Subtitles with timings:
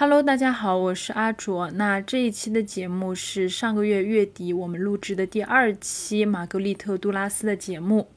[0.00, 1.70] Hello，大家好，我是阿卓。
[1.72, 8.08] 那这一期的节目是上个月月底我们录制的第二期玛格丽特·杜拉斯的节目。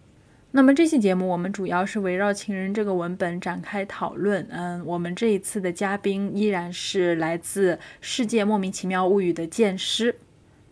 [0.52, 4.48] 那么这期节目我们主要是围绕《情人》这个文本展开讨论。
[4.50, 10.16] 嗯，我们这一次的嘉宾依然是来自《世界莫名其妙物语》的剑师。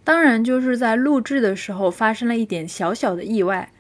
[0.06, 3.74] 当然，就是在录制的时候发生了一点小小的意外。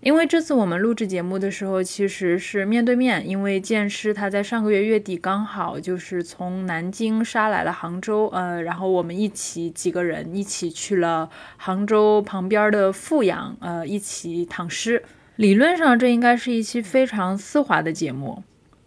[0.00, 3.28] 因为这次我们录制节目的时候，其实是面对面。
[3.28, 15.02] 因为剑师他在上个月月底刚好就是从南京杀来了杭州，呃，然后我们一起几个人一起去了杭州旁边的富阳，呃，一起躺尸。
[15.34, 18.44] 理论上这应该是一期非常丝滑的节目，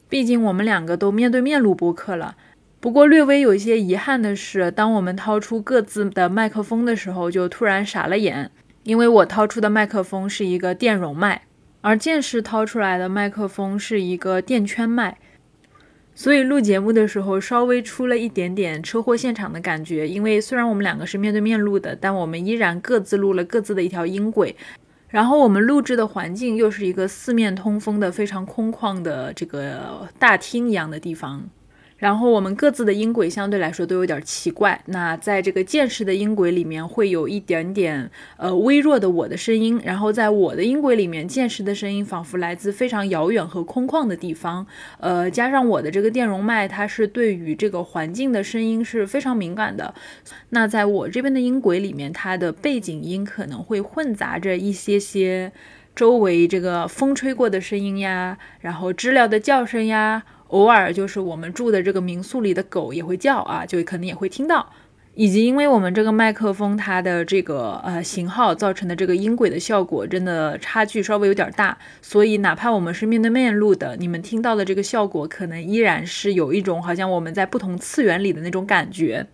[0.08, 2.38] 毕竟我们两个都面对面录播课了。
[2.80, 8.50] 不过略微有一些遗憾的是，当我们掏出各自的麦克风的时候，就突然傻了眼。
[8.84, 11.44] 因为我掏出的麦克风是一个电容麦，
[11.82, 15.18] 而剑士掏出来的麦克风是一个电圈麦，
[16.16, 20.08] 所以录节目的时候稍微出了一点点车祸现场的感觉。
[20.08, 24.56] 因为虽然我们两个是面对面录的，但我们依然各自录了各自的一条音轨，
[25.10, 31.48] 然后我们录制的环境又是一个四面通风的非常空旷的这个大厅一样的地方。
[32.02, 34.82] 然后我们各自的音轨相对来说都有点奇怪。
[34.88, 44.66] 那在这个剑士的音轨里面会有一点点呃微弱的我的声音，然后在我的音轨里面，剑士的声音仿佛来自非常遥远和空旷的地方。
[45.00, 49.94] 呃，加上我的这个电容麦，它是对于这个环境的声音是非常敏感的。
[50.50, 55.52] 那在我这边的音轨里面，它的背景音可能会混杂着一些些
[55.96, 60.24] 周围这个风吹过的声音呀，然后知了的叫声呀。
[60.52, 64.72] 偶尔就是我们住的这个民宿里的狗也会叫啊，就可能也会听到，
[65.16, 79.28] 以及因为我们这个麦克风它的这个呃型号造成的这个音轨的效果真的差距稍微有点大，所以哪怕我们是面对面录的，你们听到的这个效果可能依然是有一种好像我们在不同次元里的那种感觉。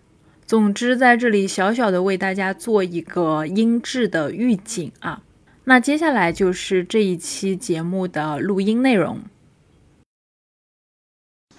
[0.46, 5.20] 总之，在这里小小的为大家做一个音质的预警啊，
[5.64, 9.18] 那接下来就是这一期节目的录音内容。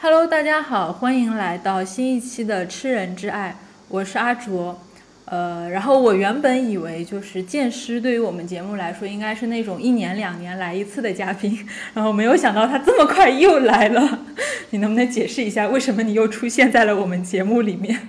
[0.01, 3.53] Hello，大家好，欢迎来到新一期的《吃人之爱》，
[3.89, 4.79] 我是阿卓。
[5.25, 14.19] 呃，然后我原本以为就是剑师对于我们节目来说应该是那种一年两年来一次的嘉宾， 然后没有想到他这么快又来了。
[14.71, 18.07] 你能不能解释一下为什么你又出现在了我们节目里面？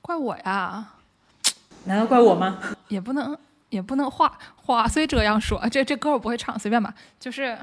[0.00, 0.92] 怪我呀？
[1.86, 2.60] 难道怪我吗？
[2.86, 3.36] 也不能，
[3.70, 7.58] 也不能话话虽这样说，这这歌我不会唱，随便吧，就是。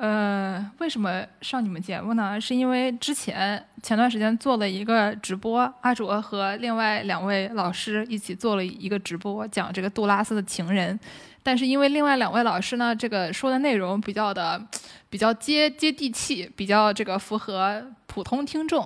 [0.00, 2.40] 呃，为什么上你们节目呢？
[2.40, 10.98] 是因为之前前段时间做了一个直播，阿卓和另外两位老师一起做了一个直播，讲这个杜拉斯的情人。
[11.42, 14.58] 但是因为另外两位老师呢，这个说的内容比较的
[15.10, 18.82] 比较接接地气，比较这个符合普通听众，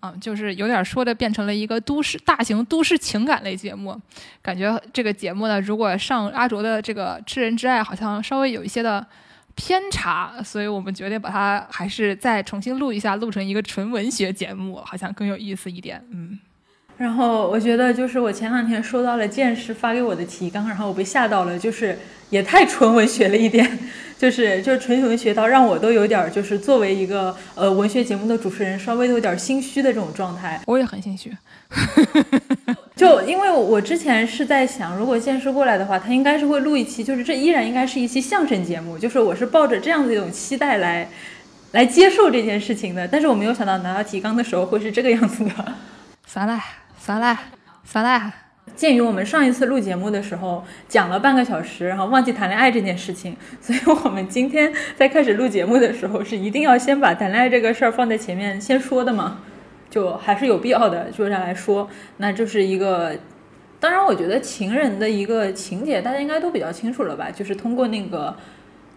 [0.00, 4.00] 啊，就是有点说的变成了一个都市大型都市情感类节目。
[4.40, 9.06] 感觉这个节目呢，如果上阿卓的这个知人之爱，好像稍微有一些的。
[9.56, 16.00] 偏差，所以我们决定把它还是再重新录一下，录成一个纯文学节目，好像更有意思一点。
[16.12, 16.38] 嗯，
[16.98, 21.98] 然后我觉得就是我前两天收到了剑师发给我的提纲，然后我被吓到了，就是
[22.30, 23.78] 也太纯文学了一点，
[24.18, 30.60] 就是就是纯文学到让我都有点就是作为一个呃文学节目的主持人，稍微都有点心虚的这种状态。
[30.66, 31.34] 我也很心虚。
[32.96, 41.06] 就因为我之前是在想，如果剑师过来的话，他应该是会录一期，就是这依然应该是一期相声节目，就是我是抱着这样的一种期待来，
[41.72, 43.06] 来接受这件事情的。
[43.06, 45.50] 但是我没有想到拿到提纲的时候会是这个样子的。
[46.26, 46.58] 算了
[46.98, 47.38] 算了
[47.84, 48.32] 算了。
[48.74, 59.42] 鉴于我们上一次录节目的时候讲了半个小时，然后忘记谈恋爱这件事情，所以我们今天在开始录节目的时候是一定要先把谈恋爱这个事儿放在前面先说的嘛。
[59.88, 63.16] 就还是有必要的，就这样来说，那就是一个，
[63.78, 67.30] 当然，我觉得情人的一个情节，大家应该都比较清楚了吧？
[67.30, 68.34] 就是通过那个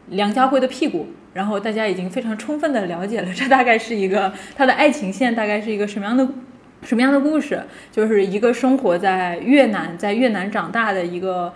[0.08, 6.28] 梁家辉的屁股，然后大家已经非常充分的了解了，这大概是一个他的爱情线，大概是一个什么样的
[6.82, 7.62] 什么样的故事？
[7.92, 11.54] 就是一个生活在越南，在越南长大的一个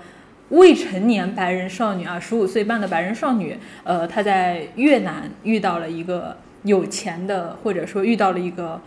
[0.50, 8.80] 未成年白人少女啊，十五岁半的白人少女，呃，她在越南遇到了一个有钱的，或者说遇到了一个。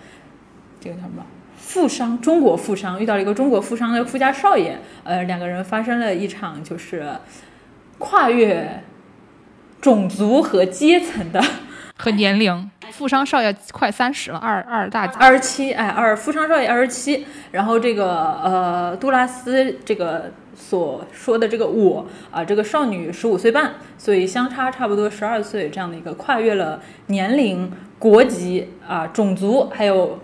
[0.87, 1.25] 这个叫什么？
[1.59, 7.05] 富商，中国富商遇到了一个中国富商的富家少爷，呃，两个人发生了一场就是
[7.99, 8.85] 跨越
[9.81, 11.43] 种族和阶层的
[11.97, 12.71] 和年龄。
[12.93, 17.27] 富商少爷快三十了，二二大二十七，哎，二富商少爷二十七。
[17.51, 30.21] 然后这个呃，杜拉斯这个所说的这个我啊，这个少女十五岁半，所以相差差不多十二岁，这样的一个跨越了年龄、国籍啊、种族还有。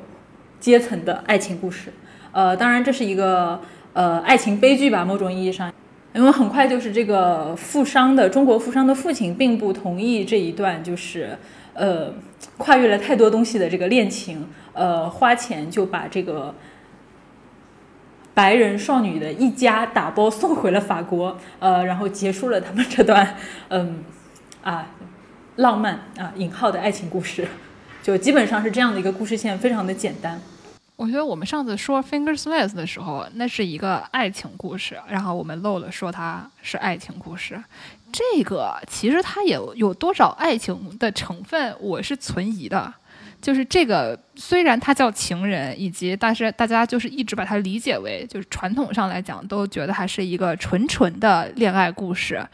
[0.62, 1.92] 阶层的爱情故事。
[2.30, 3.60] 呃，当然这是一个
[3.92, 5.72] 呃爱情悲剧吧，某种意义上，
[6.14, 11.36] 因为很快就是这个富商的中国富商的父亲并不同意这一段就是
[11.74, 12.14] 呃
[12.58, 16.54] 跨越了太多东西的这个恋情，呃花钱就把这个。
[18.34, 23.36] 白人少女的一家打包送回了法国，呃，然后结束了他们这段，
[23.68, 24.02] 嗯，
[24.62, 24.88] 啊，
[25.56, 27.46] 浪漫啊引号的爱情故事，
[28.02, 30.40] 就基本上是这样的一个故事线，非常的简单。
[31.02, 37.60] 我觉得我们上次说《Fingersmith》的时候，那是一个爱情故事，然后我们漏了说它是爱情故事。
[38.12, 42.94] 这个其实它也有多少爱情的成分，我是存疑的。
[43.40, 52.46] 就是这个，虽然它叫情人，以及但是大家就是一直把它理解为，就是传统上来讲都觉得还是一个纯纯的恋爱故事，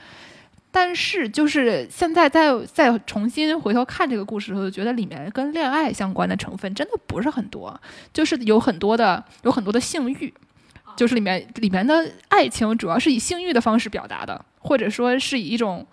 [0.70, 7.80] 但是就是现在再再重新回头看这个故事的时候，觉得里面跟恋爱相关的成分真的不是很多，
[8.12, 10.32] 就是有很多的有很多的性欲，
[10.96, 15.86] 就是里面里面的爱情主要是以性欲的方式表达的，或者说是以一种，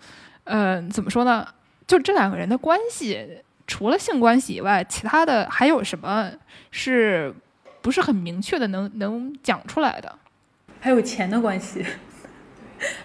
[0.44, 1.46] 嗯，怎么说呢？
[1.86, 3.42] 就这两个人的关系。
[3.68, 6.30] 除了性关系以外，其他的还有什么
[6.70, 7.34] 是
[7.82, 10.16] 不是很明确的能能讲出来的？
[10.78, 11.84] 还有钱的关系，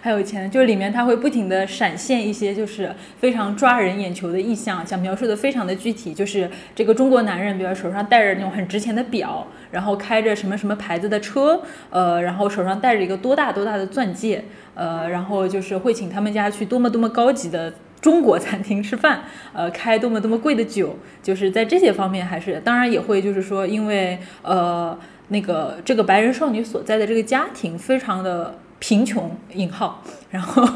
[0.00, 17.72] 还有钱，就是里面它会不停的闪现一些就是非常抓人眼球的意象，想描述的非常的具体，就是这个中国男人，比如手上戴着那种很值钱的表，然后开着什么什么牌子的车，呃，然后手上戴着一个多大多大的钻戒，呃，然后就是会请他们家去多么多么高级的。
[18.02, 19.22] 中国餐厅吃饭，
[19.52, 24.98] 呃，开多么多么贵的酒，就是在这些方面还是，当然也会就是说，因为呃，
[25.28, 30.68] 那个这个白人少女所在的这个家庭非常的贫穷（引号），然后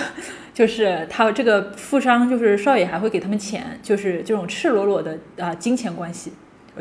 [0.54, 6.32] 就是他这个富商就是少爷还会给他们钱，就是这种赤裸裸的啊金钱关系、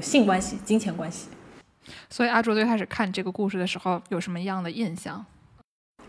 [0.02, 1.28] 性关系、金钱关系。
[2.10, 5.26] 所以阿卓最开始看这个故事的时候有什么样的印象？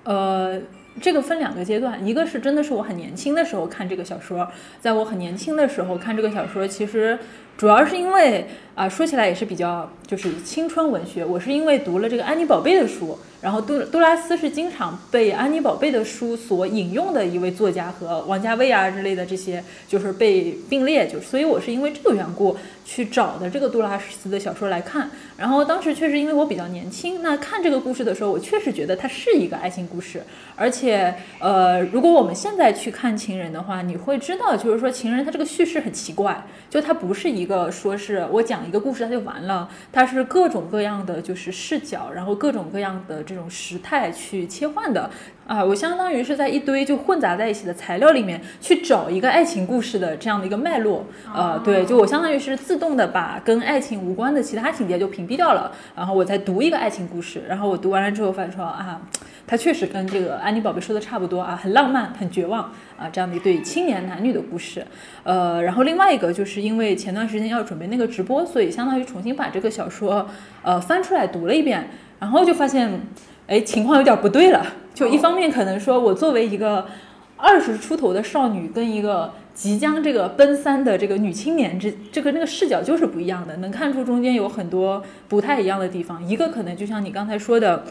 [0.05, 0.63] 呃。
[1.01, 4.51] 这个分两个阶段，一个是真的是我很年轻的时候看这个小说，
[4.81, 7.17] 在我很年轻的时候看这个小说，其实
[7.61, 13.19] 主要是因为啊，说起来也是比较就是青春文学，我是因为读了这个安妮宝贝的书。
[13.43, 22.55] 然后杜杜拉斯是经常被安妮宝贝的书所引用的一位作家，和王家卫啊之类的这些就是被并列，就所以我是因为这个缘故
[22.85, 25.11] 去找的这个杜拉斯的小说来看。
[25.39, 30.23] 然后当时确实因为我比较年轻，那看这个故事的时候，我确实觉得它是一个爱情故事。
[30.55, 43.25] 而且呃，如果我们现在去看《情人》的话，你会知道，就是说《情人》它这个叙事很奇怪，就它不是一个说是我讲一个故事它就完了，它是各种各样的就是视角，然后各种各样的。
[43.31, 45.09] 这种时态去切换的。
[45.47, 51.05] 啊，我相当于是在一堆就混杂在一起的材料里面去找一个爱情故事的这样的一个脉络，
[51.35, 59.03] 呃，对，就我相当于是自动的把跟爱情无关的其他情节就屏蔽掉了，然后我再读一个爱情故事，然后我读完了之后发现说啊，
[59.47, 64.87] 它确实跟这个安妮宝贝说的差不多啊，很浪漫，很绝望啊，这样的一对青年男女的故事，
[65.25, 70.29] 呃，然后另外一个就是因为前段时间要准备那个直播，所以相当于重新把这个小说
[70.63, 71.89] 呃翻出来读了一遍。
[72.21, 73.01] 然后就发现，
[73.47, 74.63] 哎，情况有点不对了。
[74.93, 76.87] 就一方面可能说，我作为一个
[77.39, 86.23] 二十出头的少女，跟一个即将这个奔三的这个女青年，这这个那个视角就是不一样的，能看出中间有很多不太一样的地方。
[86.29, 87.85] 一个可能就像你刚才说的，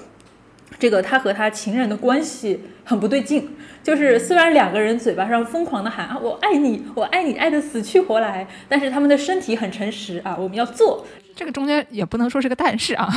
[0.78, 3.56] 这个他和他情人的关系很不对劲。
[3.82, 11.06] 就是虽然两个人嘴巴上疯狂的喊啊我爱你，我爱你，爱的死去活来，但是他们的身体很诚实啊，我们要做。
[11.34, 13.08] 这个中间也不能说是个但是啊，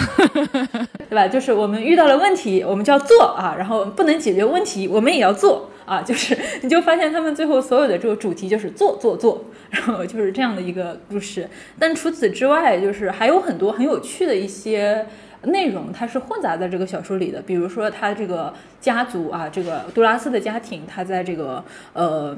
[1.10, 1.26] 对吧？
[1.26, 6.00] 就是我们遇到了问题，我们就要做啊，然后不能解决问题，我们也要做啊。
[6.00, 11.48] 就是你就发现他们最后所有的这个主题就是做做做， 然后就是这样的一个故事。
[11.80, 15.04] 但除此之外，就是还有很多很有趣的一些
[15.44, 17.40] 内容，它是混杂在这个小说里的。
[17.42, 22.36] 比如说他这个家族啊，这个杜拉斯的家庭，他在这个呃。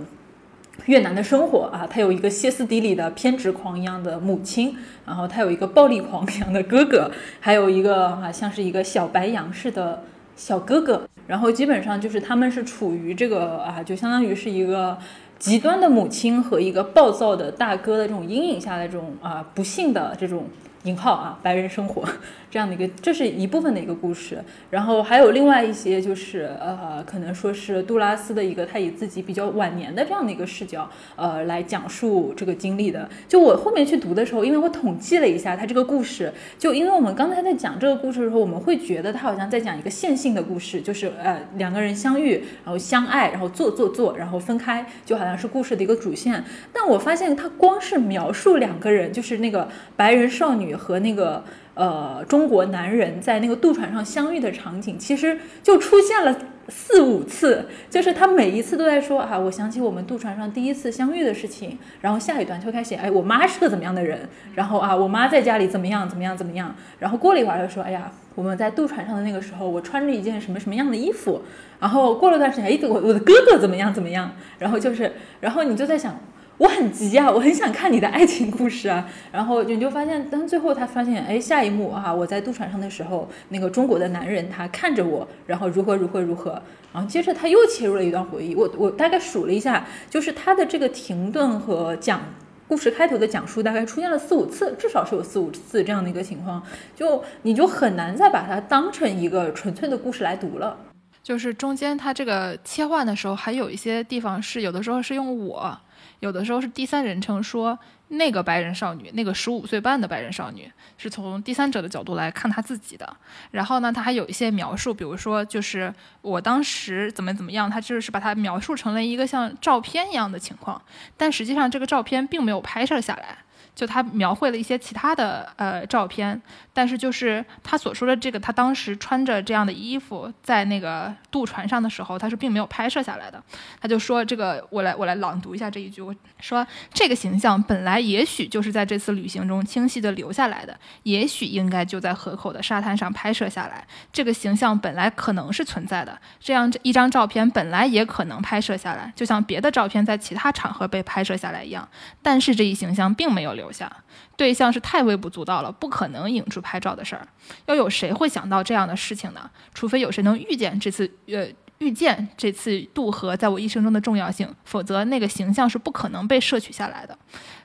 [0.86, 7.08] 越南的生活啊，他有一个歇斯底里的偏执狂一样的母亲，然后他有一个暴力狂一样的哥哥，
[7.38, 10.02] 还有一个啊像是一个小白羊似的
[10.34, 14.98] 小哥哥，然后基本上就是他们是处于这个啊，就相当于是一个
[15.38, 20.44] 极端的母亲和一个暴躁的大哥的这种阴影下的这种啊不幸的这种。
[20.84, 22.02] 引号啊，白人生活
[22.50, 24.38] 这样的一个，这是一部分的一个故事，
[24.70, 33.08] 然后还有另外一些就是呃，可能说是杜拉斯的一个他以自己比较晚年的这样的一个视角呃来讲述这个经历的。
[33.26, 46.44] 就我后面去读的时候，因为我统计了一下他这个故事，就因为我们刚才在讲这个故事的时候，我们会觉得他好像在讲一个线性的故事，就是呃两个人相遇，然后相爱，然后做做做，然后分开，就好像是故事的一个主线。
[46.74, 50.73] 但我发现他光是描述两个人，就是那个白人少女。
[50.74, 56.36] 女和那个呃中国男人在那个渡船上相遇的场景，其实就出现了
[56.68, 71.42] 四五次，就是他每一次都在说啊，我想起我们渡船上第一次相遇的事情，然后下一段就开始，哎，我妈是个怎么样的人，然后啊，我妈在家里怎么样怎么样怎么样，然后过了一会儿又说，哎呀，我们在渡船上的那个时候，我穿着一件什么什么样的衣服，
[71.80, 76.18] 然后过了段时间，哎，我我的哥哥怎么样怎么样，然后就是，然后你就在想。
[76.56, 92.20] 我很急啊，我很想看你的爱情故事啊，然后你就发现，当最后他发现，哎，下一幕啊，我在渡船上的时候，那个中国的男人他看着我，然后如何如何如何，然后接着他又切入了一段回忆，我我大概数了一下，就是他的这个停顿和讲
[92.68, 96.62] 故事开头的讲述大概出现了四五次，至少是有四五次这样的一个情况，
[96.94, 100.76] 就你就很难再把它当成一个纯粹的故事来读了，
[101.20, 105.76] 就是中间它这个切换的时候，还有一些地方是有的时候是用我。
[106.24, 107.78] 有的时候是第三人称说
[108.08, 113.14] 那个白人少女，那个十五岁半的白人少女，是从第三者的角度来看她自己的。
[113.50, 120.80] 然后呢，他还有一些描述，比如说就是我当时怎么怎么样，他就是把她描述成了一个像照片一样的情况，
[121.18, 123.36] 但实际上这个照片并没有拍摄下来。
[123.74, 126.40] 就他描绘了一些其他的呃照片，
[126.72, 133.42] 但是就是他所说的这个，他当时穿着这样的衣服在那个渡船上的时候，他是并没有拍摄下来的。
[133.80, 143.84] 他就说这个，我来我来朗读一下这一句，我说这个形象本来也许就是在这次旅行中清晰的留下来的，也许应该就在河口的沙滩上拍摄下来。
[144.12, 151.88] 这个形象本来可能是存在的，这样这一张照片本来也可能拍摄下来，就像别的照片在其他场合被拍摄下来一样。
[152.22, 153.63] 但是这一形象并没有留。
[153.64, 153.90] 留下
[154.36, 157.26] 对象是太微不足道了，不可能引出拍照的事儿。
[157.66, 159.50] 又有谁会想到这样的事情呢？
[159.72, 161.46] 除非有谁能预见这次，呃，
[161.78, 167.16] 预见这次渡河在我一生中的重要性，否则那个形象是不可能被摄取下来的。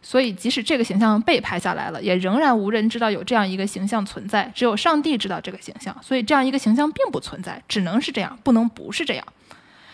[0.01, 5.95] 所以，即使这个形象被拍下来了，也仍然无人知道有这样一个形象存在，只有上帝知道这个形象。
[6.01, 9.25] 所以，这样一个形象并不存在，只能是这样，不能不是这样。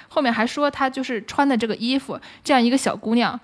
[0.09, 3.39] 后面还说，她就是穿的这个衣服，这样一个小姑娘。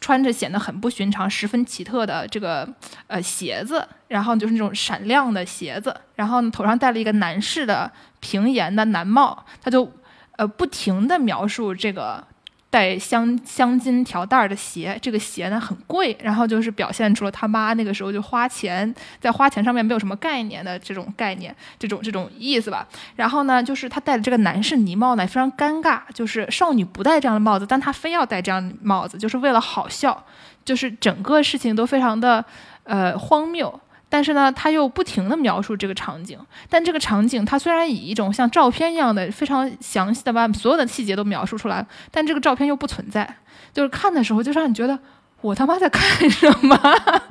[0.00, 2.68] 穿着显得很不寻常、十分奇特的这个
[3.08, 9.92] 呃鞋子，然后就是那种闪亮的鞋子，然后头上戴了一个男士的平沿的男帽，他就
[10.36, 12.24] 呃不停地描述这个。
[12.72, 22.88] 带镶镶金条带的鞋，这个鞋呢很贵，然后就是表现出了他妈那个时候就花钱，在花钱上面没有什么概念的这种概念，这种这种意思吧。
[23.14, 30.24] 然后呢，就是他戴的这个男士呢帽呢非常尴尬，就是少女不戴这样的帽子，但他非要戴这样的帽子，就是为了好笑，
[30.64, 32.42] 就是整个事情都非常的
[32.84, 33.78] 呃荒谬。
[34.12, 36.38] 但是呢，他又不停地描述这个场景，
[36.68, 43.26] 但这个场景他虽然以一种像照片一样的非常详细的把所有的细节都描述出来，但这个照片又不存在，
[43.72, 44.98] 就是看的时候就让你觉得
[45.40, 46.78] 我他妈在看什么？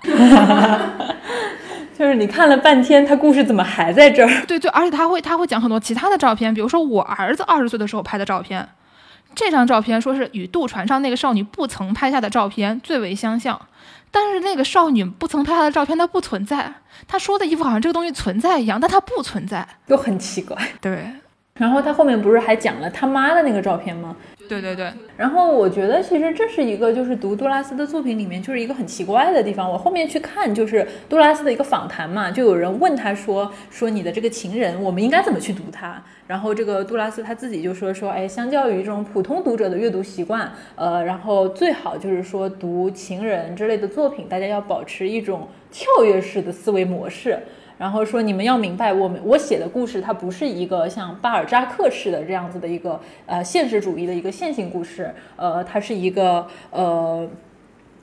[1.96, 4.46] 就是你看了半天，他故事怎么还在这儿？
[4.48, 8.68] 对 对，而且他会他会讲很多其他的照片，比如说我儿子二十岁的时候拍的照片，
[9.36, 13.62] 这张照片说是与渡船上那个少女不曾拍下的照片最为相像。
[14.12, 16.74] 但是那个少女不曾拍她的照片，她不存在。
[17.08, 20.56] 她说的衣服好像这个东西存在一样，但它不存在，就很奇怪。
[20.80, 21.06] 对。
[21.56, 24.16] 然后他后面不是还讲了他妈的那个照片吗？
[24.52, 24.92] 对对对。
[25.16, 29.72] 然后我觉得其实这是一个就是读杜拉斯的作品里面就是一个很奇怪的地方。
[29.72, 36.04] 我后面去看就是杜拉斯的一个访谈嘛，就有人问他说说你的这个情人，我们应该怎么去读他？
[36.28, 47.40] 然后这个杜拉斯他自己就说说，哎，相较于这种普通读者的阅读习惯，呃，然后最好就是说读情人之类的作品，大家要保持一种跳跃式的思维模式。
[47.78, 57.28] 然后说，你们要明白，我们我写的故事，它不是一个像巴尔扎克式的这样子的一个呃现实主义的一个线性故事，呃，它是一个呃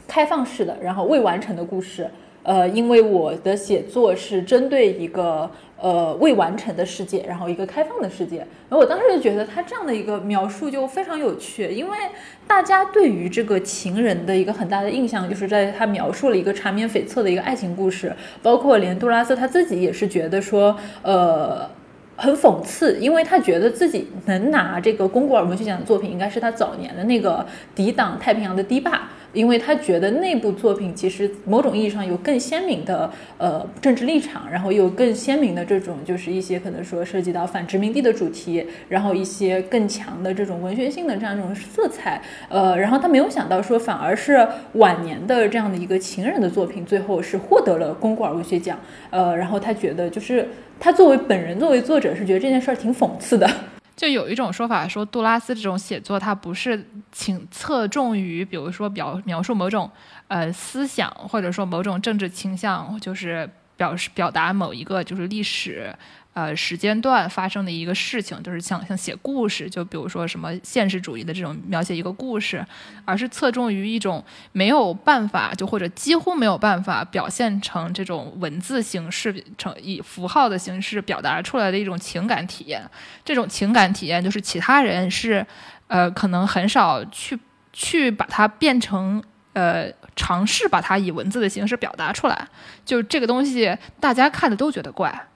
[0.08, 2.10] 开放式的，然后未完成的故事。
[2.48, 8.38] 呃，因为我的写作是针对一个呃未完成的世界，然后一个开放的世界。
[8.38, 11.98] 然后我当时就觉得他这样的一个描述就非常有趣，因为
[12.46, 18.10] 大家对于这个情人的一个很大的印象，就是在他描述了一个缠绵悱恻的一个爱情故事，
[18.42, 21.68] 包括连杜拉斯他自己也是觉得说，呃，
[22.16, 29.06] 很讽刺，因为他觉得自己能拿这个龚古尔文学奖的作品，应该是他早年的那个抵挡太平洋的堤坝。
[29.32, 48.78] 因为他觉得那部作品其实某种意义上有更鲜明的呃政治立场，然后有更鲜明的这种就是一些可能说涉及到反殖民地的主题，然后一些更强的这种文学性的这样一种色彩，呃，然后他没有想到说反而是晚年的这样的一个情人的作品，最后是获得了龚古尔文学奖，
[49.10, 50.48] 呃，然后他觉得就是
[50.80, 53.48] 他作为本人作为作者是觉得这件事儿挺讽刺的。
[53.98, 59.90] 就有一种说法说，杜拉斯这种写作，它不是请侧重于，比如说表描述某种
[60.28, 65.92] 呃思想，或者说某种政治倾向，就是表示表达某一个就是历史。
[66.38, 72.64] 呃，时间段发生的一个事情，就是像像写故事，就比如说什么现实主义的这种描写一个故事，
[73.04, 82.88] 而是侧重于一种没有办法，就或者几乎没有办法表现成这种文字形式，成以符号的形式表达出来的一种情感体验。
[83.24, 85.44] 这种情感体验，就是其他人是，
[85.88, 87.36] 呃，可能很少去
[87.72, 89.20] 去把它变成，
[89.54, 92.46] 呃，尝试把它以文字的形式表达出来。
[92.84, 95.26] 就这个东西，大家看的都觉得怪。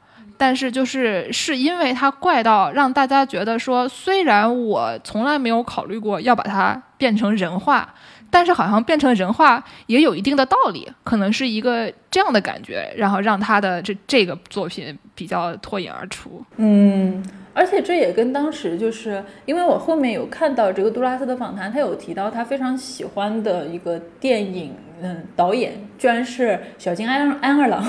[0.43, 7.95] 但是就是是因为它怪到让大家觉得说，虽然我从来没有考虑过要把它变成人话，
[8.29, 16.45] 但是好像变成人话也有一定的道理，可能是一个这样的感觉，然后让他的这这个作品比较脱颖而出。
[16.57, 17.23] 嗯，
[17.55, 27.85] 而且这也跟当时就是因为我后面有看到这个杜拉斯的访谈，他有提到他非常喜欢的一个电影，嗯，导演居然是小津安安二郎。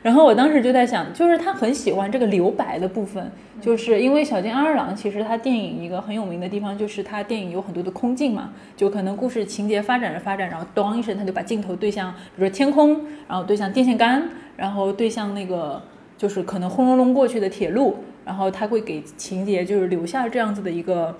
[0.00, 15.82] 然后我当时就在想，就是他很喜欢这个留白的部分，就是因为小津安二郎其实他电影一个很有名的地方，就是他电影有很多的空镜嘛，就可能故事情节发展着发展，然后咚一声他就把镜头对向，比如说天空，然后对向电线杆，然后对向那个
[16.16, 17.96] 就是可能轰隆隆过去的铁路，
[18.28, 21.16] 然后他会给情节就是留下这样子的一个。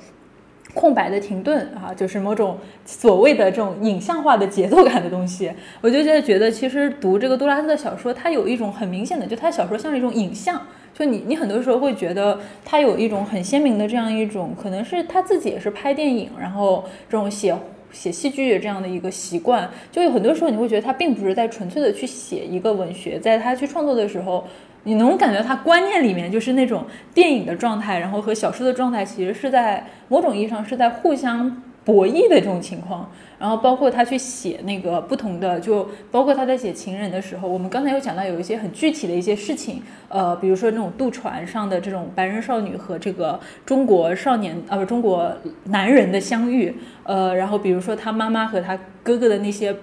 [0.74, 5.50] 空白的停顿啊，就是某种所谓的这种影像化的节奏感的东西。
[5.80, 10.60] 我就现在觉得，其实读这个杜拉斯的小说，它有一种很明显的，就他小说像是一种影像。
[10.92, 17.56] 就你，你很多时候会觉得他有一种很鲜明的这样一种，可能是他自己也是拍电影，然后这种写
[17.90, 19.68] 写戏剧这样的一个习惯。
[19.90, 24.46] 就有很多时候你会觉得他并不是在纯粹的去写一个文学，在他去创作的时候。
[24.88, 33.10] 你能感觉他观念里面就是那种电影的状态，然后和小说的状态其实是在某种意义上是在互相博弈的这种情况。
[33.38, 45.30] 然后包括他去写那个不同的，就包括他在写情人的时候，我们刚才有讲到有一些很具体的一些事情，呃，比如说那种渡船上的这种白人少女和这个中国少年啊不中国
[45.64, 46.74] 男人的相遇，
[47.04, 49.76] 呃，然后比如说他妈妈和他哥哥的那些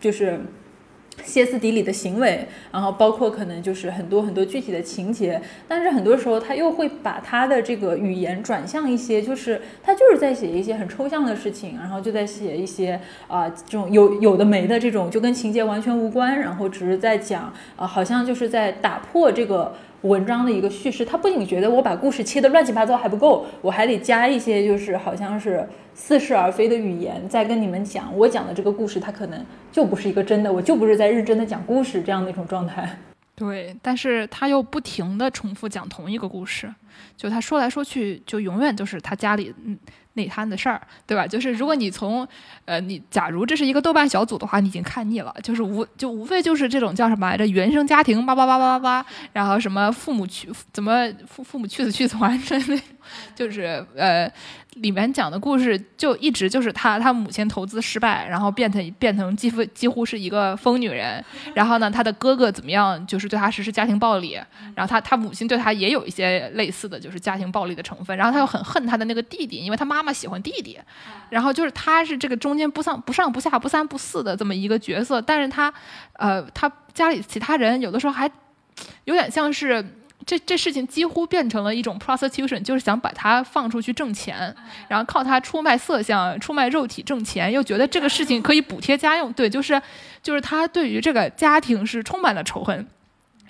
[0.00, 0.40] 就是。
[1.24, 12.98] 歇斯底里的行为，然后包括可能就是很多很多具体的情节，但是很多时候他又会把他的这个语言转向一些，就是他就是在写一些很抽象的事情，然后就在写一些
[13.28, 19.74] 啊这种有有的没的这种，就跟情节完全无关，然后只是在讲啊，好像就是在打破这个。
[20.02, 32.98] 文章的一个叙事，他不仅觉得我把故事切得乱七八糟还不够，我还得加一些就是好像是似是而非的语言，在跟你们讲我讲的这个故事，它可能就不是一个真的，我就不是在认真的讲故事这样的一种状态。
[33.34, 36.72] 对，但是他又不停的重复讲同一个故事，
[37.16, 39.78] 就他说来说去，就永远就是他家里嗯。
[40.14, 41.26] 内摊的事儿，对吧？
[41.26, 42.26] 就是如果你从，
[42.64, 52.82] 呃，你假如这是一个豆瓣小组的话，你已经看腻了，就是无就无非就是这种叫什么来着，原生家庭叭叭叭叭叭叭，然后什么父母去怎么父父母去死去活 之类的，
[53.34, 54.30] 就是呃。
[54.76, 61.22] 里面讲的故事就一直就是他他母亲投资失败，然后变成变成几乎几乎是一个疯女人。
[61.54, 64.40] 然后呢，他的哥哥怎么样，就是对他实施家庭暴力。
[64.74, 68.16] 然后他他母亲对他也有一些类似的就是家庭暴力的成分。
[68.16, 70.78] 然后他又很恨他的那个弟弟，因为他妈妈喜欢弟弟。
[71.28, 75.20] 然后就是他是这个中间不上不上不下不三不四的这么一个角色。
[75.20, 75.72] 但是他，
[76.14, 78.30] 呃，他家里其他人有的时候还
[79.04, 79.84] 有点像是。
[80.24, 84.54] 这这事情几乎变成了一种 prostitution，就是想把他放出去挣钱，
[84.88, 89.32] 然后靠他出卖色相、出卖肉体挣钱，又觉得这个事情可以补贴家用。
[89.32, 89.80] 对，就是
[90.22, 92.86] 就是他对于这个家庭是充满了仇恨。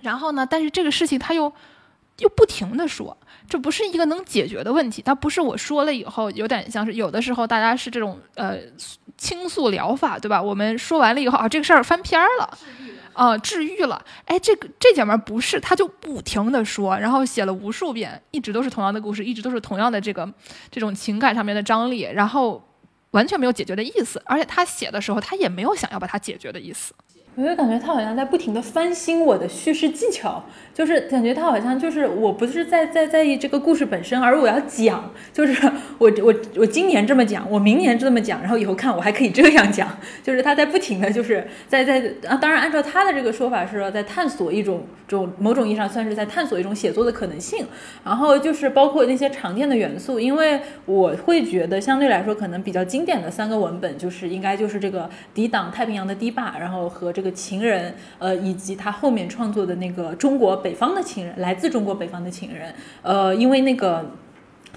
[0.01, 1.53] 然后呢，但是这个事情他又
[2.19, 3.17] 又不停的说，
[3.49, 5.03] 这不是一个能解决的问题。
[5.03, 8.57] 他不是我说了以后，有点像是有的时候大家是这种呃
[9.17, 10.43] 倾诉疗法，对吧？
[10.43, 12.59] 我们说完了以后啊，这个事儿翻篇儿了。
[13.13, 14.05] 啊，治愈了！
[14.25, 20.33] 哎，这个这姐们不是，她就不停的说，然后写了无数遍，一直都是同样的故事，一直都是同样的这个
[20.71, 22.63] 这种情感上面的张力，然后
[23.11, 26.95] 完全没有解决的意思，而且她写的时候，她也没有想要把它解决的意思。
[27.35, 35.67] 我就感觉他好像在不停的翻新我的叙事技巧，就是 感觉他好像就是我不是在在在意这个故事本身，而我要讲，就是
[35.97, 39.89] 我我我今年这么讲，我明年这么讲，然后以后看我还可以这样讲，
[40.23, 47.65] 就是他在不停的就是在在啊，当然按照他的这个说法是说在探索一种这种某种意义上算是在探索一种写作的可能性，
[48.05, 57.22] 然后就是包括那些常见的元素，因为我会觉得相对来说可能比较经典的三个文本就是应该就是这个抵挡太平洋的堤坝，然后和这。
[57.23, 64.11] 这个情人，呃，以及他后面创作的那个中国北方的情人，来自中国北方的情人，呃，因为那个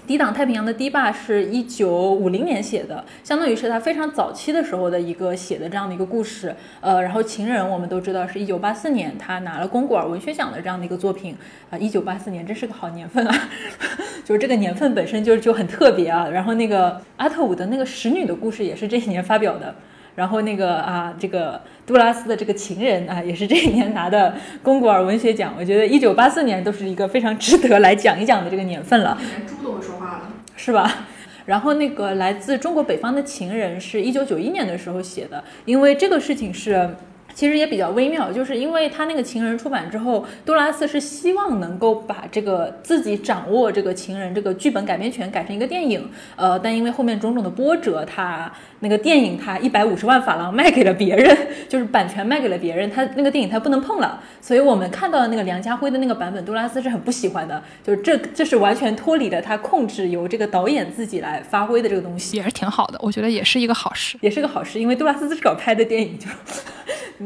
[0.06, 6.54] 抵挡太平洋的堤坝是一九五零年写的，相当于是他非常早期的时候的一个写的这样的一个故事。
[6.80, 11.34] 呃，然后情人我们都知道是一九八四年他拿了龚古尔文学奖的这样的一个作品
[11.70, 13.48] 啊，一九八四年真是个好年份啊，
[14.24, 16.28] 就是这个年份本身就就很特别啊。
[16.28, 19.74] 然后那个阿特伍的那个使女的故事也是这一年发表的。
[20.16, 25.54] 然后那个啊，这个杜拉斯的这个情人啊，也是这一年拿的龚古尔文学奖。
[25.56, 29.16] 我觉得一九八四年都是一个非常值得来讲一讲的这个年份了。
[29.36, 30.22] 连猪都会说话了，
[30.56, 31.06] 是吧？
[31.44, 36.90] 然后那个来自中国北方的情人是一九九一年的时候写的，因为这个事情是。
[37.36, 51.36] 其实也比较微妙，就是因为他那个《情人》出版之后，杜拉斯是希望能够把这个自己掌握这个《情人》这个剧本改编权改成一个电影，呃，但因为后面种种的波折，他那个电影他一百五十万法郎卖给了别人，
[51.68, 66.26] 就是版权卖给了别人，他那个电影他不能碰了，所以我们看到的那个梁家辉的那个版本，杜拉斯是很不喜欢的，就是这这是完全脱离了他控制，由这个导演自己来发挥的这个东西，也是挺好的，我觉得也是一个好事，也是个好事，因为杜拉斯自己搞拍的电影就。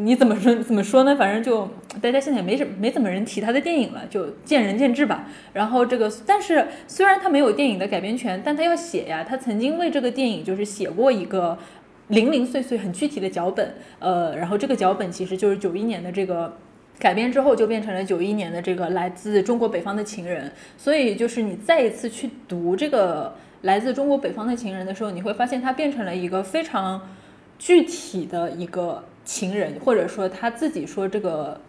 [0.03, 1.15] 你怎么说怎么说呢？
[1.15, 1.69] 反正就
[2.01, 5.29] 大家现在也没什没怎么人提他的电影了，就见仁见智吧。
[5.53, 9.23] 然后这个，但是虽然他没有电影的改编权，但他要写呀。
[9.23, 11.59] 他曾经为这个电影就是写过一个
[12.09, 16.57] 零零碎碎很具体的脚本，呃，然后这个脚本其实就是九一年的这个
[16.99, 20.51] 改编之后就变成了九一年的这个来自中国北方的情人。
[20.79, 27.03] 所以就是你再一次去读这个来自中国北方的情人的时候，你会发现它变成了一个非常
[27.59, 29.05] 具体的一个。
[29.25, 31.61] 情人，或者说他自己说这个，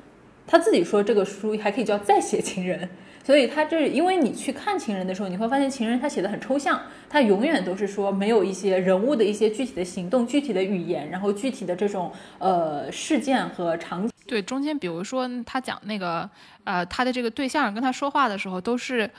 [0.47, 2.89] 他自己说这个书还可以叫再写情人，
[3.23, 14.11] 所以他这因为你去看情人的时候，你会发现情人他写的很抽象，他永远都是说没有一些人物的一些具体的行动、具体的语言，然后具体的这种呃事件和场景。
[14.25, 16.29] 对，中间比如说他讲那个
[16.63, 19.09] 呃他的这个对象跟他说话的时候，都是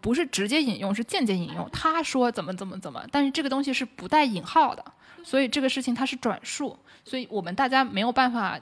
[0.00, 1.68] 不是直接引用，是间接引用。
[1.70, 4.84] 他说怎么怎么怎么，但是这个东西是不带引号的。
[5.22, 8.58] 所以这个事情他是转述，所以我们大家没有办法，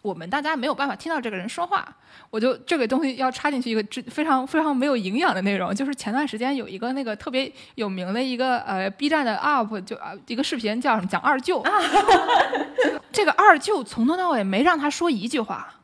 [0.00, 1.86] 我们大家没有办法听到这个人说话。
[2.30, 11.64] 我就这个东西要插进去一个非常非常没有营养的内容，就是前段时间有一个那个特别有名的一个呃 B 站的 UP 就啊一个视频叫什么讲二舅，
[13.10, 15.74] 这个二舅从头到尾没让他说一句话，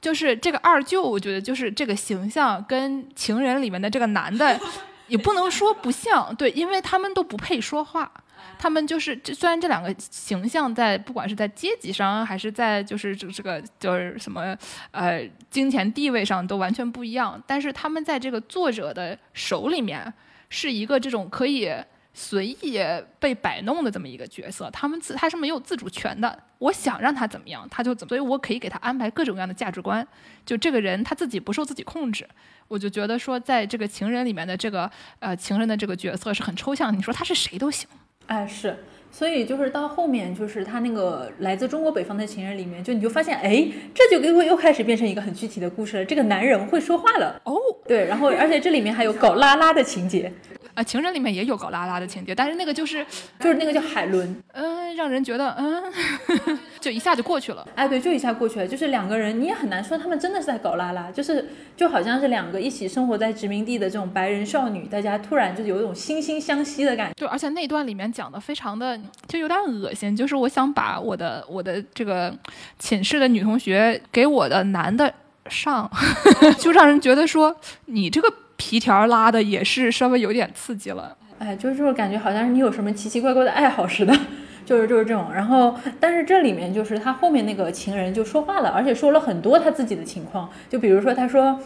[0.00, 4.58] 就是这个二舅，我觉得就是这个形象跟情人里面的这个男的
[5.06, 8.10] 也不能说不像，对，因为他们都不配说话。
[8.58, 14.56] 他们就是这，虽然这两个形象在不管是在阶级上，还是在就是这这个就是什么
[14.90, 20.12] 呃金钱地位上都完全不一样，但是他们在这个作者的手里面
[20.48, 21.70] 是一个这种可以
[22.12, 22.80] 随意
[23.18, 26.38] 被摆弄的这么一个角色，他们自他是没有自主权的。
[26.58, 30.06] 我想让他怎么样，他就怎么，所以我可以给他安排各种各样的价值观。
[30.46, 32.26] 就这个人他自己不受自己控制，
[32.68, 37.86] 我就觉得说，在这个情人里面的这个呃情人的这个角色是很抽象，你说他是谁都行。
[38.26, 38.76] 哎，是，
[39.10, 46.04] 所以就是到后面，就是他那个来自中国北方的情人里面，就你就发现，哎，这就给我又开始变成一个很具体的故事了。
[46.04, 47.54] 这个男人会说话了，哦，
[47.86, 50.32] 对，然后而且这里面还有搞拉拉的情节。
[50.74, 53.06] 啊，情人里面也有搞拉拉的情节，但是那个就是
[53.38, 55.82] 就是那个叫海伦，嗯，让人觉得嗯，
[56.80, 57.66] 就一下就过去了。
[57.76, 58.66] 哎，对，就一下过去了。
[58.66, 67.14] 就是两个人，你也很难说他们真的是在搞拉拉，就是就好像是两个一起生活在殖民地的这种白人少女，大家突然就有一种惺惺相惜的感觉。
[67.16, 72.36] 对，而且那段里面讲的非常的就有点恶心，就是我想把我的我的这个
[72.80, 75.12] 寝室的女同学给我的男的
[75.48, 75.88] 上，
[76.58, 77.56] 就让人觉得说
[77.86, 78.32] 你这个。
[78.66, 84.18] 皮条拉的也是稍微有点刺激了，哎，就是这种感觉，好像是你有什么奇奇怪怪的爱好似的，
[84.64, 85.26] 就是就是这种。
[85.34, 91.60] 然后，但是这里面就是他后面那个情人就说话了，而且说了很多他自己的情况，就比如说他说，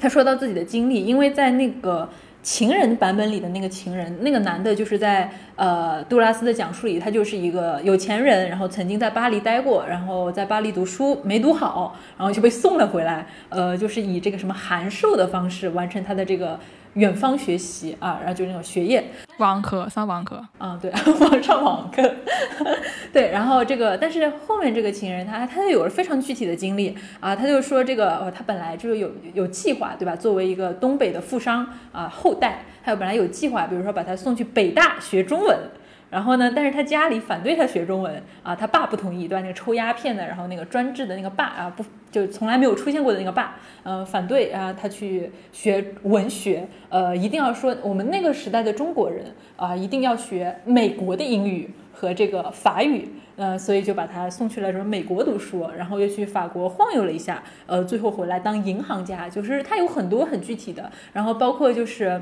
[0.00, 2.08] 他说到自己的经历，因为在那个。
[2.42, 16.58] 情人版本里的那个情人，那个男的，就是在呃杜拉斯的讲述里，他就是一个有钱人，然后曾经在巴黎待过，然后在巴黎读书没读好，然后就被送了回来，呃，就是以这个什么函授的方式完成他的这个。
[16.94, 19.02] 远方学习啊，然后就是那种学业，
[19.38, 22.02] 网课上网课啊，对， 网上网课，
[23.12, 30.14] 对，然后这个，但是后面这个情人他他就有了非常具体的经历啊，他就说这个哦，他本来就是有有计划，对吧？
[30.14, 35.58] 作为一个东北的富商啊后代，还有本来有计划，比如说把他送去北大学中文。
[36.12, 36.52] 然后呢？
[36.54, 39.40] 但是他家里反对他学中文啊，他爸不同意，对吧？
[39.40, 49.24] 那个抽鸦片的，然后那个专制的那个爸啊，不就从来没有出现过的那个爸，呃，反对啊，他去学文学，呃，一定要说我们那个时代的中国人
[49.56, 62.20] 啊，一定要学美国的英语和这个法语，呃，所以就把他送去了什么美国读书，然后又去法国晃悠了一下，呃，最后回来当银行家，就是他有很多很具体的，然后包括就是。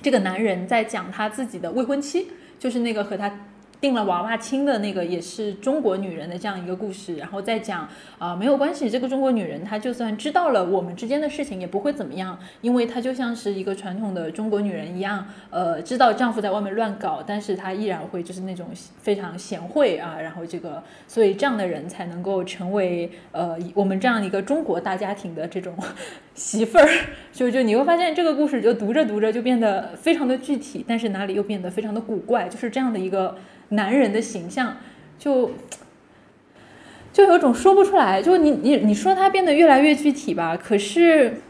[0.00, 2.26] 这个男人在讲他自己的未婚妻，
[2.62, 3.51] 就是那个和他。
[3.82, 18.68] 定了娃娃亲的那个也是中国女人的这样一个故事，然后再讲啊没有关系，这个中国女人她就算知道了我们之间的事情也不会怎么样，因为她就像是一个传统的中国女人一样，呃知道丈夫在外面乱搞，但是她依然会就是那种
[19.02, 25.74] 非常贤惠啊，然后这个所以这样的人才能够成为呃我们这样一个中国大家庭的这种
[26.36, 26.88] 媳妇儿，
[27.32, 33.36] 就就你会发现这个故事就读着读着就变得非常的具体，但是哪里又变得非常的古怪，就是这样的一个。
[33.72, 34.78] 男人的形象，
[35.18, 35.50] 就
[37.12, 41.40] 就有种说不出来，就你你你说他变得越来越具体吧，可是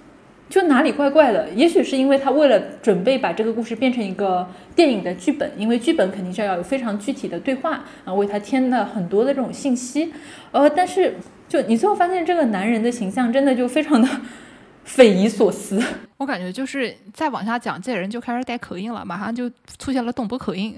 [0.49, 1.49] 就哪里怪怪的？
[1.51, 10.13] 也许是因为他为了准备把这个故事变成一个电影的剧本，因为剧本肯定是要有非常具体的对话啊，为他添了很多的这种信息。
[10.51, 11.15] 呃，但是
[11.49, 14.09] 就你最后发现这个男人的形象真的就非常的
[14.85, 15.81] 匪夷所思。
[16.23, 20.73] 我感觉就是再往下讲，这人就开始带口音了，马上就出现了东北口音。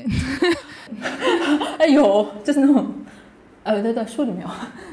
[1.78, 2.90] 哎呦，就是那种，
[3.62, 4.46] 呃，对对，说里面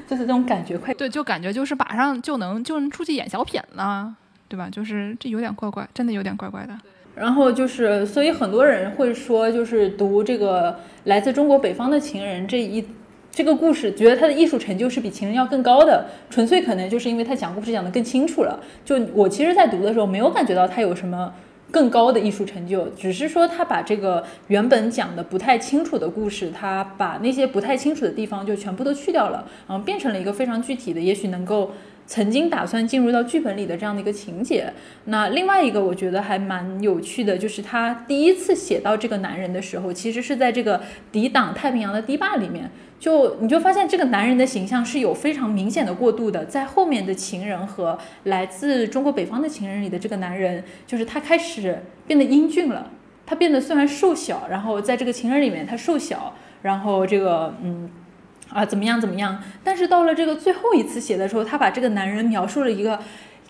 [0.06, 4.14] 就是这种感觉，快对，就感觉就是马上就能就能出去演小品了，
[4.50, 4.70] 对吧？
[4.70, 6.78] 就是这有点怪怪，真的有点怪怪的。
[7.16, 12.86] 然后就是，所以很多人会说，就是读这个来自中国北方的情人这一
[13.32, 18.60] 这个故事，觉得他的艺术成就是比情人要更高的，纯粹可能就是因为他讲故事讲得更清楚了。
[18.84, 21.34] 就我其实，在读的时候没有感觉到他有什么。
[21.72, 31.72] 更高的艺术成就，只是说他把这个原本讲的不太清楚的故事，他把那些不太清楚的地方就全部都去掉了，然后变成了一个非常具体的，也许能够
[32.06, 34.74] 曾经打算进入到剧本里的这样的一个情节。
[35.06, 42.70] 那另外一个我觉得还蛮有趣的，就是他第一次写到这个男人的时候，其实是在这个抵挡太平洋的堤坝里面。
[43.02, 52.92] 就你就发现这个男人的形象是有非常明显的过渡的，在后面的情人和来自中国北方的情人里的这个男人，就是他开始变得英俊了，
[53.26, 57.90] 他变得虽然瘦小，然后在这个情人里面他瘦小，然后这个嗯
[58.50, 63.00] 啊怎么样怎么样，但是到了这个最后一次写的时候，他把这个男人描述了一个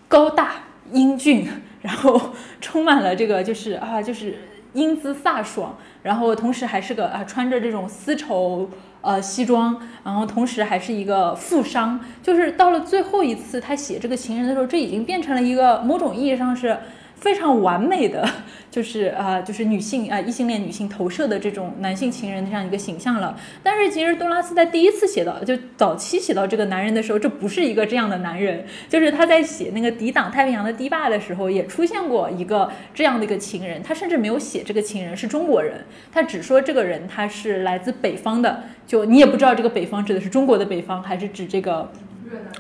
[0.08, 1.46] 高大英俊，
[1.82, 4.34] 然后充满了这个就是啊就是
[4.72, 8.70] 英姿飒爽，然后同时还是个啊穿着这种丝绸。
[9.02, 16.78] 呃，西装，然后同时还是一个富商，就是到了最后一次他写这个情人的时候，这已经变成了一个某种意义上是。
[17.22, 18.28] 非常完美的，
[18.72, 23.38] 就是啊，就是女性啊，异性恋女性投射的这种男性情人的这样一个形象了。
[23.62, 28.66] 但是其实杜拉斯在第一次写到，就早期写到这个男人的时候，这不是一个这样的男人。
[28.90, 33.84] 就是他在写那个抵挡太平洋的堤坝的时候，也出现过一个这样的一个情人。
[33.84, 38.64] 他甚至没有写这个情人是中国人，他只说这个人他是来自北方的。
[38.88, 41.92] 就你也不知道这个北方指的是中国的北方，还是指这个。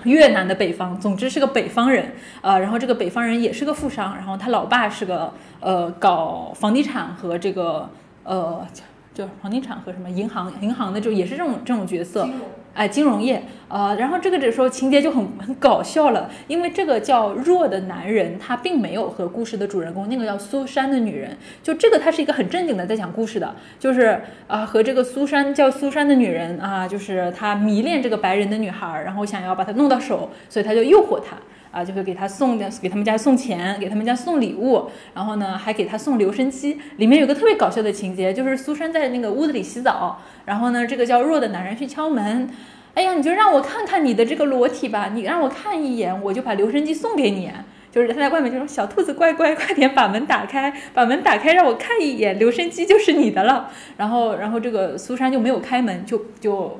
[0.03, 7.89] 越南的北方，总之是个北方人，呃，然后这个北方人也是个富商，然后他老爸是个呃搞房地产和这个
[8.23, 8.67] 呃。
[9.13, 12.25] 就房地产和什么银行，银行的就也是这种这种角色，
[12.73, 31.35] 哎，金融业，呃，然后这个这时候情节就很很搞笑了，因为这个叫弱的男人，他并没有和故事的主人公那个叫苏珊的女人，就这个他是一个很正经的在讲故事的，就是啊和这个苏珊叫苏珊的女人啊，就是他迷恋这个白人的女孩，然后想要把她弄到手，所以他就诱惑她。
[31.71, 36.77] 啊，就会给他送的，给他们家送钱，给他们家送礼物，然后呢，还给他送留声机。
[36.97, 42.49] 里面有个特别搞笑的情节，就是苏珊在那个屋子里洗澡，然后呢，这个叫弱的男人去敲门，
[42.93, 47.49] 哎呀，你就让我看看你的这个裸体吧，你让我看一眼，我就把留声机送给你。
[47.91, 56.79] 就是他在外面就说：“小兔子乖乖，快点把门打开，把门打开，让我看一眼，留声机就是你的了。”然后，然后这个苏珊就没有开门，就就。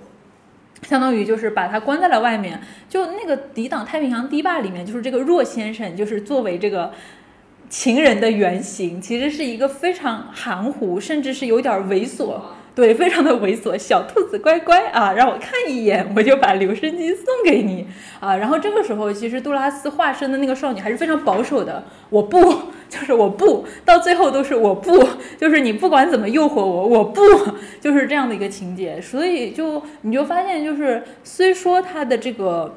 [0.84, 6.91] 相当于就是把他关在了外面，就那个抵挡太平洋堤坝里面，就是这个若先生，就是作为这个
[7.70, 12.41] 情人的原型，其实是一个非常含糊，甚至是有点猥琐，
[12.73, 13.77] 对，非常的猥琐。
[13.77, 17.88] 小兔子乖乖啊，让我看一眼，我就把留声机送给你
[18.19, 18.36] 啊。
[18.36, 22.53] 然后这个时候，其实杜拉斯化身的那个少女还是非常保守的，我不。
[22.91, 25.01] 就是我不到最后都是我不，
[25.39, 27.21] 就是你不管怎么诱惑我，我不
[27.79, 32.75] 就是这样的一个情节，所以就你就发现，就是虽说他的这个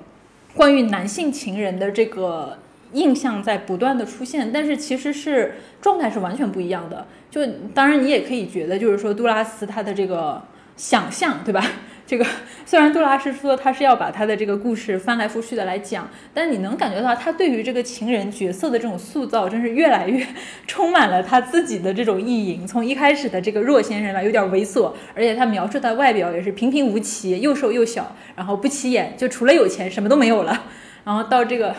[0.54, 2.58] 关于男性情人的这个
[2.94, 7.06] 印象在不断的出现，但是其实是状态是完全不一样的。
[7.30, 10.42] 就当然你也可以觉得，就是说杜拉斯他的这个
[10.76, 11.62] 想象，对吧？
[12.06, 12.26] 这个
[12.66, 20.24] 虽然杜拉斯说他是要把他的这个故事翻来覆去的来讲，但你能感觉到他对于这个情人角色的这种塑造，真是越来越
[20.68, 22.66] 充满了他自己的这种意淫。
[22.66, 30.64] 从一开始的这个弱先生吧，有点猥琐，而且他描述他外表也是平平无奇，又瘦又小，然后不起眼，就除了有钱什么都没有了。
[31.04, 31.74] 然后到这个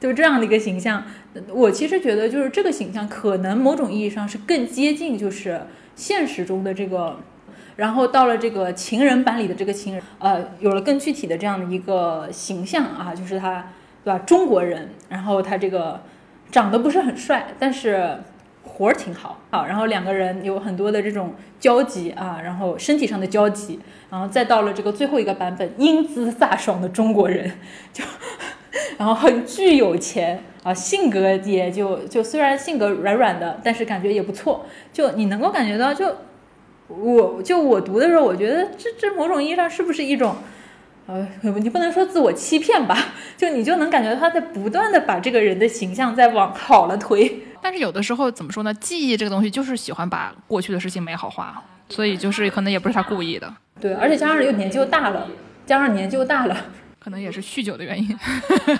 [0.00, 1.04] 就这样的一个形象。
[1.48, 5.60] 我其实觉得，就是这个形象可能某种意义上是更接近就是
[5.94, 7.20] 现实中的这个，
[7.76, 13.72] 然后到了这个情人版里的这个情人，呃，有了更具体的这样的一个形象啊，就是他，
[14.04, 14.18] 对吧？
[14.20, 16.02] 中国人，然后他这个
[16.50, 18.18] 长得不是很帅，但是。
[18.70, 23.80] 活儿挺好，好，然后两个人有很多的这种交集啊，然后身体上的交集，
[24.10, 27.50] 然后再到了这个最后一个版本，英姿飒爽的中国人，
[27.94, 28.04] 就，
[28.96, 36.16] 然后很巨有钱啊，性格也就就虽然性格软软的，但是感觉也不错，就你能够感觉到，就
[36.88, 40.36] 我就我读的时候，我觉得这这某种意义上是不是一种。
[41.06, 42.94] 呃，你不能说自我欺骗吧？
[43.34, 47.44] 就你就能感觉到他在不断的把这个人的形象在往好了推。
[47.62, 48.74] 但是有的时候怎么说呢？
[48.74, 53.50] 记忆这个东西就是喜欢把过去的事情美好化，所以就是可能也不是他故意的。
[53.80, 55.26] 对，而且加上又年纪又大了，
[55.64, 56.54] 加上年纪又大了，
[56.98, 58.08] 可能也是酗酒的原因。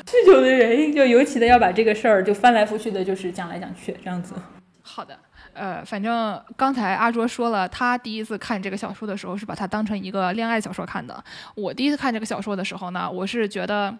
[0.06, 4.34] 酗酒的原因就尤其的要把这个事儿就翻来覆去的，就是讲来讲去这样子。
[4.82, 5.18] 好的。
[5.54, 11.24] 呃，反正刚才阿卓说了，他第一次看这个小说的时候是把它当成一个恋爱小说看的。
[11.56, 13.92] 我第一次看这个小说的时候呢，我是觉得，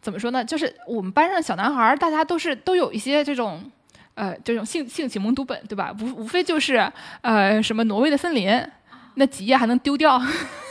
[0.00, 0.42] 怎么说呢？
[0.42, 3.62] 就是我们班上小男孩，大家都是都有一些这种，
[4.14, 5.94] 呃，这种性性启蒙读本，对吧？
[6.00, 8.50] 无无非就是呃，什么挪威的森林，
[9.16, 10.18] 那几页还能丢掉，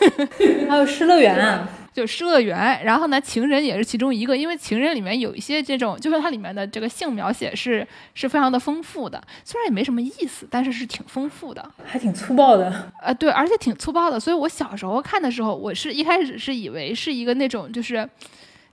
[0.68, 1.64] 还有失乐园。
[1.94, 12.92] 就失乐园，然后呢，情人也是其中一个，因为情人里面有一些这种，就是它里面的这个性描写是是非常的丰富的，虽然也没什么意思，但是是挺丰富的，还挺粗暴的。
[13.02, 18.10] 呃，对，而且挺粗暴的，所以我小时候看的时候，我是一开始是以为是一个那种就是。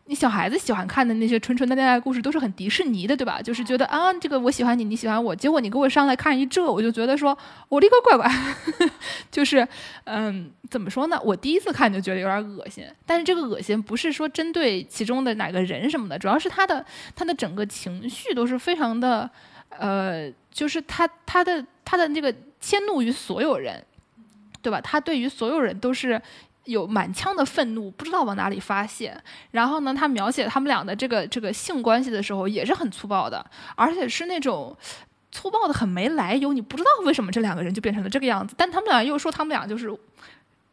[0.09, 3.42] 你小孩子喜欢看的那些纯纯的恋爱故事都是很迪士尼的，对吧？
[3.42, 7.37] 就是觉得啊，这个我喜欢你，你喜欢我，结果你给我上来看一这，我就觉得说，
[7.68, 8.27] 我的个乖乖，
[9.31, 9.68] 就是，
[10.05, 11.21] 嗯，怎么说呢？
[11.23, 16.83] 我第一次看就觉得有点恶心，但是这个恶心不是说针对其中的哪个人什么的，主要是他的
[17.14, 19.29] 他的整个情绪都是非常的，
[19.68, 23.85] 呃，就是他他的他的那个迁怒于所有人，
[24.62, 24.81] 对吧？
[24.81, 26.18] 他对于所有人都是。
[26.68, 29.18] 有满腔的愤怒，不知道往哪里发泄。
[29.50, 34.76] 然后呢，他描写他们俩的这个这个性关系的时候，也是很粗暴的，而且是那种
[35.33, 36.52] 粗暴的很没来由。
[36.52, 39.90] 你不知道为什么这两个人就变成了这个样子，但他们俩又说他们俩就是，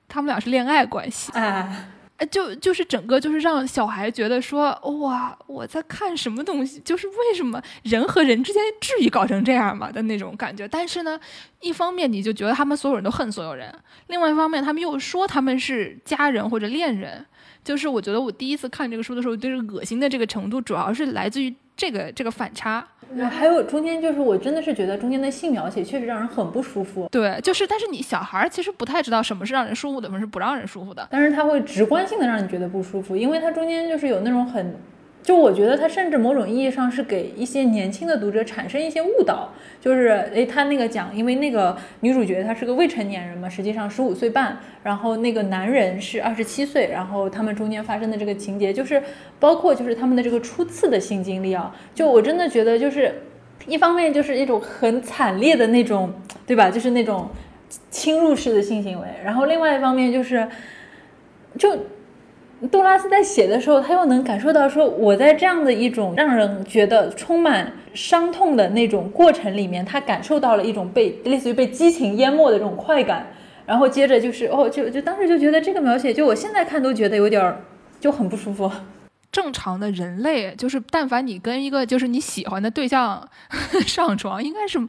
[0.08, 1.32] 他们俩是恋爱关系。
[1.34, 1.90] 哎。
[2.18, 4.70] 哎，就就是整个就是让小孩觉得说，
[5.02, 6.80] 哇，我在看什么东西？
[6.80, 10.66] 就是为什么人和人之间至于搞成这样吗的那种感觉？
[10.68, 11.20] 但是呢，
[11.60, 13.74] 一方面你就觉得他们所有人都恨所有人，
[14.08, 17.26] 另外一方面他们又说他们是家人或者恋人。
[17.66, 22.88] 就是我觉得我第一次看这个书的时候，就是恶心的这个程度，主要是来自于这个这个反差。
[23.30, 27.08] 还有中间就是我真的是觉得中间的性描写确实让人很不舒服。
[27.12, 31.08] 对，就是但是你小孩其实不太知道什么是让人舒服的，什么是不让人舒服的。
[31.12, 34.76] 但是他会直观性的让你觉得不舒服，因为他中间就是有那种很。
[35.26, 49.02] 就我觉得他甚至某种意义上是给一些年轻的读者产生一些误导，就是诶，他那个讲，因为那个女主角她是个未成年人嘛，实际上十五岁半，然后那个男人是二十七岁，然后他们中间发生的这个情节，就是
[49.40, 53.24] 包括就是他们的这个初次的性经历啊，就我真的觉得就是
[53.66, 56.14] 一方面就是一种很惨烈的那种，
[56.46, 56.70] 对吧？
[56.70, 57.28] 就是那种
[57.90, 60.48] 侵入式的性行为，然后另外一方面就是
[61.58, 61.76] 就。
[62.72, 73.28] 杜拉斯在写的时候，他又能感受到说，我在这样的一种让人觉得充满伤痛的那种过程里面，他感受到了一种被类似于被激情淹没的这种快感。
[73.66, 77.56] 然后接着就是哦，就就当时就觉得这个描写，就我现在看都觉得有点
[78.00, 78.72] 就很不舒服。
[79.36, 83.22] 正常的人类就是，但凡你跟一个就是你喜欢的对象
[83.86, 84.80] 上床，应该是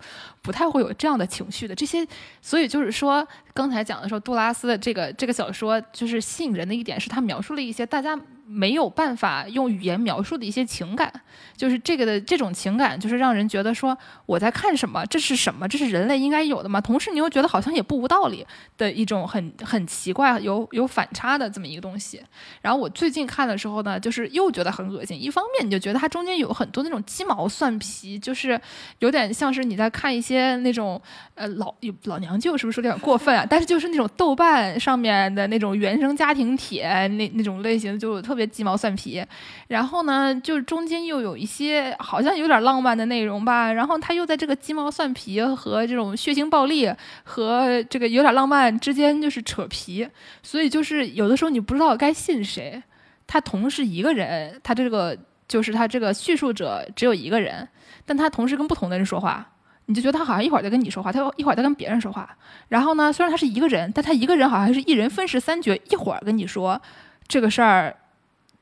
[0.41, 1.75] 不太会有这样的情绪的。
[1.75, 2.07] 这些，
[2.41, 8.17] 所以就是说，刚才讲的时候，杜拉斯的这个这个小说就是吸引人的一点，是他描述了一些大家。
[8.49, 11.13] 没有办法用语言描述的一些情感，
[11.57, 16.81] 就是这个的这种情感，就是让人觉得说我在看什么，这是什么，这是人类应该有的吗？
[16.81, 18.47] 同时你又觉得好像也不无道理
[18.79, 22.23] 的一种很很奇怪、有有反差的这么一个东西。
[22.63, 25.21] 然后我最近看的时候呢，就是又觉得很恶心。
[25.21, 28.61] 一方面你就觉得它中间有很多那种鸡毛蒜皮，就是
[29.01, 31.03] 有点像是你在看一些那种
[31.35, 33.45] 呃老老娘舅，是不是有点过分啊？
[33.51, 38.36] 但是就是那种豆瓣上面的那种原生家庭帖那那种类型，就特。
[38.37, 39.25] 特别鸡毛蒜皮，
[39.69, 46.93] 然后呢，就是中间又有一些好像有点浪漫的内容吧，然后他又在这个鸡毛蒜皮和这种血腥暴力
[47.25, 50.07] 和这个有点浪漫之间就是扯皮，
[50.43, 52.83] 所以就是有的时候你不知道该信谁。
[53.27, 55.17] 他同时一个人，他这个
[55.49, 57.67] 就是他这个叙述者只有一个人，
[58.05, 59.51] 但他同时跟不同的人说话，
[59.87, 62.37] 你就觉得他好像一会儿在跟你说话，他一会儿在跟别人说话。
[62.69, 66.79] 然后呢，虽然他是一个人，但他一个人好像是一人分饰三角，一会儿跟你说
[67.27, 67.97] 这个事儿。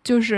[0.05, 0.37] 就是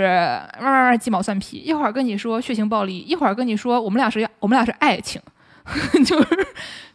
[0.61, 5.21] 慢慢慢鸡毛蒜皮，一会儿跟你说血腥暴力，一会儿跟你说我们俩是我们俩是爱情，
[6.05, 6.47] 就是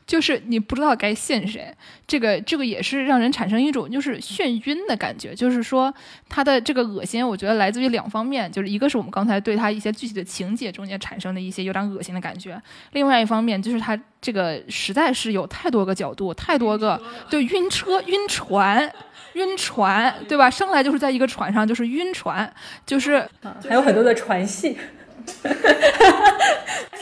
[0.07, 1.73] 就是你不知道该信谁，
[2.07, 5.93] 这个这个也是让人产生一种就是眩晕的感觉，就是说
[6.31, 12.61] 他的这个恶心，我觉得来自于两方面，就是一个是我们刚才对他一些具体的情节中间产生的一些有点恶心的感觉，
[12.93, 18.91] 另外一方面就是他这个实在是有太多个角度，太多个对晕车晕船。
[19.35, 20.51] 晕船，对吧？
[20.51, 22.53] 生来就是在一个船上，就是晕船，
[22.87, 23.27] 就是
[23.69, 24.77] 还有很多的船戏，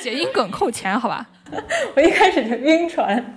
[0.00, 1.26] 谐音梗扣钱，好吧？
[1.96, 3.36] 我一开始就晕船。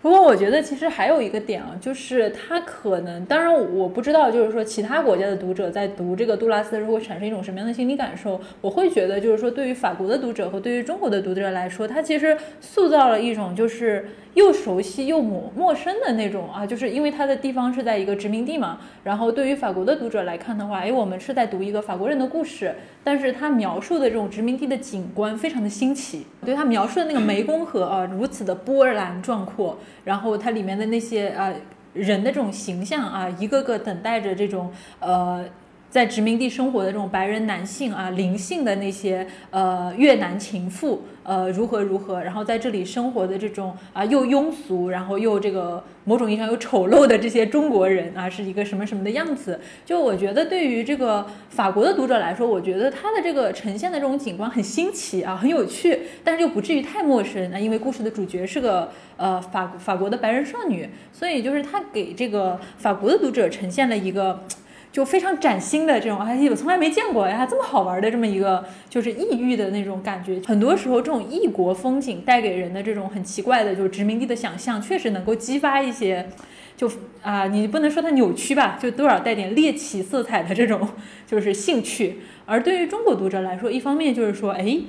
[0.00, 8.40] 不过我觉得其实还有一个点啊，就是他可能，当然我不知道，就是说其他国家的读者在读这个杜拉斯的时候会产生一种什么样的心理感受。
[8.60, 18.78] 我会觉得，就是说对于法国的读者和对于中国的读者来说，他其实塑造了一种就是又熟悉又陌陌生的那种啊，就是因为他的地方是在一个殖民地嘛。
[19.02, 22.72] 然后对于法国的读者来看的话，哎，我们是在读一个法国人的故事，
[23.02, 29.76] 但是他描述的这种殖民地的景观非常的新奇，对他描述的那个湄公河啊，如此的波澜壮阔。
[30.04, 31.54] 然后它里面的那些呃
[31.94, 34.70] 人的这种形象啊，一个个等待着这种
[35.00, 35.44] 呃
[35.90, 41.02] 在殖民地生活的这种白人男性啊，灵性的那些呃越南情妇。
[41.22, 42.22] 呃，如何如何？
[42.22, 49.60] 然后在这里生活的这种啊，又庸俗，然后又这个某种意义上又丑陋的这些中国人啊，是一个什么什么的样子？
[49.84, 64.42] 就我觉得，对于这个法国的读者来说，我觉得他的这个呈现的这种景观很新奇啊，很有趣，但是又不至于太陌生啊，因为故事的主角是个呃法法国的白人少女，所以就是他给这个法国的读者呈现了一个。
[64.90, 70.40] 就非常崭新的这种，哎，我从来没见过呀，这么好玩的这么一个，就是异域的那种感觉。
[70.46, 76.28] 很多时候，这种异国风景带给人的这种很奇怪的，就是殖民地的想象，确实能够激发一些，
[76.76, 76.90] 就
[77.22, 80.88] 啊，你不能说它扭曲吧，就多少带点猎奇色彩的这种，
[81.26, 82.18] 就是兴趣。
[82.46, 84.80] 而对于中国读者来说，一方面就是说，哎。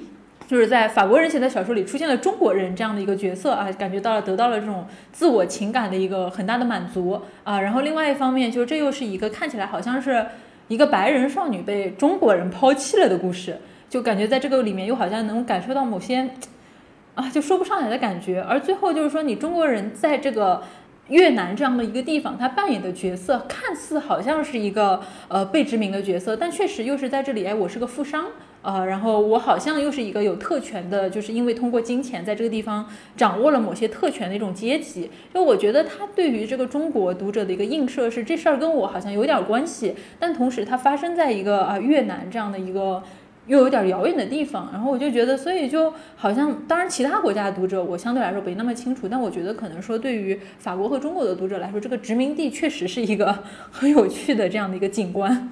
[0.50, 7.62] 就是在法国人写的小说里出现了中国人这样的一个角色啊，感觉到了得到了这种自我情感的一个很大的满足啊。
[7.62, 10.26] 然后另外一方面，就是这又是一个看起来好像是
[10.68, 16.28] 一个白人少女被中国人抛弃了的故事，就感觉在这个里面又好像能感受到某些
[17.14, 18.42] 啊就说不上来的感觉。
[18.42, 20.64] 而最后就是说，你中国人在这个
[21.10, 28.26] 越南这样的一个地方，他扮演的角色看似好像是一个呃被殖民的角色，但确实又是在这里，哎，我是个富商。
[28.62, 32.86] 呃，然后我好像又是一个有特权的，就是因为通过金钱在这个地方
[33.16, 35.10] 掌握了某些特权的一种阶级。
[35.34, 43.02] 就我觉得他对于这个中国读者的一个映射是，这事儿跟我好像有点关系，但同时它发生在一个啊越南这样的一个
[43.48, 44.68] 又有点遥远的地方。
[44.74, 53.42] 然后我就觉得，所以就好像，当然其他国家的读者我相对来说没那么清楚，但我觉得可能说对于法国和中国的读者来说，这个殖民地确实是一个
[53.72, 55.50] 很有趣的这样的一个景观。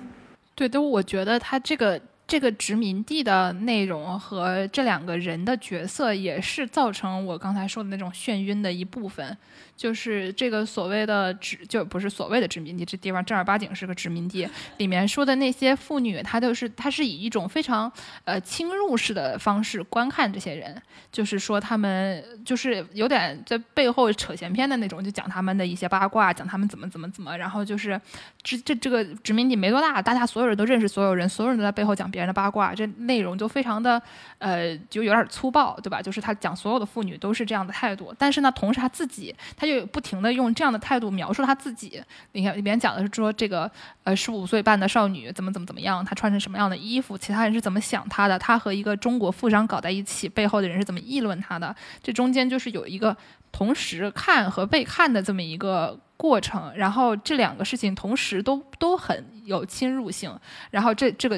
[0.55, 2.01] 对，但我觉得他这个。
[2.28, 9.38] 这个殖民地的内容和这两个人的角色，也是造成我刚才说的那种眩晕的一部分。
[9.78, 14.50] 就是这个所谓的殖，就不是所谓的殖民地，这地方正儿八经是个殖民地。
[14.78, 17.92] 里面说的那些妇女，她都是，她是以一种非常
[18.24, 28.02] 呃侵入式的方式观看这些人，就是说他们就是有点在背后扯闲篇的那种，就讲他们的一些八卦，讲他们怎么怎么怎么，然后就是
[28.42, 34.01] 这这这个殖民地没多大，大家所有人都认识所有人，所有人都在背后讲别人的八卦，这内容就非常的
[34.39, 36.01] 呃就有点粗暴，对吧？
[36.01, 39.68] 就是他讲所有的妇女都是这样的态度，但是呢，同时他自己他。
[39.68, 42.01] 就不停的用这样的态度描述他自己。
[42.32, 43.70] 你看里面讲的是说这个
[44.05, 51.76] 呃十五岁半的少女怎么怎么怎么样，她穿成什么样的衣服，其他人是怎么想她的，她和一个中国富商搞在一起，背后的人是怎么议论她的。
[52.01, 53.13] 这中间就是有一个
[53.51, 60.34] 同时看和被看的这么一个过程，然后这两个事情同时都都很有侵入性，
[60.72, 61.38] 然后这这个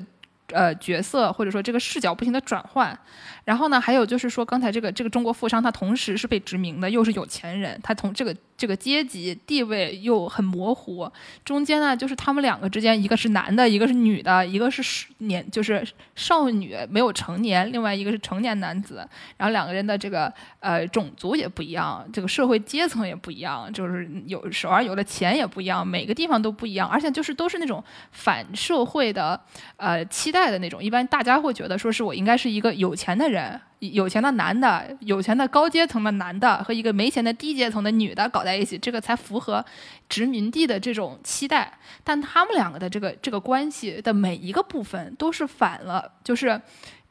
[0.52, 2.97] 呃角色或者说这个视角不停的转换。
[3.45, 11.12] 然后呢，还有就是说，刚才这个这个中国富商，他同时是被殖民的，又是有钱人，他从这个这个阶级地位又很模糊。
[11.43, 15.84] 中间呢，就是他们两个之间，一个是男的，一个是女的，一个是年就是
[16.14, 18.97] 少女没有成年，另外一个是成年男子。
[19.38, 29.41] 然后两个人的这个呃种族也不一样，这个社会阶层也不一样，就是有手上有的钱也不一样，每个地方都不一样，而且就是都是那种反社会的
[29.78, 30.84] 呃期待的那种。
[30.84, 33.60] 一般大家会觉得说是我应该是一个有钱的人。
[33.80, 39.64] 有钱的男的，有钱的高阶层的男的和一个没钱的低阶层的女的搞在一起，这个才符合
[40.10, 41.72] 殖民地的这种期待。
[42.04, 46.62] 但他们两个的这个这个关系的每一个部分都是反了，就是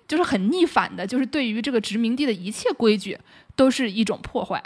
[0.07, 3.19] 就是很逆反的，就是对于这个殖民地的一切规矩
[3.57, 4.63] 都是一种破坏。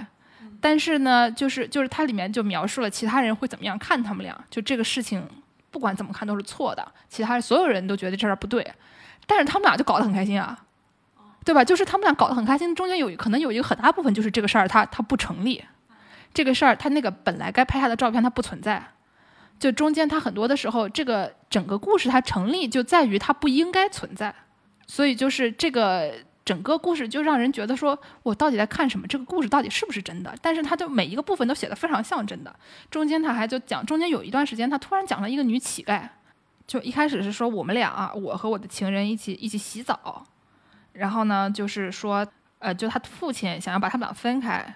[0.60, 5.24] 但是呢，就是就是它里面就描述了其他人会怎么样看他们俩，就这个事情
[5.72, 8.64] 不管怎么看都是错的，其他所有人都觉得这事儿不对，
[9.26, 10.66] 但是他们俩就搞得很开心啊，
[11.44, 11.64] 对吧？
[11.64, 15.64] 就是他们俩搞得很开心，中间有可能有一个很大部分就是这个事儿它它不成立，
[16.32, 18.84] 这个事儿它那个本来该拍下的照片它不存在，
[19.58, 24.34] 就中间它很多的时候这个整个故事它成立就在于它不应该存在，
[24.86, 26.12] 所以就是这个。
[26.44, 29.06] 整个故事就让人觉得说，我到底在看什么？
[29.06, 30.34] 这个故事到底是不是真的？
[30.42, 32.54] 但是他就每一个部分都写的非常像真的。
[32.90, 36.08] 中间他还就讲，中间有一段时间，他突然讲了一个女乞丐，
[36.66, 40.26] 就一开始是说我们俩啊，我和我的情人一起一起洗澡，
[40.94, 42.26] 然后呢，就是说，
[42.58, 44.74] 呃，就他父亲想要把他们俩分开，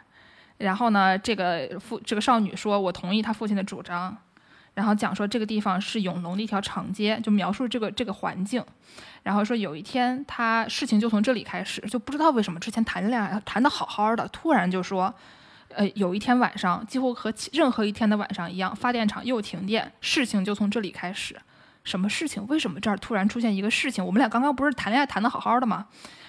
[0.58, 4.16] 然后呢，这个父这个少女说我同意他父亲的主张。
[4.76, 8.62] 然后讲说这个地方是永隆的一条长街，就描述这个这个环境。
[9.22, 15.12] 然后说有一天他事情就从这里开始，就不知道为什么之前谈恋爱谈的好好的，突然就说，
[15.70, 21.40] 呃，有一天晚上几乎和任何一天的晚上一样，发电厂又停电，事情就从这里开始。
[21.82, 22.46] 什么事情？
[22.48, 24.04] 为什么这儿突然出现一个事情？
[24.04, 25.86] 我们俩刚刚不是谈恋爱谈的好好的吗？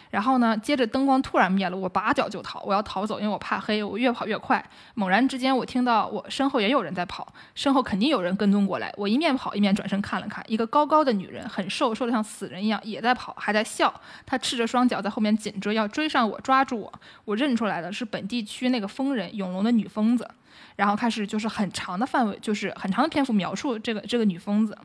[0.09, 0.57] 然后呢？
[0.57, 3.83] 接着灯光突然灭了，我拔脚就逃，我要逃走，因为我怕黑。
[3.83, 4.63] 我越跑越快，
[4.95, 8.93] 猛然之间，我听到我身后也有人在跑，身后肯定有人跟踪过来。
[8.97, 13.93] 我一面跑一面转身看了看，一个高高的女人，很瘦，瘦得像死人一样，也在跑，还在笑。
[14.25, 16.93] 她赤着双脚在后面紧追，要追上我，抓住我。
[17.25, 20.29] 我认出来的是本地区那个疯人永隆的女疯子。
[20.75, 24.77] 然后开始就是很长的范围，就是很长的篇幅描述这个这个女疯子，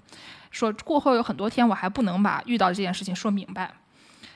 [0.50, 3.70] 说过后有很多天我还不能把遇到这件事情说明白。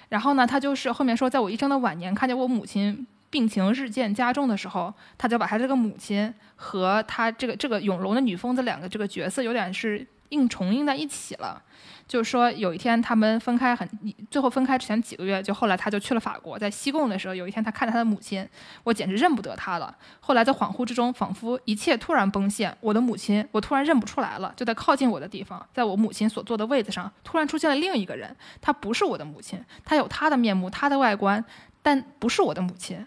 [0.09, 11.63] 然后呢，他就是后面说，在我一生的晚年，看见我母亲病情日渐加重的时候，他就把他这个母亲和他这个这个永隆的女疯子两个这个角色有点是硬重映在一起了。
[12.09, 13.89] 就是说，有一天他们分开很，
[14.31, 18.49] 最后分开之前几个月，就后来他就去了法国，在西贡的时候，有一天他看到他的母亲，
[18.85, 19.93] 我简直认不得他了。
[20.21, 24.53] 后来在恍惚之中，仿佛一切突然崩陷，我的母亲，我突然认不出来了。
[24.57, 31.45] 就在靠近我的地方，在我母亲所坐的位子上，突然出现了另一个人，她不是我的母亲，她有她的面目，她的外观，
[31.83, 33.05] 但不是我的母亲。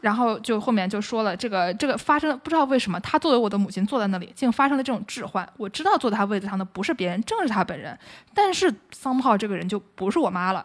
[0.00, 5.48] 然后就后面就说了，这个这个发生了，不知道为什么，他作为我的母亲坐在那里，竟发生了这种置换。
[5.56, 7.98] 我知道坐在他位子上的不是别人，正是他本人。
[8.32, 10.64] 但是桑炮这个人就不是我妈了。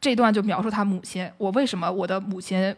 [0.00, 2.74] 这段就描述他母亲，我为什么我的母亲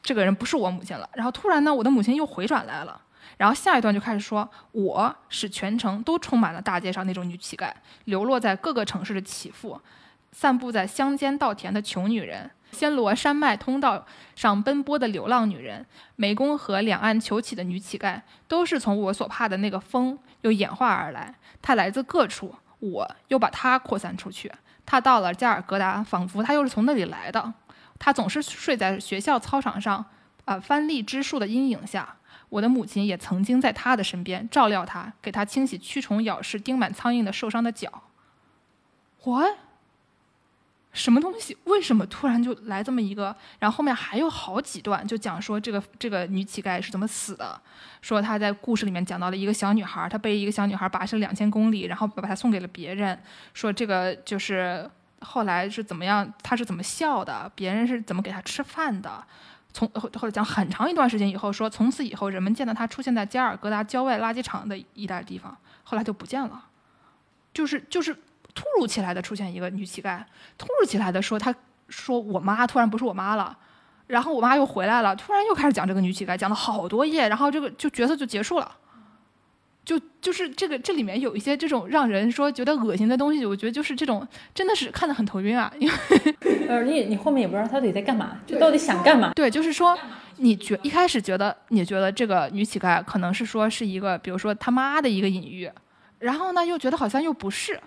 [0.00, 1.10] 这个人不是我母亲了？
[1.14, 3.00] 然后突然呢，我的母亲又回转来了。
[3.36, 7.72] 然后下一段就开始说，我是全城都充满了大街上那种女乞丐，
[8.04, 9.80] 流落在各个城市的乞妇，
[10.30, 12.48] 散布在乡间稻田的穷女人。
[12.72, 21.34] 暹罗山脉通道上奔波的流浪女人，湄公河两岸求乞的女乞丐，都是从我所怕的那个风又演化而来。
[21.60, 24.50] 它来自各处，我又把它扩散出去。
[24.84, 27.54] 它到了加尔各答，仿佛它又是从那里来的。
[27.98, 30.04] 它总是睡在学校操场上，
[30.44, 32.16] 啊，番荔枝树的阴影下。
[32.48, 38.02] 我的母亲也曾经在他的身边照料他，给他清洗蛆虫咬噬、叮满苍蝇的受伤的脚。
[39.22, 39.42] 我
[40.92, 41.56] 什么东西？
[41.64, 43.34] 为什么突然就来这么一个？
[43.58, 47.58] 然后后面还有好几段，就讲说这个这个女乞丐是怎么死的。
[48.02, 53.18] 说她在故事里面讲到了一个小女孩，她被一个小女孩跋涉两千公里，然后把她送给了别人。
[53.54, 54.88] 说这个就是
[55.20, 59.24] 后来是怎么样，她是怎么笑的，别人是怎么给她吃饭的。
[59.72, 66.66] 从后后来讲很长一段时间以后，说从此以后人们见到她出现在加尔各答郊外垃圾场的一带地方，后来就不见了。
[67.54, 68.14] 就是就是。
[68.54, 70.22] 突如其来的出现一个女乞丐，
[70.58, 71.54] 突如其来的说，她
[71.88, 73.56] 说我妈突然不是我妈了，
[74.06, 78.70] 然后我妈又回来了，突然又开始讲这个女乞丐，讲了好多页，然后这个就角色就结束了，
[79.84, 85.94] 就就是这个这里面有一些这种让人说觉得恶心的东西，我觉得就是这种真的是看得很头晕啊， 因为
[86.68, 89.32] 呃你你后面也不知道他到底在干嘛，就到底想干嘛？
[89.34, 89.98] 对，就是说
[90.36, 95.70] 你觉一开始觉得你觉得这个女乞丐可能是说是一个比如说他妈的一个隐喻，
[96.18, 97.80] 然后呢又觉得好像又不是。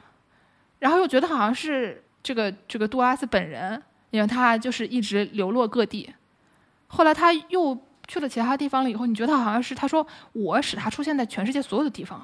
[0.86, 3.82] 然后又觉得好像是这个这个杜阿斯本人，
[4.12, 6.14] 因为他就是一直流落各地，
[6.86, 7.76] 后来他又
[8.08, 12.24] 去了其他地方了以后，你觉得好像是他说我使他出现在全世界所有的地方，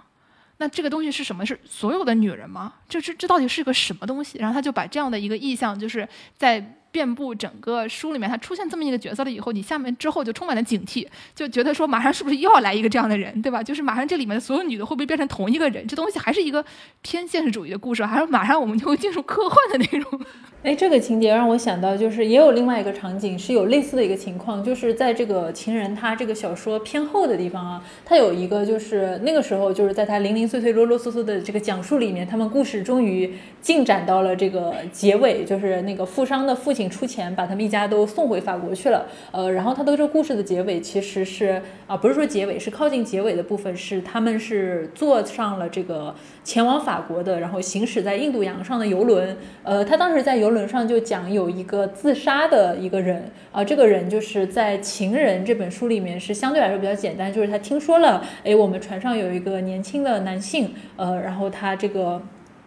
[0.57, 1.43] 那这个东西是什么？
[1.43, 2.74] 是所有的女人吗？
[2.88, 4.38] 这这这到底是个什么东西？
[4.38, 6.07] 然后他就把这样的一个意象，就是
[6.38, 6.78] 在。
[6.91, 13.63] 遍布整个书里面，他出现这么一个角色了以后，你下面之后就充满了警惕，就觉得说马上是不是又要来一个这样的人，对吧？
[13.63, 15.87] 就是马上这里面的所有女的会不会变成同一个人？
[15.87, 16.63] 这东西还是一个
[17.01, 20.19] 偏现实主义的故事，还是马上我们就会进入科幻的那种？
[20.63, 36.80] 哎，这个情节让我想到，就是也有另外一个场景是有类似的一个情况，就是在这个情人他这个小说偏后的地方啊，他有一个就是那个时候就是在他零零碎碎啰啰嗦嗦的这个讲述里面，他们故事终于进展到了这个结尾，就是那个富商的父亲。
[36.82, 39.05] 亲出钱把他们一家都送回法国去了。
[39.32, 49.38] 呃，然后他的这个故事的结尾其实是啊，不是说结尾，是靠近结尾的部分是他们是坐上了这个前往法国的，然后行驶在印度洋上的游轮。
[49.63, 62.21] 呃，他当时在游轮上就讲有一个自杀的一个人啊，这个人就是在《情人》这本书里面是相对来说比较简单，就是他听说了，哎，我们船上有一个年轻的男性，呃，然后他这个。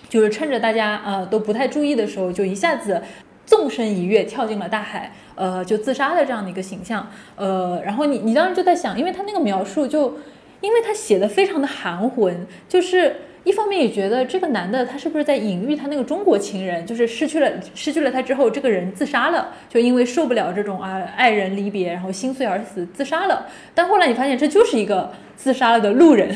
[0.07, 3.03] 就是趁着大家啊都不太注意的时候，就一下子
[3.47, 10.19] 纵身一跃跳进了大海，呃，就自杀的这样的一个形象，呃，然后你你当时就在想，因为他那个描述就，
[10.61, 23.47] 因为他写的非常的含混，就是一方面也觉得这个男的他是不是在隐喻他那个中国情人，就是失去了失去了他之后，这个人自杀了，就因为受不了这种啊爱人离别，然后心碎而死，自杀了。
[23.75, 26.35] 但后来你发现这就是一个自杀了的路人。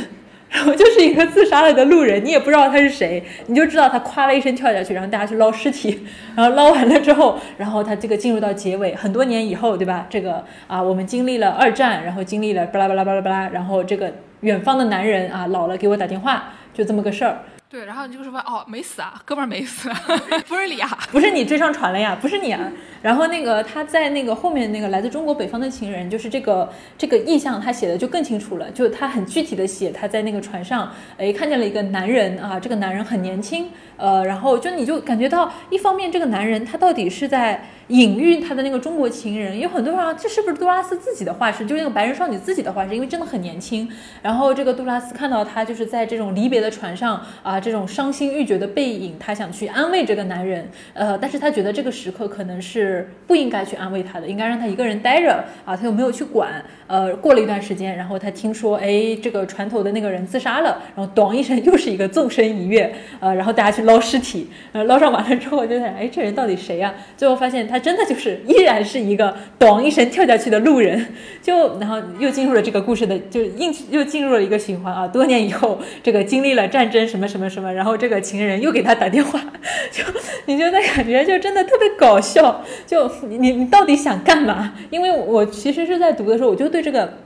[0.50, 10.06] 然 后就是一个自杀了的路人，你也不知道他是谁，你就知道他咵了一声跳下去，然后大家去捞尸体，然后捞完了之后，然后他这个进入到结尾，很多年以后，对吧？
[10.08, 17.38] 这个啊，我们经历了二战，然后经历了巴拉巴拉巴拉巴拉，然后这个远方的男人啊老了给我打电话，就这么个事儿。
[17.70, 19.90] 对，然后你就是说，哦，没死啊，哥们儿没死，
[20.48, 22.60] 不是你啊， 不是你追上船了呀，不是你啊。
[23.02, 37.68] 然后那个他在那个后面那个来自中国北方的情人，就是这个这个意象，他写的就更清楚了，就他很具体的写他在那个船上，哎，看见了一个男人啊，这个男人很年轻，呃，然后就你就感觉到，一方面这个男人他到底是在。
[37.88, 41.64] 隐喻他的那个中国情人，有很多人说这是不是杜拉斯自己的画室？
[41.64, 43.88] 就是那个白人少女自己的画室，因为真的很年轻。
[44.20, 56.62] 然后这个杜拉斯看到他就是在这种离别的船上啊，这种伤心欲绝的背影，他想去安慰这个男人，呃，但是他觉得这个时刻可能是不应该去安慰他的，应该让他一个人待着啊，他又没有去管。
[56.88, 66.94] 呃，过了一段时间，然后他听说，哎，这个船头的那个人自杀了，然后咚一声又是一个纵身一跃，呃，然后大家去捞尸体，呃，捞上完了之后就想，哎，这人到底谁呀？
[67.16, 67.77] 最后发现他。
[67.78, 75.06] 真的就是依然是一个咚一声跳下去的路人， 就然后又进入了这个故事的，就硬又进入了一个循环啊。
[75.06, 79.40] 多年以后，这个经历了战争什么什么什么，然后这个情人又给他打电话，
[79.90, 80.04] 就
[80.46, 82.64] 你觉得感觉就真的特别搞笑。
[82.86, 84.74] 就你你到底想干嘛？
[84.90, 87.18] 因为我其实是在读的时候，我就对这个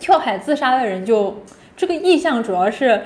[0.00, 1.42] 跳海自杀的人，就
[1.76, 3.02] 这个意向主要是。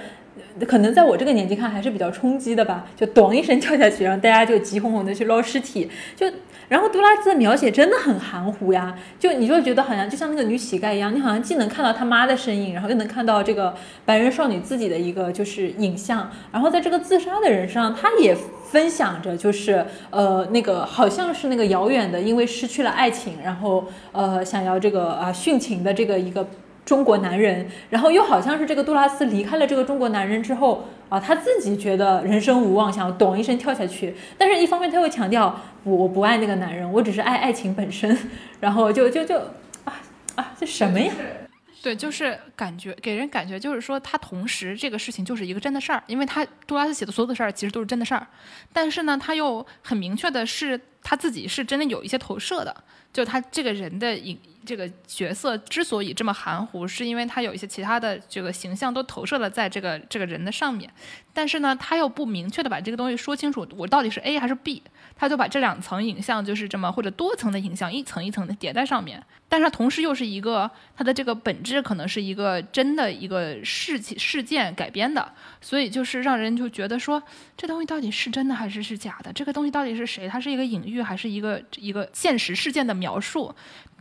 [0.66, 6.26] 可能在我这个年纪看还是比较冲击的吧，就咚一声跳下去，然后大家就急哄哄的去捞尸体，就
[6.72, 13.74] 然后杜拉斯的描写真的很含糊呀，就你就觉得好像就像那个女乞丐一样，你好像既能看到他妈的身影，然后又能看到这个
[14.06, 18.34] 白人少女自己的一个就是影像，然后在这个自杀的人上，他也
[18.70, 26.46] 分享着就是呃那个好像是那个遥远的，因为失去了爱情，然后呃想要这个啊殉情的这个一个。
[26.84, 34.14] 中国男人，然后又好像是这个杜拉斯离开了这个中国男人之后啊，他自己觉得人生无望，想要咚一声跳下去。
[34.36, 38.16] 但是，一方面他又强调，我我不爱那个男人，我只是爱爱情本身。
[38.60, 39.38] 然后就就就
[39.84, 40.00] 啊
[40.34, 41.12] 啊， 这什么呀？
[41.82, 48.24] 对，就是感觉给人感觉就是说，他同时这个事情就是一个真的事儿，因为他杜拉斯写的所有的事儿其实都是真的事儿。
[48.72, 54.38] 但是呢，他又很明确的是他自己是真的有一些投射的，就他这个人的影。
[54.64, 60.88] 这个角色之所以这么含糊，是因为他有一些其他的这个形象都投射了在这个这个人的上面，
[61.34, 64.80] 但是呢，他又不明确的把这个东西说清楚，我到底是 A 还是 B，
[65.16, 77.20] 他就把这两层影像就是这么或者多层的影像一层一层的叠在上面，但是同时又是一个他的这个本质可能是一个真的一个事情事件改编的，所以就是让人就觉得说
[77.62, 83.54] 这东西到底是真的还是是假的，这个东西到底是谁，它是一个隐喻还是一个一个现实事件的描述？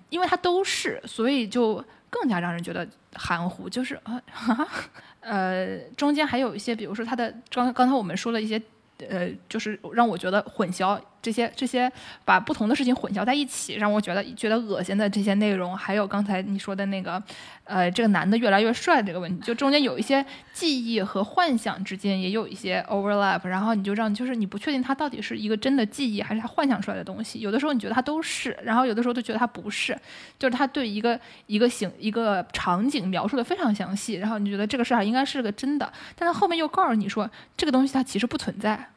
[0.09, 1.75] 因为它都是，所以就
[2.09, 3.69] 更加让人觉得含糊。
[3.69, 4.19] 就是啊，
[5.21, 8.59] 呃，中间还有一些，比如说它的刚刚才我们说了一些，
[9.07, 10.99] 呃，就是让我觉得混淆。
[11.21, 11.91] 这些这些
[12.25, 17.21] 把不同的事情混淆在一起，让我觉得觉得恶心的这些内容，还有刚才你说的那个，
[17.63, 29.97] 呃，这个男的越来越帅这个问题，就中间有一些记忆和幻想之间也有一些 overlap，然后你就让就是你不确定他到底是一个真的记忆还是他幻想出来的东西，有的时候你觉得他都是，然后有的时候就觉得他不是，
[30.39, 38.87] 就是他对一个一个形一个场景描述的非常详细，然后你觉得这个事儿应该是个真的，但他后面又告诉你说这个东西它其实不存在。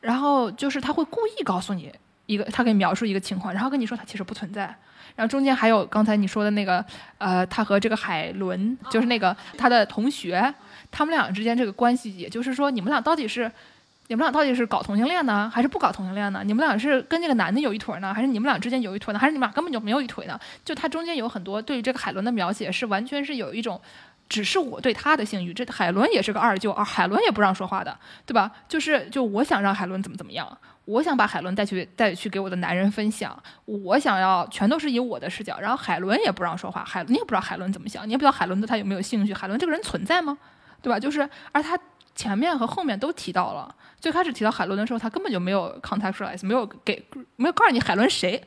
[0.00, 1.92] 然后就是他会故意告诉你
[2.26, 4.74] 一个，他给你描述一个情况，然后跟你说他其实不存在。
[5.16, 6.84] 然后中间还有刚才你说的那个，
[7.18, 10.54] 呃，他和这个海伦，就是那个他的同学，
[10.90, 13.50] 他们俩之间这个关系，也就是说，你们俩到底是，
[14.06, 16.42] 你们俩到底是搞同性恋呢，还是不搞同性恋呢？
[16.44, 19.18] 你们俩是跟这个男的有一腿呢，还是你们俩之间有一腿呢？
[19.18, 20.38] 还是你们俩根本就没有一腿呢？
[20.64, 23.78] 就他中间有很多对于这个海伦的描写，是完全是有一种。
[24.30, 28.50] 只是我对他的性欲，这海伦也是个二舅，啊海伦也不让说话的，对吧？
[28.68, 40.38] 就是就我想让海伦怎么怎么样，我想把海伦带去带去给我的男人分享，我想要全都是以我的视角，然后海伦也不让说话，海你也不知道海伦怎么想，你也不知道海伦对他有没有兴趣，海伦这个人存在吗？
[40.80, 40.98] 对吧？
[40.98, 41.76] 就是而他
[42.14, 47.04] 前面和后面都提到了，最开始提到海伦的时候，他根本就没有 contextualize，没有给
[47.34, 48.40] 没有告诉你海伦谁，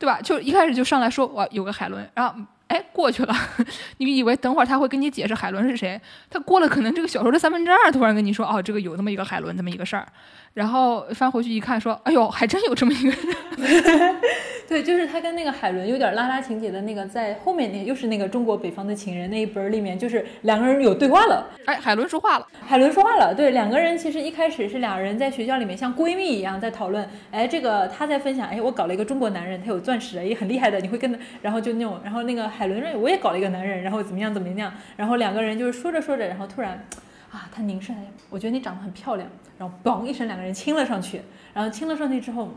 [0.00, 0.20] 对吧？
[0.20, 2.34] 就一开始就上来说我有个海伦，然后。
[2.68, 3.34] 哎，过去了，
[3.98, 6.00] 你以为等会儿他会跟你解释海伦是谁？
[6.30, 10.06] 他过了可能这个小说的三分之二，突然跟你说，哦，这个有这么一个海伦，这么一个事儿。
[10.54, 14.16] 然后翻回去一看，说：“哎呦，还真有这么一个人。
[14.66, 21.46] ”对，就是他跟那个海伦有点拉拉情节的那个，在后面那又是那个中国北方的情人那一本里面，就是两个人有对话了。
[21.64, 23.32] 哎，海伦说话了，海伦说话了。
[23.32, 27.08] 对，两个人其实一开始是两人在学校里面像闺蜜一样在讨论。
[27.30, 36.84] 哎，这个他在分享，哎，我搞了一个中国男人，他有钻石，也很厉害的，你会跟他，然后就那种，然后那个海伦瑞，我也搞了一个男人，然后怎么样怎么样，然后两个人就是说着说着，然后突然。
[37.30, 37.98] 啊，他凝视他，
[38.30, 39.28] 我觉得你长得很漂亮，
[39.58, 41.20] 然后嘣一声，两个人亲了上去，
[41.52, 42.48] 然后亲了上去之后，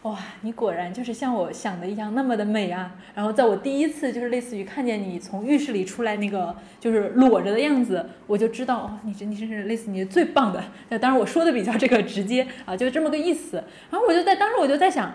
[0.00, 2.94] 哇，你果然就是像我想的一样那么的美啊！
[3.14, 10.64] 然后在我第一次就是类似于看见你从浴室里出来那个就是裸着的样子，我就知道哦，你真你真是类似你最棒的。
[10.88, 13.62] 那当然我说的比较这个直接啊，就这么个意思。
[13.90, 15.12] 然后我就在当时我就在想，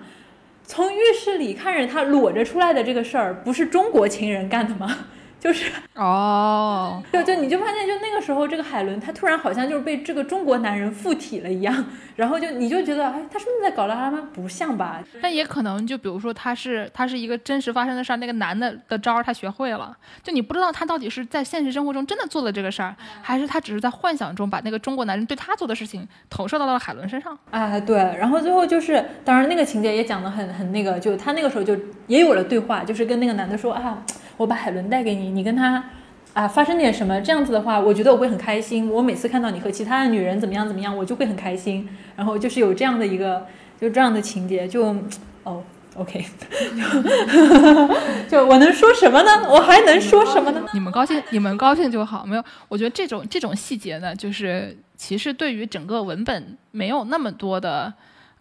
[0.72, 5.08] 从浴室里看着他裸着出来的这个事儿，不是中国情人干的吗？
[5.40, 11.86] 就是哦， 就就你就发现，就那个时候，这个海伦她突然好像就是被这个中国男人附体了一样，
[12.18, 14.28] 然后就你就觉得，哎，他是不是在搞拉拉吗？
[14.34, 15.02] 不像吧？
[15.22, 27.38] 但也可能，就比如说他是他是一个真实发生的事儿，那个男的的招儿他学会了，就你不知道他到底是在现实生活中真的做了这个事儿，还是他只是在幻想中把那个中国男人对他做的事情投射到了海伦身上。
[27.52, 31.78] 啊，对，然后最后就是，当然那个情节也讲的很很那个，就他那个时候就
[32.08, 34.04] 也有了对话，就是跟那个男的说啊。
[34.40, 35.84] 我把海伦带给你，你跟他
[36.34, 37.20] 啊发生点什么？
[37.20, 38.90] 这样子的话，我觉得我会很开心。
[38.90, 41.90] 我每次看到你和其他的女人怎么样怎么样，我就会很开心。
[42.16, 43.46] 然后就是有这样的一个，
[43.82, 44.96] 就这样的情节，就
[45.44, 45.62] 哦
[45.98, 46.24] ，OK，
[48.32, 49.30] 就我能说什么呢？
[49.50, 50.66] 我还能说什么呢？
[50.74, 52.26] 你们高兴，你们高兴就好。
[52.26, 57.94] 没有，我觉得这种这种细节呢，就是其实对于整个文本没有那么多的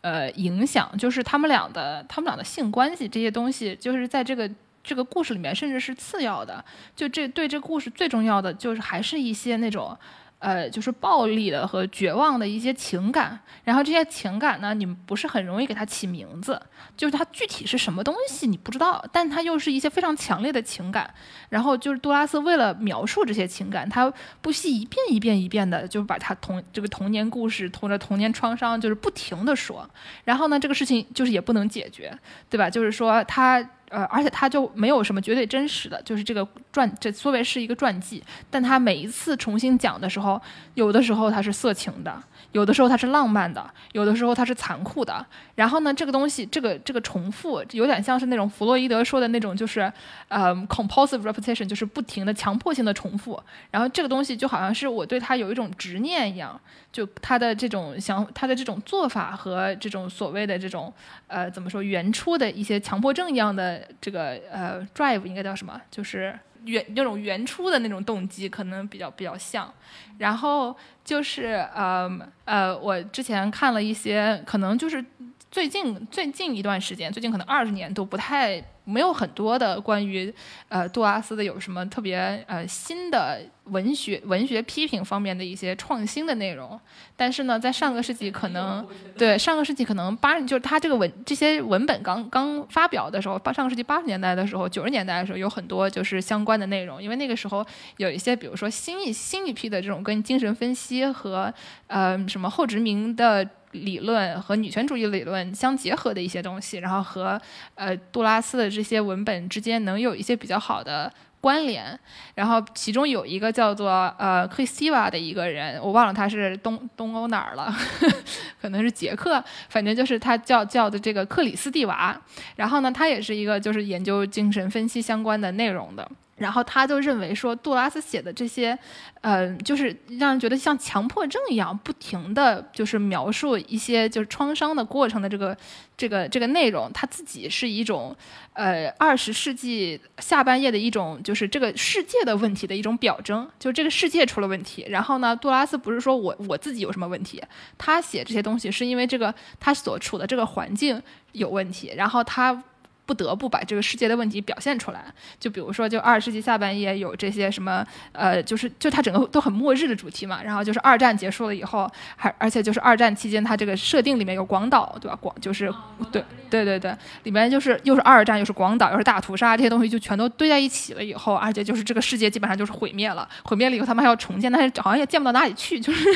[0.02, 0.88] 呃影响。
[0.96, 4.48] 就是他们俩的他们俩的性关系这些东西，就是在这个。
[4.88, 6.64] 这个故事里面甚至是次要的，
[6.96, 9.96] 就这对这故事最重要的就是还是一些那种。
[10.40, 16.62] 呃，就是暴力的和绝望的一些情感，然后这些情感呢，你不是很容易给它起名字，
[16.96, 21.12] 就是它具体是什么东西你不知道，但它又是一些非常强烈的情感。
[21.48, 29.90] 然后就是杜拉斯为了描述这些情感，他不惜一遍一遍一遍的，就把他童这个童年故事、同着童年创伤，就是不停的说。
[30.24, 32.16] 然后呢，这个事情就是也不能解决，
[32.48, 32.70] 对吧？
[32.70, 33.68] 就是说他。
[33.90, 40.40] 呃，而且他就没有什么绝对真实的，就是这个传，这作为是一个传记，但他每一次重新讲的时候，
[40.74, 42.22] 有的时候他是色情的。
[42.52, 43.62] 有的时候他是浪漫的，
[43.92, 45.24] 有的时候他是残酷的。
[45.54, 49.92] 然后呢，这个东西，这个这个重复，有点像是那种弗洛伊德说的那种，就是
[50.28, 53.38] 呃，compulsive repetition，就是不停的强迫性的重复。
[53.70, 56.58] 然后这个东西就好像是我对他有一种执念一样，
[56.90, 60.90] 就他的这种想，他的这种做法和这种所谓的这种
[61.26, 65.80] 呃，怎么说，原初的一些强迫症一样的这个呃 drive 应该叫什么？
[65.90, 66.38] 就是。
[66.64, 69.72] 原那种原初的那种动机可能比较比较像，
[70.18, 72.10] 然后就是呃
[72.44, 75.02] 呃，我之前看了一些，可能就是
[75.50, 78.62] 最近最近一段时间，最近可能二十年都不太。
[78.88, 80.32] 没有很多的关于，
[80.70, 86.80] 呃，杜拉斯的有什么特别呃新的文学文学批评方面的一些创新的内容，
[87.14, 88.88] 但是呢，在上个世纪可能
[89.18, 97.62] 对上个世纪可能八就是他这个文这些文本刚刚发表的时候，上个世纪八十年代的时候，九十年代的时候有很多就是相关的内容，因为那个时候
[97.98, 101.52] 有一些比如说新一新一批的这种跟精神分析和
[101.88, 103.46] 呃什么后殖民的。
[103.72, 107.40] 理论和女权主义理论相结合的一些东西，然后和
[107.74, 111.98] 呃杜拉斯的这些文本之间能有一些比较好的关联。
[112.34, 117.74] 然后其中有一个叫做呃克里斯蒂瓦的一个人，我忘了他是东东欧哪儿了，
[118.60, 122.18] 可能是捷克，反正就是他叫叫的这个克里斯蒂娃。
[122.56, 126.10] 然后呢，他也是一个就是研究精神分析相关的内容的。
[126.38, 128.78] 然后他就认为说，杜拉斯写的这些，
[129.20, 135.56] 呃，就是让人觉得像强迫症一样，不停的就是描述一些就是创伤的过程的这个
[135.96, 138.16] 这个这个内容，他自己是一种，
[138.52, 144.86] 呃，二十世纪下半叶的一种，就是这个世界的问题的一种表征，就这个世界出了问题。
[144.88, 147.42] 然后呢，杜拉斯不是说我我自己有什么问题，
[147.76, 152.62] 他写这些东西是因为这个他所处的这个环境有问题，然后他。
[153.08, 155.02] 不得不把这个世界的问题表现出来。
[155.40, 157.82] 就比如说，就二十世纪下半叶有这些什么，
[158.12, 160.42] 呃，就是就它整个都很末日的主题嘛。
[160.42, 165.16] 然后就是二战结束了以后，还而且就是二战期间，它这个设定里面有广岛，对吧？
[165.18, 165.72] 广就是
[166.12, 173.26] 对对对对，里面就是又是二战，又是广岛，又是大屠杀，这些东西就全都堆在一起了以后，而且就是这个世界基本上就是毁灭了。
[173.44, 176.06] 毁灭了以后，他们还要重建，但是好像也建不到哪里去，就是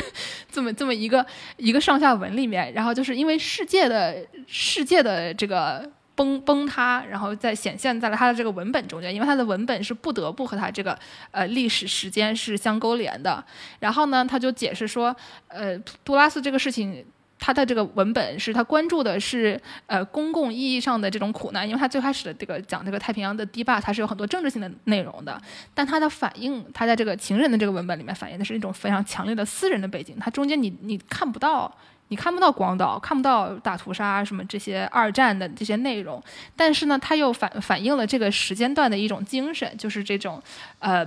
[0.51, 1.25] 这么这么一个
[1.57, 2.71] 一个上下文里面。
[2.73, 4.15] 然后就是因为世界的
[4.45, 5.89] 世界的这个。
[6.15, 10.97] 崩崩塌，然后再显现在了他的这个文本中间，因为他的文本是不得不和他这个
[11.31, 13.43] 呃历史时间是相勾连的。
[13.79, 15.15] 然后呢，他就解释说，
[15.47, 17.03] 呃，杜拉斯这个事情，
[17.39, 25.41] 他的这个文本是他关注的是呃公共意义上的这种苦难，因为他最开始的这个讲这个太平洋的堤坝，它是有很多政治性的内容的。
[25.73, 31.75] 但他的反应，他在这个情人的这个文本里面反映的是一种非常强烈的私人的背景，他中间你你看不到。
[32.09, 36.21] 你看不到广岛，看不到大屠杀什么这些二战的这些内容，
[36.55, 40.39] 但是呢，它又反反映了这个时间段的一种精神，就是这种，
[40.77, 41.03] 呃，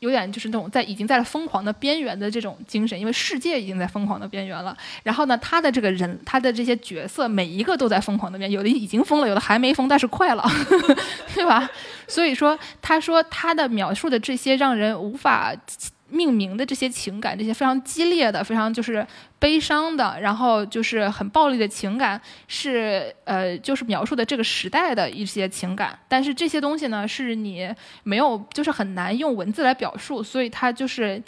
[0.00, 4.76] 有点就是那种在已经在疯狂的边缘的这种精神，因为世界已经在疯狂的边缘了。
[5.04, 10.44] 然后呢，他的这个人，他的这些角色，每一个都在疯狂的边，有的已经疯了，有的还没疯，但是快了，
[11.34, 11.70] 对吧？
[12.08, 15.54] 所以说，他说他的描述的这些让人无法。
[16.10, 19.06] 命名的这些情感，这些非常激烈的、非常就是
[19.38, 25.98] 悲伤的，然后就是很暴力的情感，是呃，就是描述的这个时代的一些情感。
[26.08, 31.22] 但是这些东西呢，是你没有，就是很难用文字来表述，所以它就是。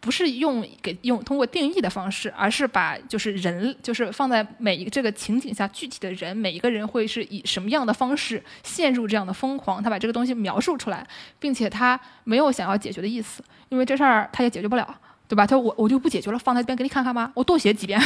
[0.00, 9.82] 不是用给用通过定义的方式，而是把就是人就是放在每一个这个情景下具体的人，每一个人会是以什么样的方式陷入这样的疯狂？
[9.82, 11.06] 他把这个东西描述出来，
[11.38, 14.94] 并且他没有想要解决的意思，因为这事儿他也解决不了，
[15.28, 15.46] 对吧？
[15.46, 18.00] 他我我就不解决了，放在这边给你看看吧，我多写几遍。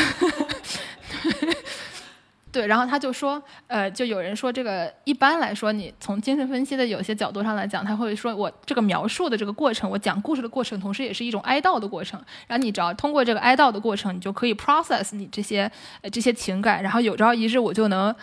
[2.52, 12.20] 对，然后他就说，呃，就有人说这个一般来说，你从精神分析的有些角度上来讲，他会说我这个描述的这个过程，我讲故事的过程，同时也是一种哀悼的过程。
[12.46, 15.70] 然后你只要通过这个哀悼的过程，你就可以 process 你这些
[16.00, 18.14] 呃这些情感，然后有朝一日我就能。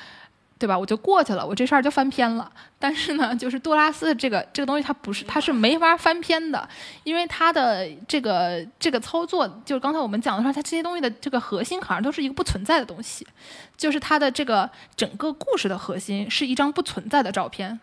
[0.59, 0.77] 对吧？
[0.77, 2.51] 我就过去了，我这事儿就翻篇了。
[2.79, 6.67] 但是呢，就是杜拉斯这个这个东西，它不是，它是没法翻篇的，
[7.03, 13.25] 因为它的这个这个操作，就是刚才我们讲的说，它这些东西的这个核心好像都是一个不存在的东西，
[13.77, 17.79] 就是它的这个整个故事的核心是一张不存在的照片，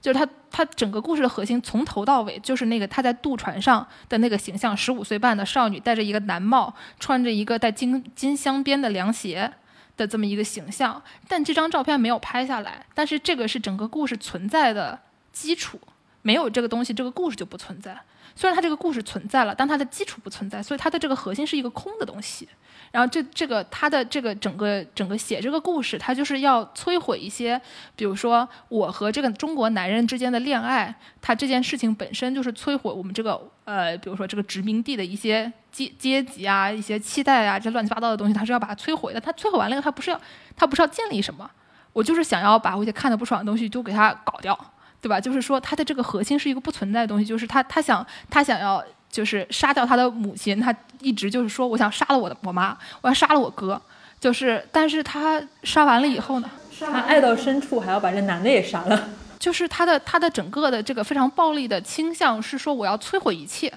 [0.00, 9.52] 就是它它整个故事的核心从头到尾就是那个他在渡船上的那个形象，十五岁半的少女，戴着一个蓝帽，穿着一个带金金镶边的凉鞋。
[9.96, 12.84] 的这么一个形象，但这张照片没有拍下来。
[12.94, 14.98] 但是这个是整个故事存在的
[15.32, 15.80] 基础，
[16.22, 17.98] 没有这个东西，这个故事就不存在。
[18.36, 22.48] 虽然它这个故事存在了，但它的基础不存在，所以它的这个核心是一个空的东西。
[22.94, 27.60] 然后这这个他的这个整个整个写这个故事，他就是要摧毁一些，
[27.96, 39.20] 比如说我和这个中国男人之间的恋爱，他这件事情本身就是摧毁我们这个呃，比如说这个殖民地的一些阶阶级啊，一些期待啊，这乱七八糟的东西，他是要把它摧毁的。
[39.20, 40.20] 他摧毁完了以后，他不是要
[40.56, 41.50] 他不是要建立什么，
[41.92, 44.56] 我就是想要把我些看的不爽的东西都给他搞掉，
[45.00, 45.20] 对吧？
[45.20, 48.80] 就是说他的这个核心是一个不存在的东西，就是他他想他想要。
[49.14, 53.80] 就是杀掉他的母亲，他一直就是说，我想杀了我的我妈，我要杀了我哥，
[54.18, 56.50] 就是，但是他杀完了以后呢，
[56.80, 63.72] 他爱到深处还要把这男的也杀了，就是他的他的整个的这个非常暴力的倾向是说我要摧毁一切，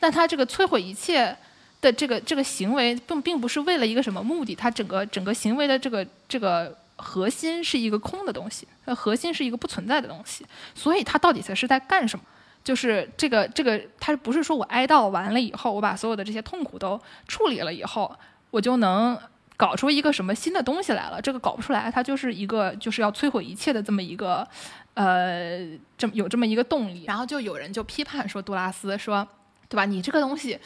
[0.00, 1.36] 但他这个摧毁一切
[1.80, 8.66] 的这个这个行为并并不是为了一个什么目的，他整个整个行为的这个这个核心是一个空的东西，
[8.96, 12.24] 核心是一个不存在的东西，所以他到底才是在干什么？
[12.64, 18.14] 就是这个这个，他不是说我哀悼完了以后，我把所有的这些痛苦都处理了以后，
[18.50, 19.18] 我就能
[19.56, 21.20] 搞出一个什么新的东西来了。
[21.20, 24.46] 这个搞不出来，它就是一个就是要摧毁一切的这么一个，
[24.94, 25.58] 呃，
[25.98, 27.04] 这么有这么一个动力。
[27.06, 29.26] 然后就有人就批判说杜拉斯说，
[29.68, 29.84] 对吧？
[29.84, 30.58] 你这个东西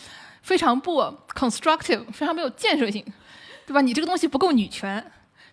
[0.42, 1.00] 非常不
[1.34, 3.04] constructive，非常没有建设性，
[3.66, 3.80] 对吧？
[3.80, 5.04] 你这个东西不够女权。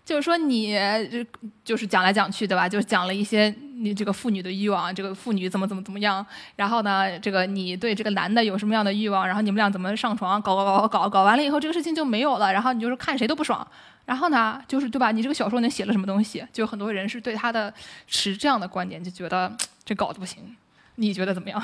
[0.06, 0.74] 就是说，你
[1.10, 1.26] 就
[1.64, 2.68] 就是讲来讲去，对吧？
[2.68, 6.26] 就是讲了一些你这个妇女的欲望，这个妇女怎么怎么怎么样。
[6.58, 9.26] 然后呢，这个你对这个男的有什么样的欲望？
[9.26, 10.42] 然后你们俩怎么上床？
[10.42, 12.52] 搞搞搞搞搞完了以后，这个事情就没有了。
[12.52, 13.66] 然后你就是看谁都不爽。
[14.06, 15.14] 然后呢，就是对吧？
[15.14, 16.46] 你这个小说能写了什么东西？
[16.52, 17.74] 就很多人是对他的
[18.06, 19.50] 持这样的观点，就觉得
[19.86, 20.56] 这搞得不行。
[20.96, 21.64] 你觉得怎么样？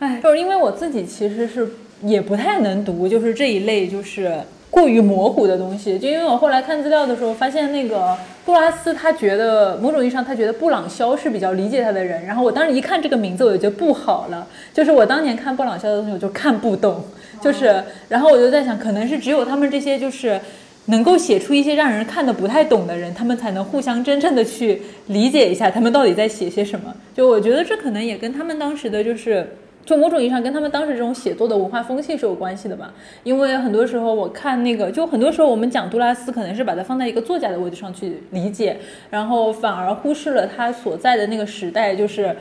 [0.00, 1.72] 哎 就是因为我自己其实是
[2.02, 4.42] 也不太能读，就是这一类就是。
[4.70, 12.24] 过于模糊的东西，就因为我后来看资料的时候，发现那个杜拉斯他觉得某种意义上他觉得布朗肖是比较理解他的人。
[12.26, 14.46] 然后我当时一看这个名字，我就觉得不好了。
[14.74, 17.02] 就是我当年看布朗肖的东西，我就看不懂。
[17.40, 20.38] 就是，然后我就在想，可能是只有他们这些就是
[20.86, 26.94] 能够写出一些让人看的不太懂的人，他们才能互相真正的去理解一下他们到底在写些什么。
[27.16, 29.56] 就我觉得这可能也跟他们当时的就是。
[29.88, 38.76] 就某种意义上跟他们当时这种写作的文化风气是有关系的吧，因为很多时候我看那个，就很多时候我们讲杜拉斯，可能是把它放在一个作家的位置上去理解，
[39.08, 41.96] 然后反而忽视了他所在的那个时代。
[41.96, 42.36] 就是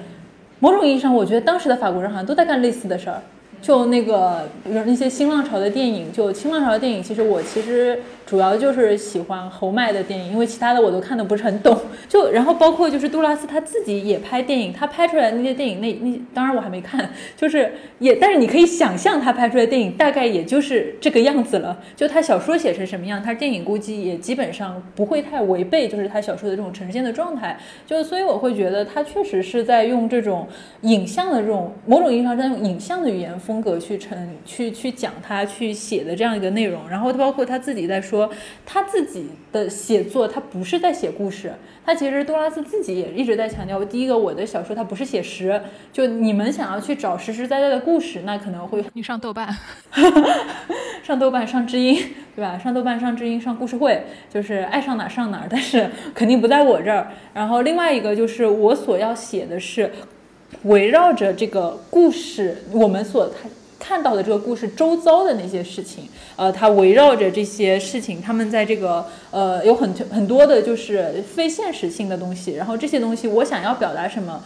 [0.60, 3.22] 某种意义上，我觉得当时的法国人好像都在干类似的事儿。
[3.62, 7.98] 就那个，比如那些新浪潮的电影，就新浪潮的电影，其实我其实。
[8.28, 11.80] 主要就是喜欢侯麦的电影，因为其他的我都看的不是很懂。
[12.10, 21.80] 就然后包括就是杜拉斯他自己也拍电影，他拍出来那些电影，那那当然我还没看，就是也但是你可以想象他拍出来的电影大概也就是这个样子了。
[21.96, 27.58] 就他小说写成什么样，他电影估计也基本上不会太违背，就是他小说的这种呈现的状态。
[27.86, 30.46] 就所以我会觉得他确实是在用这种
[30.82, 36.82] 影像的这种某种意义上在用影像的语言风格去呈去去讲他去写的这样一个内容。
[36.90, 38.17] 然后包括他自己在说。
[38.18, 38.32] 说
[38.66, 41.54] 他自己的写作，他不是在写故事。
[41.86, 45.62] 他其实多拉斯自己也一直在强调，第一个，我的小说它不是写实。
[45.94, 49.48] 就你们想要去找实实在在的故事，那可能会你上豆瓣，
[51.02, 51.98] 上豆瓣，上知音，
[52.36, 52.60] 对吧？
[52.60, 55.48] 上豆瓣，上知音，上故事会，就是爱上哪上哪。
[55.50, 57.08] 但是肯定不在我这儿。
[57.34, 59.90] 然后另外一个就是我所要写的是
[60.64, 63.32] 围绕着这个故事，我们所
[63.80, 74.44] 看到的这个故事周遭的那些事情，呃，它围绕着这些事情，他们在这个呃有很很多的就是非现实性的东西，然后这些东西我想要表达什么，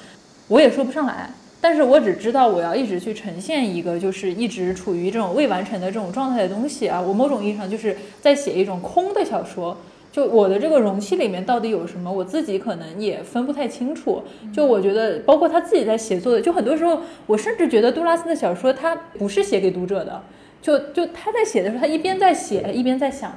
[0.48, 1.30] 我也说不上来，
[1.60, 9.78] 但是我只知道我要一直去呈现一个就是一直处于这种未完成的这种状态的东西啊，我某种意义上就是在写一种空的小说。
[10.12, 14.22] 就我的这个容器里面到底有什么，我自己可能也分不太清楚。
[14.54, 20.22] 就我觉得，包括他自己在写作的，就很多时候，我甚至觉得杜拉斯的小说他不是写给读者的。
[20.62, 23.34] 就就他在写的时候，他一边在写，一边在想，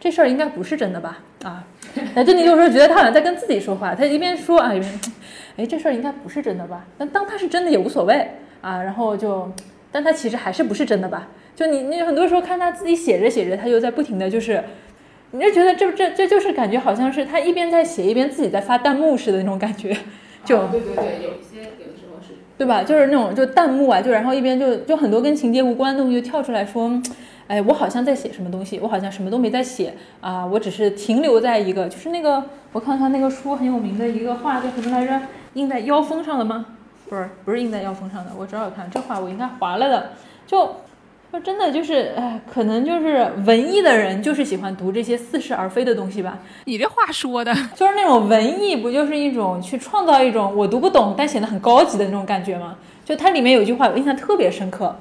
[0.00, 1.18] 这事儿应该不是真的吧？
[1.44, 1.64] 啊，
[2.14, 5.00] 那，就你有时候觉得他好像在跟自己说话，他一边说啊，一边，
[5.58, 6.86] 哎，这事儿应该不是真的吧？
[6.96, 8.26] 但当他是真的也无所谓
[8.62, 8.82] 啊。
[8.82, 9.52] 然后就，
[9.92, 11.28] 但他其实还是不是真的吧？
[11.54, 14.64] 就你你很多时候看他自己写着写着，他就在不停的就是。
[15.36, 19.96] 你就觉得这这这就是感觉好像是他一边在写一边自己在发弹幕似的那种感觉，
[20.44, 22.82] 就对对对，有一些有的时候是，对吧？
[22.82, 26.90] 就是那种就弹幕啊，就然后一边就就很多跟情节无关的东西就跳出来说，
[27.46, 35.20] 哎，我好像在写什么东西，我好像什么都没在写啊，我只是停留在一个就是那个我看看那个书很有名的一个画叫什么来着？
[35.54, 36.66] 印在腰封上的吗？
[37.08, 40.12] 不是不是印在腰封上的，我找找看，这画我应该划了的，
[40.46, 40.76] 就。
[41.32, 46.38] 就真的就是，哎，可能就是文艺的人就是喜欢读这些似是而非的东西吧。
[46.64, 52.76] 你这话说的，就是那种文艺，不就是一种去创造一种我读不懂但显得很高级的那种感觉吗？
[53.04, 54.96] 就它里面有一句话我印象特别深刻，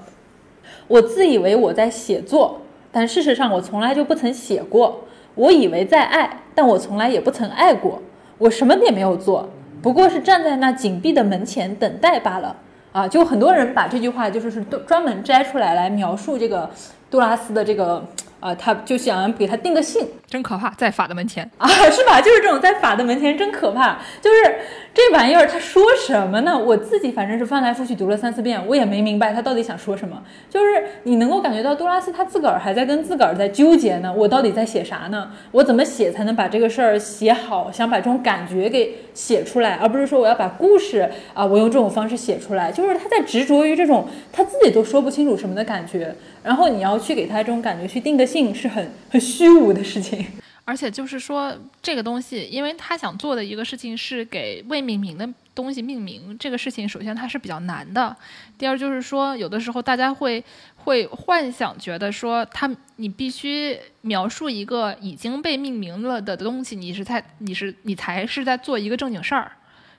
[0.88, 2.62] 我自以为我在写作，
[2.92, 5.06] 但事实上我从来就不曾写过。
[5.36, 8.02] 我以为在爱，但我从来也不曾爱过。
[8.38, 9.50] 我什么也没有做，
[9.82, 12.56] 不过是站在那紧闭的门前等待罢了。
[12.96, 16.70] 啊，就很多人把这句话就是是专门摘出来来描述这个
[17.12, 18.02] 杜拉斯的这个。
[18.46, 22.22] 啊，他就想给他定个性，真可怕，在法的门前啊，是吧？
[22.22, 24.58] 就是这种在法的门前真可怕，就是
[24.94, 26.56] 这玩意儿，他说什么呢？
[26.56, 30.22] 我自己反正是翻来覆去读了三四遍，我也没明白他到底想说什么。
[30.48, 35.32] 就是你能够感觉到杜拉斯他自个儿还在跟自个儿在纠结呢，我到底在写啥呢？
[35.50, 37.72] 我怎么写才能把这个事儿写好？
[37.72, 42.72] 想把这种感觉给写出来，而不是说我要把故事啊，我用这种方式写出来。
[42.72, 46.14] 就是他在执着于这种他自己都说不清楚什么的感觉。
[46.44, 50.28] 然后你要去给他这种感觉去定个性，是很很虚无的事情。
[50.66, 58.14] 而且就是说，这个东西，因为他想做的一个事情是给未命名的东西命名，这个事情首先它是比较难的。
[58.58, 60.44] 第二就是说，有的时候大家会
[60.76, 69.52] 会幻想觉得说，他你必须描述一个已经被命名了的东西，你是在你是你才是在做一个正经事儿。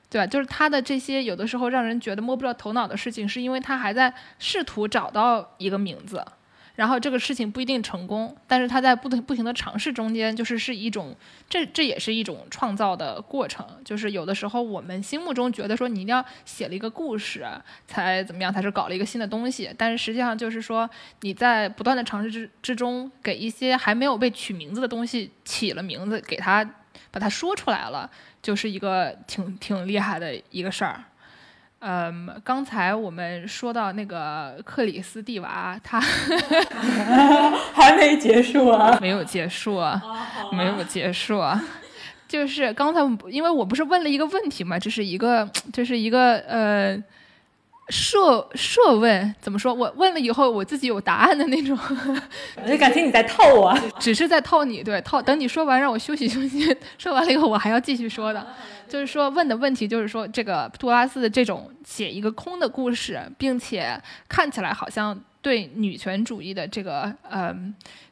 [0.09, 0.27] 对吧？
[0.27, 6.25] 就是他的这些有的时候让人觉得摸不着头脑的事情，是因为他还在试图找到一个名字，
[6.77, 11.17] 然后这个事情不一定成功，但是他在不停不停的尝试中间，就是是一种
[11.49, 13.67] 这这也是一种创造的过程。
[13.85, 17.45] 就是有的时候我们心目中觉得说你一定要写了一个故事
[17.89, 20.89] 才怎么样，才是搞了一个新的东西，但是实际上就是说
[21.23, 26.63] 你在不断的尝试之之中，给一些还没有被取名字的东西起了名字，给他
[27.11, 28.11] 把它说出来了。
[28.43, 31.03] 就是一个挺挺厉害的一个事儿，
[31.81, 36.01] 嗯，刚才我们说到那个克里斯蒂娃，他
[37.75, 38.99] 还没结束啊？
[39.01, 40.03] 没有结束啊？
[40.53, 41.63] 没有结束啊？
[42.27, 43.01] 就是刚才
[43.31, 46.97] 因为我不是问了一个问题嘛，这是一个这是一个呃
[47.89, 49.73] 设设问怎么说？
[49.73, 51.79] 我问了以后，我自己有答案的那种。
[52.63, 55.23] 我 就感觉你在套我，只是在套你，对套。
[55.23, 56.77] 等你说完，让我休息休息。
[56.99, 58.47] 说完了以后，我还要继续说的。
[58.89, 67.55] 就是说，问的问题就是说，这个杜拉斯的这种写一个空的故事，并且看起来好像对女权主义的这个呃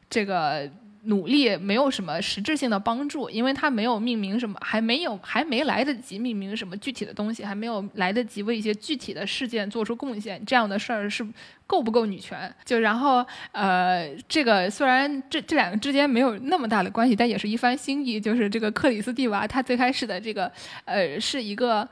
[0.09, 0.69] 这个。
[1.05, 11.25] 努力没有什么实质性的帮助，因为他没有命名什么，还没有还没来得及命名什么具体的东西，还没有来得及为一些具体的事件做出贡献，这样的事儿是
[11.65, 12.53] 够不够女权？
[12.63, 18.19] 就然后呃，这个虽然这这两个之间没有那么大的关系，但也是一番心意。
[18.19, 20.51] 就是这个克里斯蒂娃，他最开始的这个
[20.85, 21.87] 呃是一个。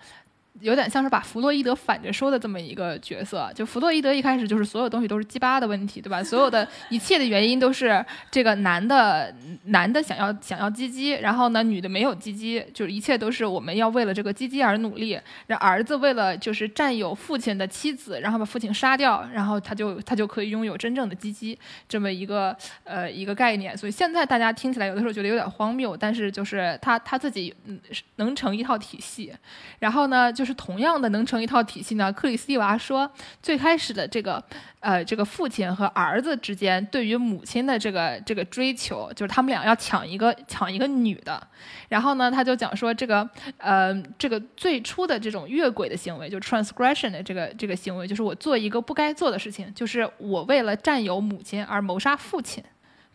[0.61, 6.23] 有点像是把弗洛伊德反着说的这么一个角色，就弗洛伊德一开始就是所有东西都是鸡巴的问题，对吧？
[6.23, 9.33] 所有的 一切的原因都是这个男的
[9.65, 15.19] 男的想要想要鸡鸡，然后呢女的没有鸡鸡，就是一切都是我们要为了这个鸡鸡而努力。
[15.47, 21.57] 让儿子为了就是占有父亲的妻子，然后把父亲杀掉，然后他就他就可以拥有真正的鸡鸡
[21.89, 23.75] 这么一个呃一个概念。
[23.75, 27.79] 所以现在大家听起来有的时候觉得有点荒谬，但是就是他他自己嗯
[28.17, 29.33] 能成一套体系，
[29.79, 30.42] 然后呢就。
[30.43, 32.11] 就是同样的能成一套体系呢？
[32.11, 33.09] 克里斯蒂娃说，
[33.41, 34.43] 最开始的这个，
[34.81, 41.41] 呃，这个父亲和儿子之间对于母亲的这个这个追求，就是他们俩要抢一个抢一个女的。
[41.87, 43.25] 然后呢，他就讲说，这个，
[43.55, 52.61] 呃，这个最初的这种越轨的行为，就 transgression 的这个这个行为，就是我做一个不该做的事情，就是我为了占有母亲而谋杀父亲，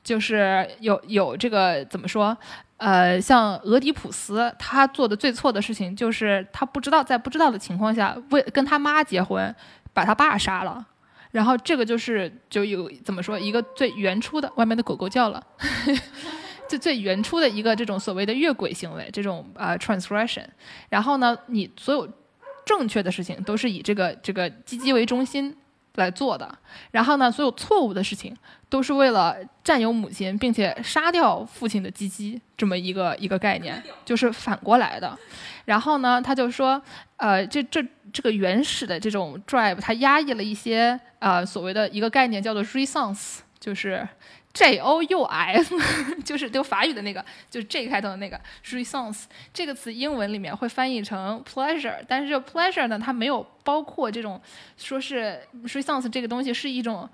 [0.02, 2.34] 就是有有这个怎么说？
[2.78, 9.54] 呃，像俄狄浦斯，他做的最错的事情就是他不知道在不知道的情况下为跟他妈结婚，
[9.92, 10.86] 把他爸杀了，
[11.32, 15.44] 然后这个就是就有怎么说一个最原初的，外面的狗狗叫了，
[16.68, 20.46] 就最原初的一个这种所谓的越轨行为，这种呃 transgression，
[20.88, 22.08] 然后呢，你所有
[22.64, 25.56] 正确的事情都是以这个这个鸡鸡为中心。
[25.98, 26.50] 来做的，
[26.90, 28.36] 然后呢，所有错误的事情
[28.68, 35.16] 都是为了占有母亲，并且杀掉父亲的鸡鸡，这么一个一个概念，就是反过来的。
[35.64, 36.80] 然后呢，他就说，
[37.16, 44.08] 呃，这这这个原始的这种 drive，他压抑了一些呃所谓的一个概念，叫做 r e s o n c e 就是。
[44.52, 45.74] J O U S，
[46.24, 48.36] 就是就法语的那个，就是 J 开头的那个
[48.70, 54.40] r e s o n s e 这个词，英文里面会翻译成 pleasure，但是 pleasure 呢，它没有包括这种
[54.76, 57.08] 说是 r e s o n s e 这个东西是一种。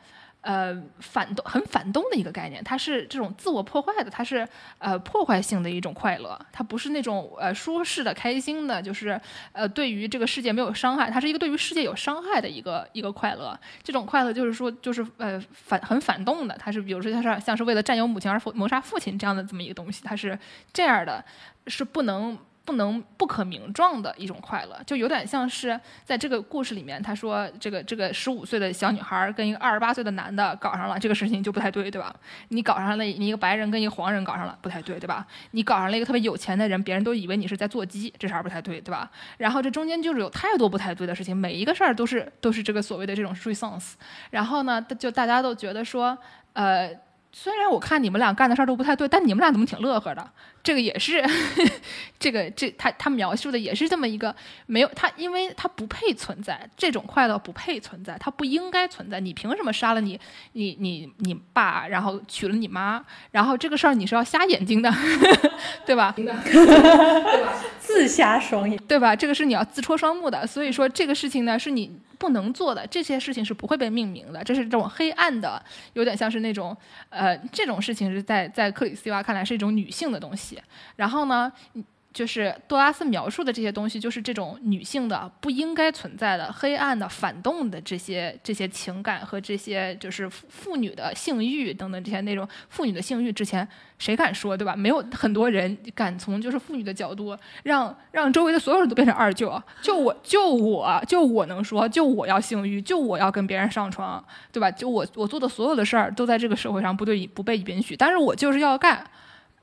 [0.44, 9.18] 呃，反动很反动的一个概念，它是这种自我破坏的，它是呃破坏性的一种快乐，它不是那种呃舒适的、开心的，就是
[9.52, 13.58] 呃对于这个世界没有伤害，它是一个对于世界有伤害的一个一个快乐。
[13.82, 20.38] 这种快乐就是说，就是呃反很反动的，它是比如说它是像是为了占有母亲而谋杀父亲这样的这么一个东西，它是
[20.74, 21.24] 这样的，
[21.66, 22.38] 是不能。
[22.64, 32.14] 不能不可名状的一种快乐，就有点像是在这个故事里面，他说这个这个十五岁的小女孩跟一个二十八岁的男的搞上了，这个事情就不太对，对吧？
[32.48, 35.26] 你搞上了你一个白人跟一个黄人搞上了，不太对，对吧？
[35.50, 39.10] 你搞上了一个特别有钱的人，别人都以为你是在做鸡，这事儿不太对，对吧？
[39.36, 43.96] 然后这中间就是有太多不太对的事情，每一个事儿都是都是这个所谓的这种 r e s o n s
[44.30, 46.16] 然后呢，就大家都觉得说，
[46.54, 46.90] 呃。
[47.36, 50.30] 虽然我看你们俩干的事儿都不太对，但你们俩怎么挺乐呵的？
[50.64, 51.22] 这个也是，
[52.18, 54.34] 这个这他他描述的也是这么一个
[54.64, 59.20] 没有他，因为他不配存在，这种快乐不配存在，他不应该存在。
[59.20, 60.18] 你凭什么杀了你
[60.52, 64.90] 你你你爸，然后娶了你妈，然后这个事儿你是要瞎眼睛的，
[65.84, 66.14] 对吧？
[66.16, 66.42] 对吧？
[67.78, 69.14] 自瞎双眼，对吧？
[69.14, 70.46] 这个是你要自戳双目的。
[70.46, 72.00] 所以说这个事情呢，是你。
[72.16, 75.62] 不能做的这些事情是不会被命名的，这是这种黑暗的，
[75.92, 76.74] 有点像是那种，
[77.10, 80.53] 呃，这种事情是在在克里斯蒂娃看来是一种女性的东西。
[80.96, 81.52] 然后呢？
[82.14, 92.48] 就是多拉斯描述的这些东西，就是这种女性的不应该存在的黑暗的反动的这些这些情感和这些就是妇女的性欲等等这些内容。
[92.68, 93.66] 妇女的性欲之前
[93.98, 94.76] 谁敢说对吧？
[94.76, 104.70] 没有很多人敢从就是妇女的角度让让周围的所有人都变成二舅，就我就我就我能说，就我要性欲，就我要跟别人上床，对吧？
[104.70, 109.04] 就我我做的所有的事儿都在这个社会上不对不被允许，但是我就是要干。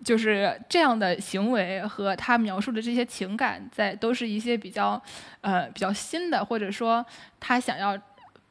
[0.03, 4.99] 就是这样的行为和他描述的这些情感，在都是一些比较，
[5.41, 7.05] 呃，比较新的，或者说
[7.39, 7.95] 他想要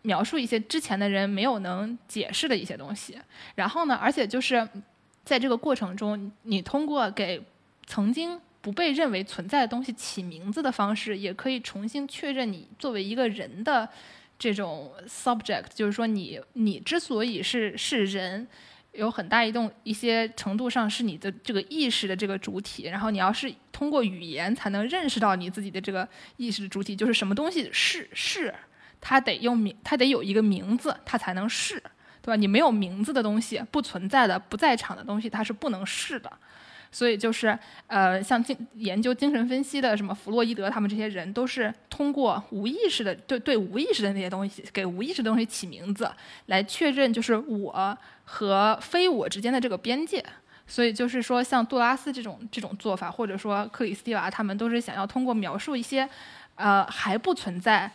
[0.02, 3.18] 描述一些之前的人没有能解释的一些东西。
[3.56, 4.66] 然后呢，而且就是
[5.24, 7.42] 在这个过程中，你通过给
[7.86, 13.88] 曾经不被认为存在的东西起名字的方式，也可以重新确认你作为一个人的
[14.38, 18.46] 这种 subject，就是说你你之所以是是人。
[18.92, 26.06] 有很大一动一些程度上是你的这个意识的这个主体，然后你要是通过语言才能认识到你自己的这个
[26.36, 28.52] 意识的主体，就是什么东西是是，
[29.00, 31.80] 它得用名，它得有一个名字，它才能是，
[32.20, 32.36] 对吧？
[32.36, 36.30] 你没有名字的东西，不存在的、不在场的东西，它是不能是的。
[36.92, 37.56] 所以就是
[37.86, 46.10] 呃，像精研究精神分析的什么弗洛伊德他们这些人，都是通过无意识的对对无意识的那些东西，给无意识的东西起名字，
[46.46, 50.24] 来确认就是我和非我之间的这个边界。
[50.66, 56.08] 所以就是说，像杜拉斯这种这种做法，或者说克里斯蒂娃他们，都是想要通过描述一些，
[56.54, 57.90] 呃，还不存在，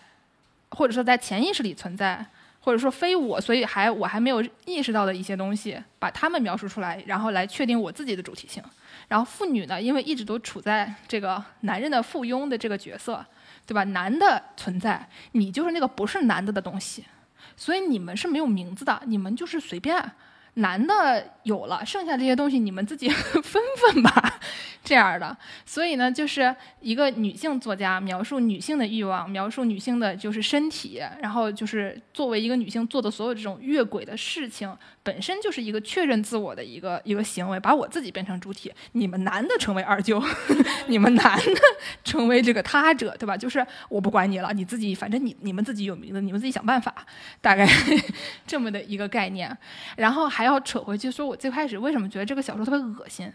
[0.72, 2.26] 或者说在潜意识里存在，
[2.66, 8.64] 或者说非我，所以还我还没有意识到的一些东西，把他们描述出来，然后来确定我自己的主体性。
[9.08, 13.24] 然后妇女呢，因为一直都处在这个男人的附庸的这个角色，
[13.68, 13.84] 对吧？
[13.84, 17.06] 男的存在，你就是那个不是男的的东西，
[17.56, 20.04] 所以你们是没有名字的，你们就是随便。
[20.56, 23.10] 男的有了，剩下这些东西你们自己
[23.44, 24.40] 分分吧，
[24.84, 25.36] 这样的。
[25.66, 34.74] 所以呢，就是一个女性作家描述女性的欲望，描述女性的就是身体，然后就是作为一个女性做的所有这种越轨的事情，
[35.04, 38.72] 本身就是一个确认自我的一个一个行为，把我自己变成主体。
[38.94, 40.24] 你们男的成为二舅，
[40.88, 41.62] 你们男的
[42.06, 43.36] 成为这个他者，对吧？
[43.36, 46.96] 就是我不管你了，你自己反正你你们自己有名字，你们自己想办法，
[47.42, 47.68] 大概
[48.48, 49.56] 这么的一个概念。
[49.98, 50.45] 然后还。
[50.46, 53.32] 要扯回去说，我最开始为什么觉得这个小说特别恶心？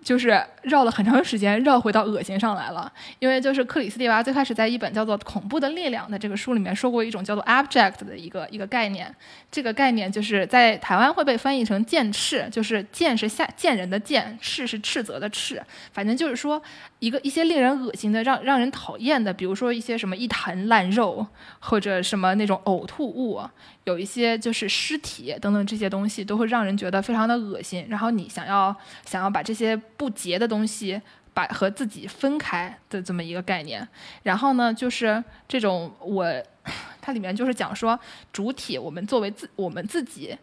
[0.00, 2.90] 就是绕了很长时间，绕回到恶心上来了。
[3.18, 9.12] 因为就是克里斯蒂娃最开始在一本叫做《恐怖的力量》的这个书里面说过一种叫做 abject 的一个一个概念。
[9.50, 15.60] 这个概念就是在台湾会被翻译成“剑斥”，就是“剑”是下贱人的“剑”，“斥”是斥责的“斥”。
[15.92, 16.62] 反正就是说
[17.00, 21.26] 一个一些令人恶心的、让让人讨厌的，比如说一些什么一坛烂肉，
[21.60, 23.40] 或者什么那种呕吐物。
[23.84, 28.74] 有一些就是尸体等等这些东西都会让人觉得非常的恶心，然后你想要
[29.06, 31.00] 想要把这些不洁的东西
[31.32, 33.86] 把和自己分开的这么一个概念，
[34.24, 36.26] 然后呢就是这种我
[37.00, 37.98] 它里面就是讲说
[38.32, 40.36] 主体我们作为自我们自己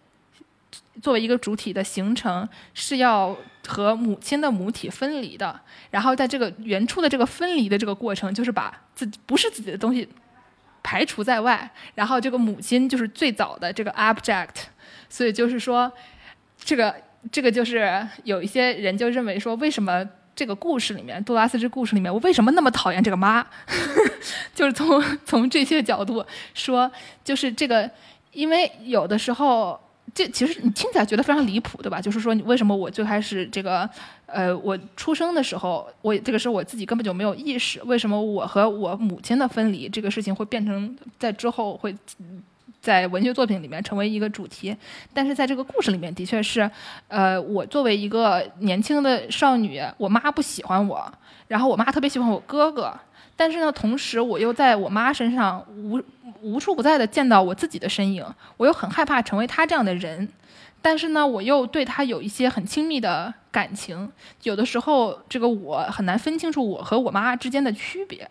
[1.02, 3.36] 作为一个主体的形成是要
[3.68, 5.60] 和母亲的母体分离的，
[5.92, 10.08] 然后在这个原初的这个分离的这个过程就是把自己不是自己的东西。
[10.88, 14.66] 排除在外，然后这个母亲就是最早的这个 abject，
[15.10, 15.92] 所以就是说，
[16.60, 16.96] 这个
[17.32, 23.44] 这个就是有一些人就认为说，为什么这个故事里面，杜拉斯这故事里面，我为什么那么讨厌这个妈？
[24.54, 26.24] 就是从从这些角度
[26.54, 26.92] 说，
[27.24, 27.90] 就是这个，
[28.32, 29.82] 因为有的时候。
[30.16, 32.00] 这其实你听起来觉得非常离谱，对吧？
[32.00, 33.88] 就是说，你为什么我最开始这个，
[34.28, 41.94] 呃，我出生的时候，我这个时候我自己根本就没有意识，为什么我和我母亲的分离这个事情会变成在之后会
[42.80, 44.74] 在文学作品里面成为一个主题？
[45.14, 46.72] 但是在这个故事里面，的确是，
[47.10, 51.12] 呃，我作为一个年轻的少女，我妈不喜欢我，
[51.50, 52.98] 然后我妈特别喜欢我哥哥。
[53.38, 56.02] 但是呢，同时我又在我妈身上无
[56.42, 58.26] 无处不在的见到我自己的身影，
[58.58, 60.30] 我又很害怕成为他这样的人，
[60.82, 64.12] 但是呢，我又对他有一些很亲密的感情，
[64.44, 68.28] 有的时候这个我很难分清楚我和我妈之间的区别，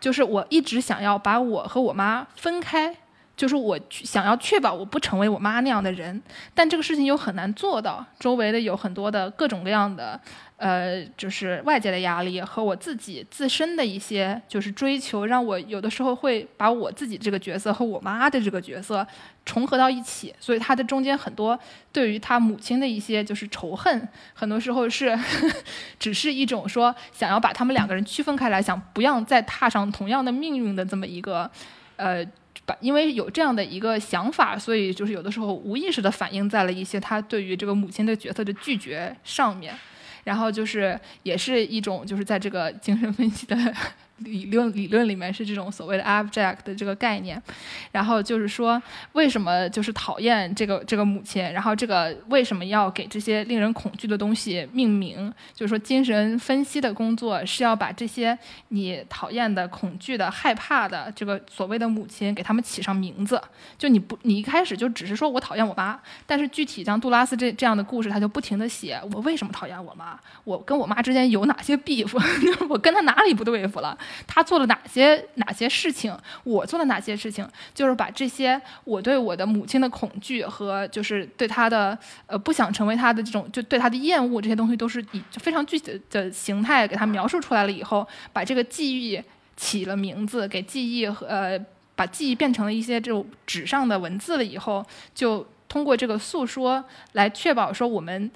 [0.00, 2.96] 就是我一直想要把我和我妈分开，
[3.36, 6.22] 就是我想要确保我不成为我妈那样的人，
[6.54, 10.20] 但这个事情又很难做到，周围的有很多的各种各样的。
[10.56, 19.04] 呃，就是外界的压力和我自己自身的一些就是追求，让我有的时候会把我自己这个角色和我妈的这个角色
[19.44, 21.58] 重合到一起，所以他的中间很多
[21.92, 25.18] 对于他母亲的一些就是仇恨，很多时候是
[25.98, 31.50] 只是一种说想要把他们两个人区分开来，想不要再踏上同样的命运的这么一个
[31.96, 32.24] 呃，
[32.66, 39.74] 把因为有这样的一个想法，所以就是有的时候无意识的反映在了一些他对于这个母亲的角色的拒绝上面。
[40.24, 43.54] 然后就是，也是一种，就是在这个精神分析的。
[44.18, 47.40] 理论理论里面是这种所谓的 abject 的这个概念，
[47.90, 48.80] 然后就是说
[49.12, 55.32] 为什么就是讨厌这个这个母亲，然后这个为什么要给这些令人恐惧的东西命名？
[55.52, 58.38] 就是说精神分析的工作是要把这些
[58.68, 63.40] 你讨厌的、恐惧的、害怕的这个所谓的母亲给他们起上名字。
[63.76, 72.10] 就你不你一开始就只是说我讨厌我妈，但是具体像杜拉斯这这样的故事，他就不停的写我为什么讨厌我妈，我跟我妈之间有哪些 beef，
[72.70, 73.98] 我跟他哪里不对付了。
[74.26, 76.16] 他做了哪些哪些事情？
[76.44, 77.48] 我做了哪些事情？
[77.74, 89.22] 就是把这些我对我的母亲的恐惧和就是对他的呃不想成为他的这种就对他的厌恶这些东西，都是以非常具体的形态给他描述出来了以后，把这个记忆
[89.56, 91.58] 起了名字，给记忆和呃
[91.94, 98.30] 把记忆变成了一些这种纸上的文字了以后，就通过这个诉说来确保说我们。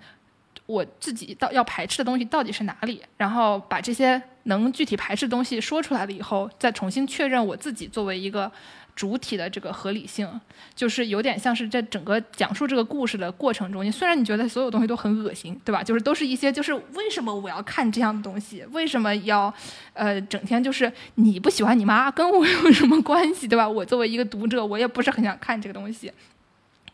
[0.69, 8.53] 我自己到要排斥的东西到底是哪里，然后把这些能具体排斥的东西说出来了以后，再重新确认我自己作为一个。
[8.99, 10.29] 主体的这个合理性，
[10.75, 15.85] 就是有点像是在整个讲述这个故事的过程中，你虽然你觉得所有东西都很恶心，对吧？
[15.85, 18.65] 就是都是一些，就是为什么我要看这样的东西？
[18.73, 19.55] 为什么要，
[19.93, 23.69] 呃，整天就是你不喜欢你妈，跟我 有什么关系，对吧？
[23.69, 26.13] 我作为一个读者，我也不是很想看这个东西。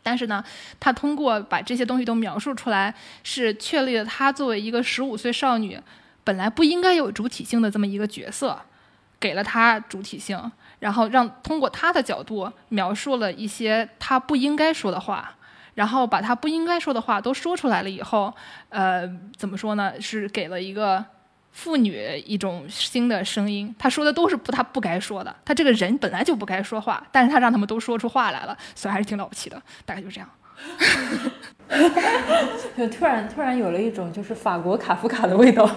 [0.05, 0.43] 但是呢，
[0.79, 5.79] 他通过把这些东西都描述出来，是确立了他作为一个十五岁少女，
[6.23, 8.61] 本来不应该有主体性的这么一个角色，
[9.19, 10.51] 给了她主体性。
[10.77, 15.35] 然后让通过他的角度描述了一些他不应该说的话，
[15.73, 18.31] 然后把他不应该说的话都说出来了以后，
[18.69, 19.99] 呃，怎么说呢？
[19.99, 21.03] 是给了一个
[21.55, 23.73] 妇女一种新的声音。
[23.79, 29.59] 他说的都是不他不该说的，他这个人本来就不该说话，但是他让他们都说出话来了，所以还是挺了不起的。
[29.85, 30.29] 大概就是这样。
[32.77, 35.69] 就突然突然有了一种就是法国卡夫卡的味道。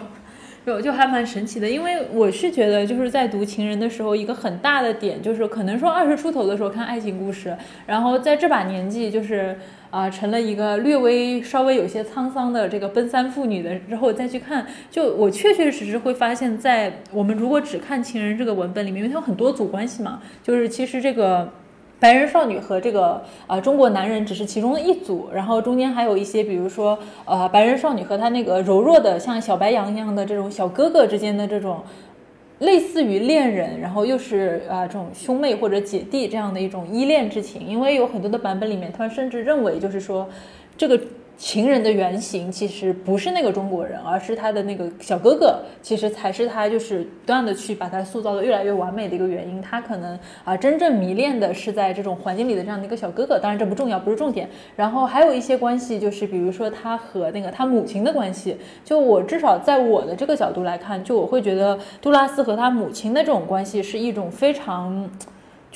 [0.69, 9.57] 就就还蛮神奇的，因为我是觉得就是在读《情人》的时候，一个很大的点就是可能说二十出头的时候看爱情故事，然后在这把年纪就是
[9.89, 21.51] 啊成了一个略微稍微有些沧桑的这个奔三妇女的之后再去看，就我确确实实会发现，在我们如果只看《情人》这个文本里面，因为它有很多组关系嘛，就是其实这个。
[22.01, 31.83] 白人少女和这个呃中国男人只是其中的一组，然后中间还有一些，比如说呃白人少女和她那个柔弱的像小白羊一样的这种小哥哥之间的这种
[32.61, 40.29] 类似于恋人，然后又是啊这种兄妹或者姐弟这样的一种依恋之情，因为有很多的版本里面，他们甚至认为就是说
[40.77, 41.01] 这个。
[41.39, 49.63] 情人的原型其实不是那个中国人，而是他的那个小哥哥，其实才是他就是不断的去把他塑造的越来越完美的一个原因。
[49.63, 54.51] 他可能啊真正迷恋的是在这种环境里的这样的一个小哥哥，当然这不重要，不是重点。
[54.75, 58.57] 然后还有一些关系，就是比如说他和那个他母亲的关系。
[58.85, 65.09] 就我至少在我的这个角度来看，就我会觉得杜拉斯和他母亲的这种关系是一种非常。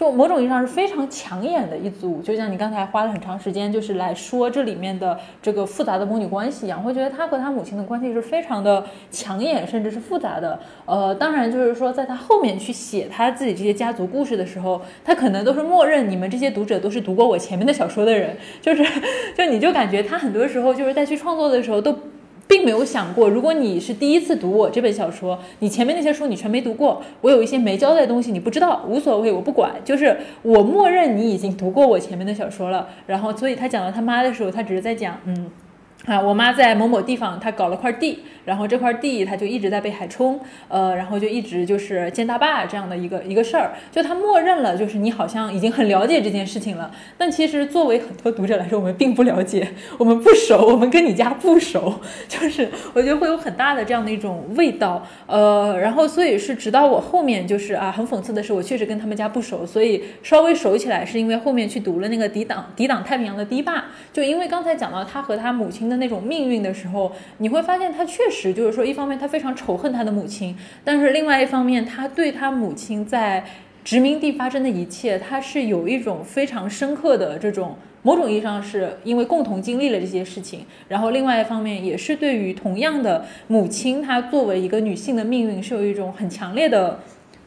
[0.03, 10.59] 就某种意义上是非常抢眼的一组，就像你刚才花了很长时间，就是来说这里面的这个复杂的母女关系一样，会觉得他和他母亲的关系是非常的抢眼，甚至是复杂的。
[10.87, 18.85] 呃，当然就是说，在他后面去写他自己这些家族故事的时候，他可能都是默认你们这些读者都是读过我前面的小说的人，就是，
[19.37, 21.97] 就你就感觉他很多时候就是在去创作的时候都。
[22.47, 32.89] 并没有想过，如果你是第一次读我这本小说，你前面那些书你全没读过，我有一些没交代的东西你不知道，无所谓，我不管，就是我默认你已经读过我前面的小说了。
[33.07, 35.51] 然后，所以他讲到他妈的时候，他只是在讲，嗯。
[36.07, 51.95] 啊，我妈在某某地方，她搞了块地，然后这块地她就一直在被海冲，呃，然后就一直就是建大坝这样的一个一个事儿，就她默认了，就是你好像已经很了解这件事情了，但其实作为很多读者来说，我们并不了解，我们不熟，我们跟你家不熟，
[52.27, 65.92] 就是我觉得会有很大的这样的一种味道，呃，然后所以是直到我后面就是啊，很讽刺的是，我确实跟他们家不熟，所以稍微熟起来是因为后面去读了那个抵挡抵挡太平洋的堤坝，就因为刚才讲到他和他母亲。
[65.93, 73.45] 的那种命运的时候，你会发现他确实就是说，一方面他非常仇恨他的母亲，但是另外一方面，他对他母亲在
[73.85, 86.99] 殖民地发生的一切，他是有一种非常深刻的这种某种意义上是因为共同经历了这些事情，然后另外一方面也是对于同样的母亲，她作为一个女性的命运是有一种很强烈的。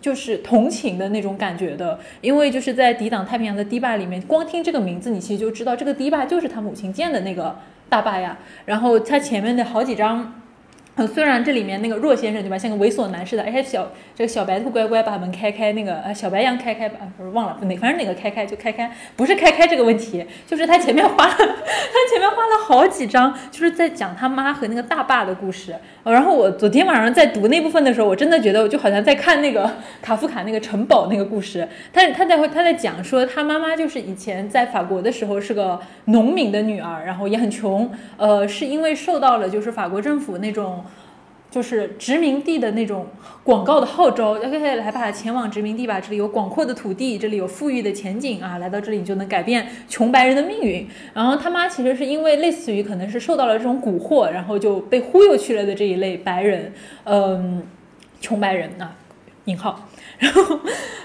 [0.01, 7.55] 就是同情的那种感觉的，因为就是在抵挡太平洋的堤坝里面，光听这个名字，你其实就知道这个堤坝就是他母亲建的那个
[7.89, 8.37] 大巴呀。
[8.65, 10.44] 然后它前面的好几张。
[10.97, 25.75] 嗯虽然这里面那个若先生对吧，像个猥琐男似的，而且小这个小白兔乖乖把门开开，那个呃小白羊开开吧，不是忘了哪，反正哪个开开就开开，不是开开这个问题，就是他前面花了， 他前面花了好几章，就是在讲他妈和那个大坝的故事。
[26.05, 29.69] 然后我昨天晚上在读那部分的时候，我真的觉得我就好像在看那个
[30.01, 31.67] 卡夫卡那个城堡那个故事。
[31.91, 40.84] 他他在他在讲说他妈妈就是以前在法国的时候是个农民的女儿，然后也很穷，呃，是因为受到了就是法国政府那种。
[41.55, 43.07] 就是殖民地的那种
[43.41, 50.85] 广告的号召，OK，来吧，前往殖民地吧，这里有广阔的土地，这里有富裕的前景啊，来到这里你就能改变穷白人的命运。
[51.13, 56.73] 然后他妈其实是因为类似于可能是受到了这种蛊惑，然后就被忽悠去了的这一类白人，
[57.05, 57.63] 嗯，
[58.19, 58.93] 穷白人啊，
[59.45, 59.87] 引号。
[60.19, 60.59] 然后，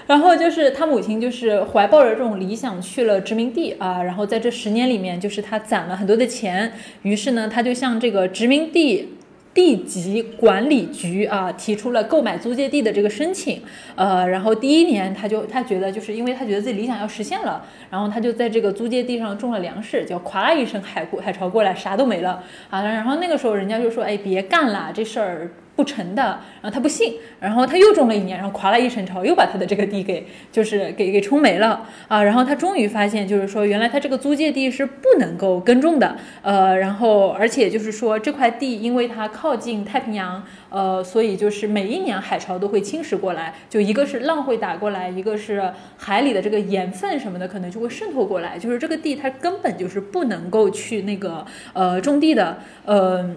[0.05, 6.73] 然后就是他母亲就是怀抱着这种理想去了殖民地啊，然后在这十年里面，就是他攒了很多的钱，
[7.03, 9.15] 于是呢，他就向这个殖民地。
[9.53, 13.61] 地级管理局啊提出了购买租借地的这个申请，
[13.95, 25.51] 呃，然后第一年他就他觉得就是因为他觉得自己理想要实现了，然后他就在这个租界地上种了粮食，就咵啦一声海海潮过来，啥都没了啊，然后那个时候人家就说，哎，别干了，这事儿。
[25.81, 26.21] 不成的，
[26.61, 32.21] 然后他不信，然后他又种了一年，然后垮了一声潮，又把他的这个地给就是给给冲没了啊！
[32.21, 51.43] 然后他终于发现，就是说原来他这个租界地是不能够耕种的，呃，然后而且就是说这块地因为它靠近太平洋，呃，所以就是每一年海潮都会侵蚀过来，就一个是浪会打过来，一个是海里的这个盐分什么的可能就会渗透过来，就是这个地它根本就是不能够去那个
[51.73, 53.27] 呃种地的，呃。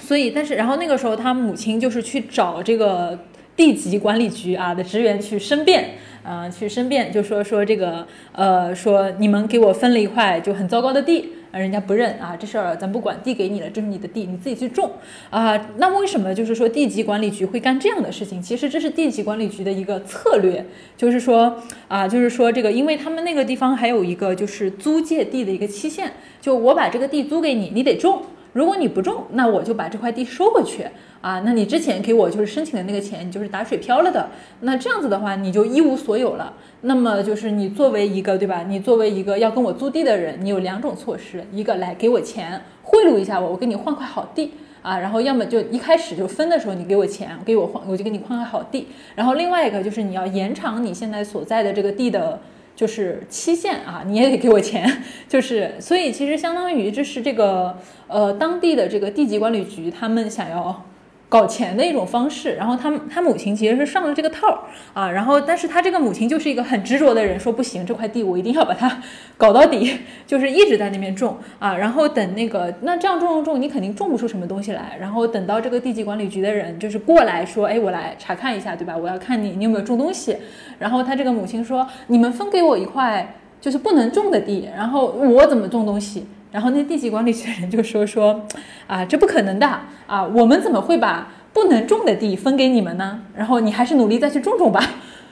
[0.00, 3.18] 所以，但是，然后那个时候，他母亲就是去找这个
[3.56, 14.90] 地级管理局啊的职员去申辩，啊，去申辩，就说说这个，呃，说你们给我分了一块就很糟糕的地，啊人家不认啊，这事儿咱不管，地给你了，这是你的地，你自己去种
[15.30, 15.68] 啊。
[15.78, 18.42] 那为什么就是说地级管理局会干这样的事情？
[18.42, 20.64] 其实这是地级管理局的一个策略，
[20.96, 21.56] 就是说
[21.88, 28.22] 啊，就是说这个，因为他们那个地方还有一个就是租借地的一个期限，就我把这个地租给你，你得种。
[28.56, 30.86] 如果你不种，那我就把这块地收回去
[31.20, 31.42] 啊。
[31.44, 34.30] 那你之前给我就是申请的那个钱，你就是打水漂了的。
[34.60, 36.54] 那这样子的话，你就一无所有了。
[36.80, 38.64] 那么就是你作为一个对吧？
[38.66, 48.88] 你作为一个要跟我租地的人，你有两种措施：一个来给我钱贿赂一下我，我给你换块好地啊；然后要么就一开始就分的时候你给我钱，给我换，我就给你换块好地。
[49.14, 52.40] 然后另外一个就是你要延长你现在所在的这个地的。
[52.76, 57.76] 就是期限啊，你也得给我钱，就是所以其实相当于就是这个
[58.06, 60.84] 呃当地的这个地级管理局他们想要。
[61.28, 69.02] 搞钱的一种方式，然后他他母亲其实是上了这个套啊，然后但是他这个母亲就是一个很执着的人，说不行，这块地我一定要把它
[69.36, 78.96] 搞到底，就是一直在那边种啊，然后等那个那这样种种种，你肯定种不出什么东西来，然后等到这个地级管理局的人就是过来说，哎，我来查看一下，对吧？
[78.96, 80.36] 我要看你你有没有种东西，
[80.78, 86.24] 然后他这个母亲说，你们分给我一块就是不能种的地，然后我怎么种东西？
[86.56, 88.46] 然后那地级管理学人就说 说，
[88.86, 89.66] 啊，这不可能的
[90.06, 93.20] 啊，我们怎么会把不能种的地分给你们呢？
[93.36, 94.82] 然后你还是努力再去种种吧。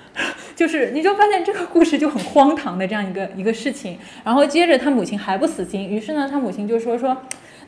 [0.54, 3.96] 就是你就发现这个故事就很荒唐的这样一个一个事情。
[4.22, 7.16] 然后接着他母亲还不死心，于是呢，他母亲就说说。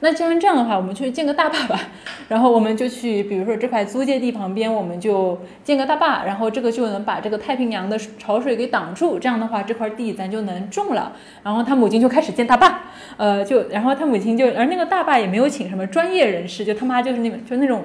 [0.01, 1.81] 那既然这样的话，我们去建个大坝吧。
[2.29, 9.19] 然后我们就去，比如说这块租界地旁边，我们就建个大坝，然后这个就能把这个太平洋的潮水给挡住。
[9.19, 11.13] 这样的话，这块地咱就能种了。
[11.43, 12.81] 然后他母亲就开始建大坝，
[13.17, 17.85] 呃，就然后他母亲就，而那个大坝也没有请什么专业人士，就他妈就是那个就那种。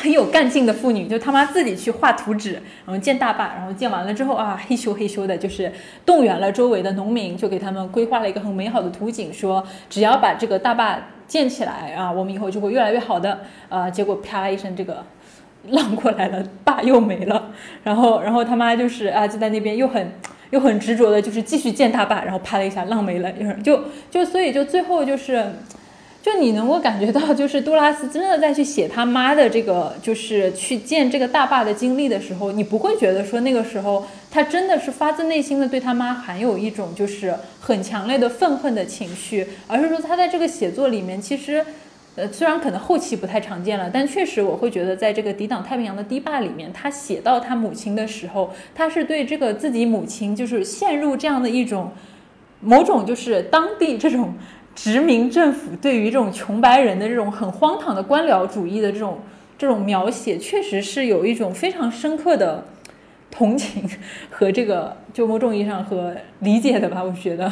[0.00, 5.72] 很有干劲的妇女，就他妈自己去画图纸，然后建大坝，然后建完了之后啊，嘿咻嘿咻的，就是
[6.06, 13.90] 动员了周围的农民，就给他们规划了一个很美好的图景，说只要把这个大坝建起来啊，我们以后就会越来越好的啊。
[13.90, 15.04] 结果啪一声，这个
[15.70, 17.50] 浪过来了，坝又没了。
[17.82, 20.12] 然后，然后他妈就是啊，就在那边又很
[20.50, 23.32] 又很执着的，就是继续建大坝，然后啪了一下浪没了，
[23.64, 23.80] 就
[24.12, 25.44] 就所以就最后就是。
[26.30, 41.64] 就你能够感觉到，就是杜拉斯真的在去写他妈的这个，就是去建这个大坝的经历的时候，你不会觉得说那个时候他真的是发自内心的对他妈含有一种就是很强烈的愤恨的情绪，而是说他在这个写作里面，其实，
[42.16, 51.92] 呃，虽然可能后期不太常见了，但确实我会觉得，在这个抵挡太平洋的堤坝里面，他写到他母亲的时候，他是对这个自己母亲就是陷入这样的一种
[52.60, 54.34] 某种就是当地这种。
[54.80, 59.18] 殖民政府对于这种穷白人的这种很荒唐的官僚主义的这种
[59.58, 62.64] 这种描写，确实是有一种非常深刻的
[63.28, 63.90] 同情
[64.30, 67.50] 和这个就某种意义上和理解的吧，我觉得。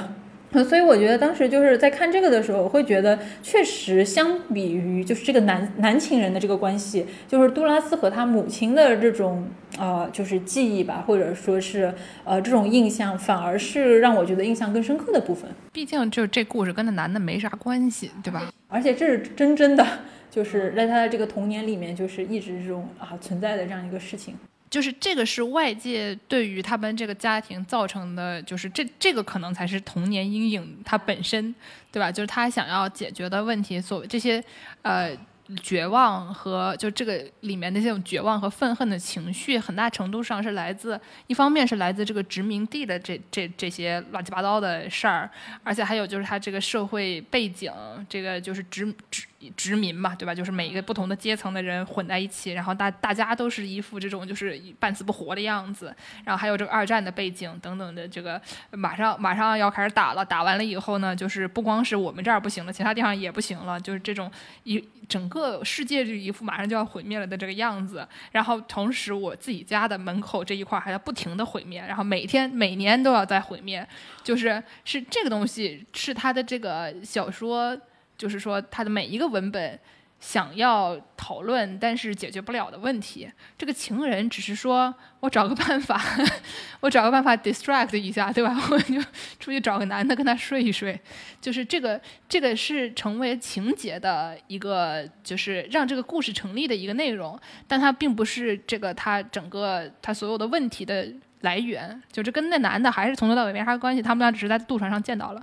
[0.65, 11.93] 所以我觉得当时就是在看这个的时候，我会觉得确实相比于就是这个男男情人的这个关系，就是杜拉斯和他母亲的这种呃就是记忆吧，或者说是
[12.25, 15.51] 呃这种印象，反而是让我觉得印象更深刻的部分。
[15.73, 18.51] 毕竟就这故事跟那男的没啥关系，对吧？
[18.69, 19.87] 而且这是真真的，
[20.31, 24.35] 就是在他的这个童年里面，就是一直这种啊存在的这样一个事情。
[24.77, 31.55] 就是这个是外界对于他们这个家庭造成的，就是这这个可能才是童年阴影它本身，
[31.91, 32.13] 对吧？
[32.13, 34.45] 就是他想要解决的问题，所这些
[34.83, 35.17] 呃
[35.63, 45.31] 绝望和就这个里面的这种绝望和愤恨的情绪，很大程度上是来自一方面是来自这个殖民地的这这这些乱七八糟的事儿，
[45.63, 47.73] 而且还有就是他这个社会背景，
[48.11, 49.25] 这个就是殖殖
[49.57, 50.35] 殖民嘛，对吧？
[50.35, 55.95] 就是每一个不同的阶层的人混在一起，然后大大家都是一副这种就是半死不活的样子。
[56.25, 58.41] 然后还有这个二战的背景等等的，这个
[58.71, 64.31] 马上马上要开始打了，打完了以后呢，就是不光是我们这儿不行了，其他地方也不行了，就是这种
[64.65, 68.07] 一整个世界就一副马上就要毁灭了的这个样子。
[68.33, 73.87] 然后同时我自己家的门口这一块还在不停的毁灭，然后每天每年都要在毁灭，
[74.23, 77.77] 就是是这个东西是他的这个小说。
[78.17, 79.79] 就是说，他的每一个文本
[80.19, 86.01] 想要讨论但是解决不了的问题，这个情人只是说我找个办法，
[86.81, 88.57] 我找个办法 distract 一下，对吧？
[88.73, 88.99] 我就
[89.39, 90.99] 出去找个男的跟他睡一睡，
[91.39, 97.39] 就是这个这个是成为情节的一个，就是让这个故事成立的一个内容，
[97.69, 101.07] 但它并不是这个他整个他所有的问题的
[101.43, 105.43] 来源，就这跟那男的还是从头到尾没啥关系，他们俩只是在渡船上见到了。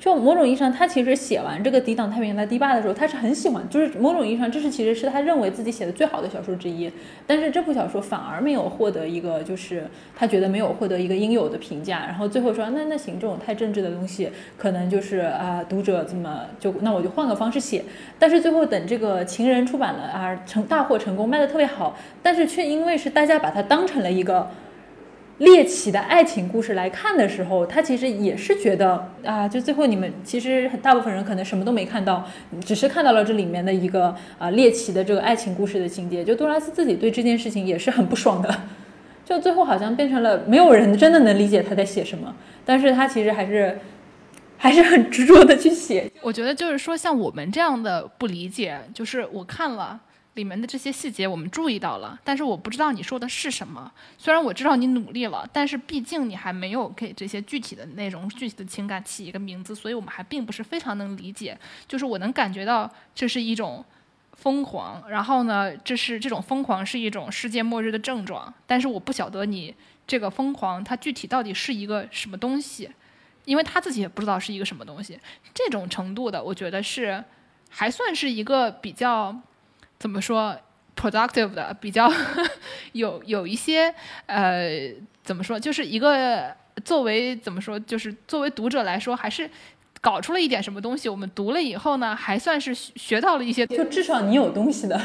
[0.00, 6.90] 就某种意义上，他其实写完这个《抵挡太平洋的堤坝》的时候，他是很喜欢，就是某种意义上，这是其实是他认为自己写的最好的小说之一。
[7.26, 9.86] 但是这部小说反而没有获得一个，就是
[10.16, 12.06] 他觉得没有获得一个应有的评价。
[12.06, 17.84] 然后最后说，那那行，这种太政治的东西，可能就是啊，读者怎么就那我就换个方式写。
[18.18, 24.48] 但是最后等这个《情人》出版了啊，成大获成功，卖的特别好，但是却因为是大家把它当成了一个。
[25.40, 32.28] 猎奇的爱情故事来看的时候，他其实也是觉得啊，就最后你们其实大部分人可能什么都没看到，
[32.62, 36.22] 只是看到了这里面的一个啊猎奇的这个爱情故事的情节。
[36.22, 38.54] 就杜拉斯自己对这件事情也是很不爽的，
[39.24, 42.34] 就最后好像变成了没有人真的能理解他在写什么，
[42.66, 43.78] 但是他其实还是
[44.58, 46.12] 还是很执着的去写。
[46.20, 49.98] 我觉得就是说，像我们这样的不理解，就是我看了。
[50.34, 53.90] 里面的这些细节我们注意到了，但是我不知道你说的是什么。
[54.16, 61.58] 虽然我知道你努力了，但是毕竟你还没有给这些具体的内容、具体的情感起一个名字，所以我们还并不是非常能理解。
[61.88, 63.84] 就是我能感觉到这是一种
[64.34, 69.74] 疯狂，然后呢，这是这种疯狂是一种世界末日的症状，但是我不晓得你
[70.06, 72.88] 这个疯狂它具体到底是一个什么东西，
[73.44, 75.18] 因为他自己也不知道是一个什么东西。
[75.52, 77.24] 这种程度的，我觉得是
[77.68, 79.36] 还算是一个比较。
[80.00, 80.56] 怎么说
[80.96, 82.10] ？productive 的比较
[82.92, 83.94] 有有一些
[84.26, 85.60] 呃，怎么说？
[85.60, 87.78] 就是一个作为怎么说？
[87.80, 89.48] 就是作为读者来说，还是
[90.00, 91.06] 搞出了一点什么东西。
[91.08, 94.98] 我们读了以后呢，还算是学到了一些，就至少你有东西的。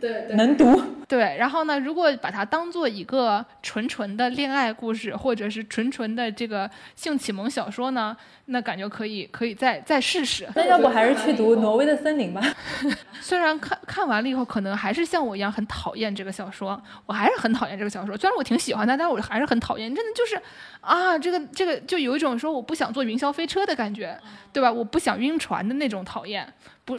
[0.00, 1.36] 对，能读对。
[1.38, 8.16] 然后呢，如果把它当做一个纯纯的恋爱故事，或者是纯纯的这个性启蒙小说呢，
[8.46, 10.48] 那感觉可以，可以再再试试。
[10.54, 12.42] 那要不还是去读《挪威的森林》吧？
[13.20, 18.16] 虽然看看完了以后，可能还是像我一样很讨厌这个小说，我还是很讨厌这个小说。
[18.16, 19.92] 虽然我挺喜欢它，但是我还是很讨厌。
[19.94, 20.40] 真的就是
[20.80, 24.18] 啊，这个这个就有一种说我不想坐云霄飞车的感觉，
[24.52, 24.70] 对吧？
[24.70, 26.52] 我不想晕船的那种讨厌。
[26.84, 26.98] 不，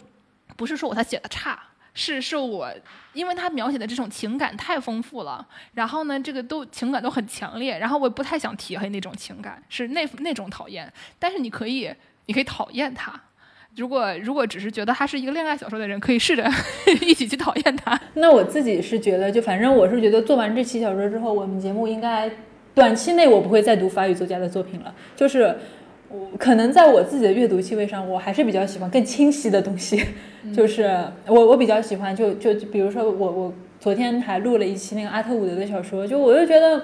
[0.58, 1.58] 不是说我他写的差。
[1.94, 2.72] 是是我，
[3.14, 10.92] 因为他描写的这种情感太丰富了，然后呢，这个都情感都很强烈，然后我也不太想提黑那种情感，是那那种讨厌。
[11.18, 11.92] 但是你可以，
[12.28, 13.20] 你可以讨厌他。
[13.76, 16.50] 如果如果只是觉得他是一个恋爱小说的人，可以试着
[17.02, 18.00] 一起去讨厌他。
[18.14, 22.32] 那我自己是觉得，就反正我是觉得做完这期小说之后，我们节目应该
[22.74, 25.58] 短期内我不会再读法语作家的作品了，就是。
[26.10, 30.04] 我可能在我自己的阅读气味上，我还是比较喜欢更清晰的东西。
[30.56, 30.90] 就是
[31.28, 36.82] 我我比较喜欢，就就比如说我我昨天还录了一期那个阿特伍德的小说，就我就觉得，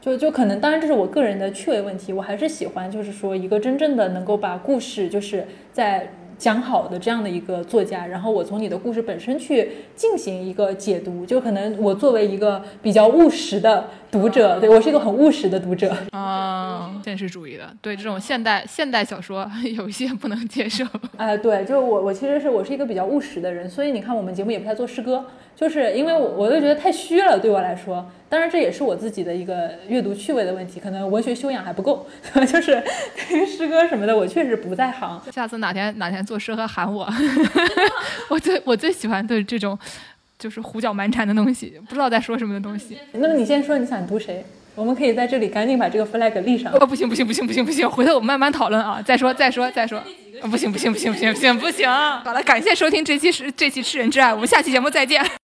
[0.00, 6.10] 就就可能当然这是我个人的趣味问题，我还是喜欢就是说一个真正的能够把故事就是在。
[6.36, 20.84] 讲好的这样的一个作家，然后我从你的故事本身去进行一个解读，就可能我作为一个比较务实的读者，对我是一个很务实的读者啊，现实主义的，对这种现代现代小说 有一些不能接受。
[21.16, 25.24] 哎， 对，就是我我其实是我是一个比较务实的人，所以你看我们节目也不太做诗歌，
[25.56, 28.08] 就是因为我我就觉得太虚了，对我来说。
[28.28, 32.06] 当然，这也是我自己的一个阅读趣味的问题，可能文学修养还不够，
[32.46, 32.80] 就是
[33.28, 35.20] 对于诗歌什么的，我确实不在行。
[35.32, 37.08] 下次哪天哪天做诗歌喊我，
[38.30, 39.76] 我最我最喜欢的这种，
[40.38, 42.98] 就是胡搅蛮缠的东西，不知道在说什么的东西。
[43.12, 44.44] 那么你先说你想读谁？
[44.74, 46.72] 我们可以在这里赶紧把这个 flag 立上。
[46.72, 50.02] 哦，不行不行不行不行不行，回头我们慢慢讨论啊，再说再说再说。
[50.50, 51.88] 不行不行不行不行不行不行。
[51.88, 55.24] 好了，感谢收听这期是这期《吃人之爱》，我们下期节目再见。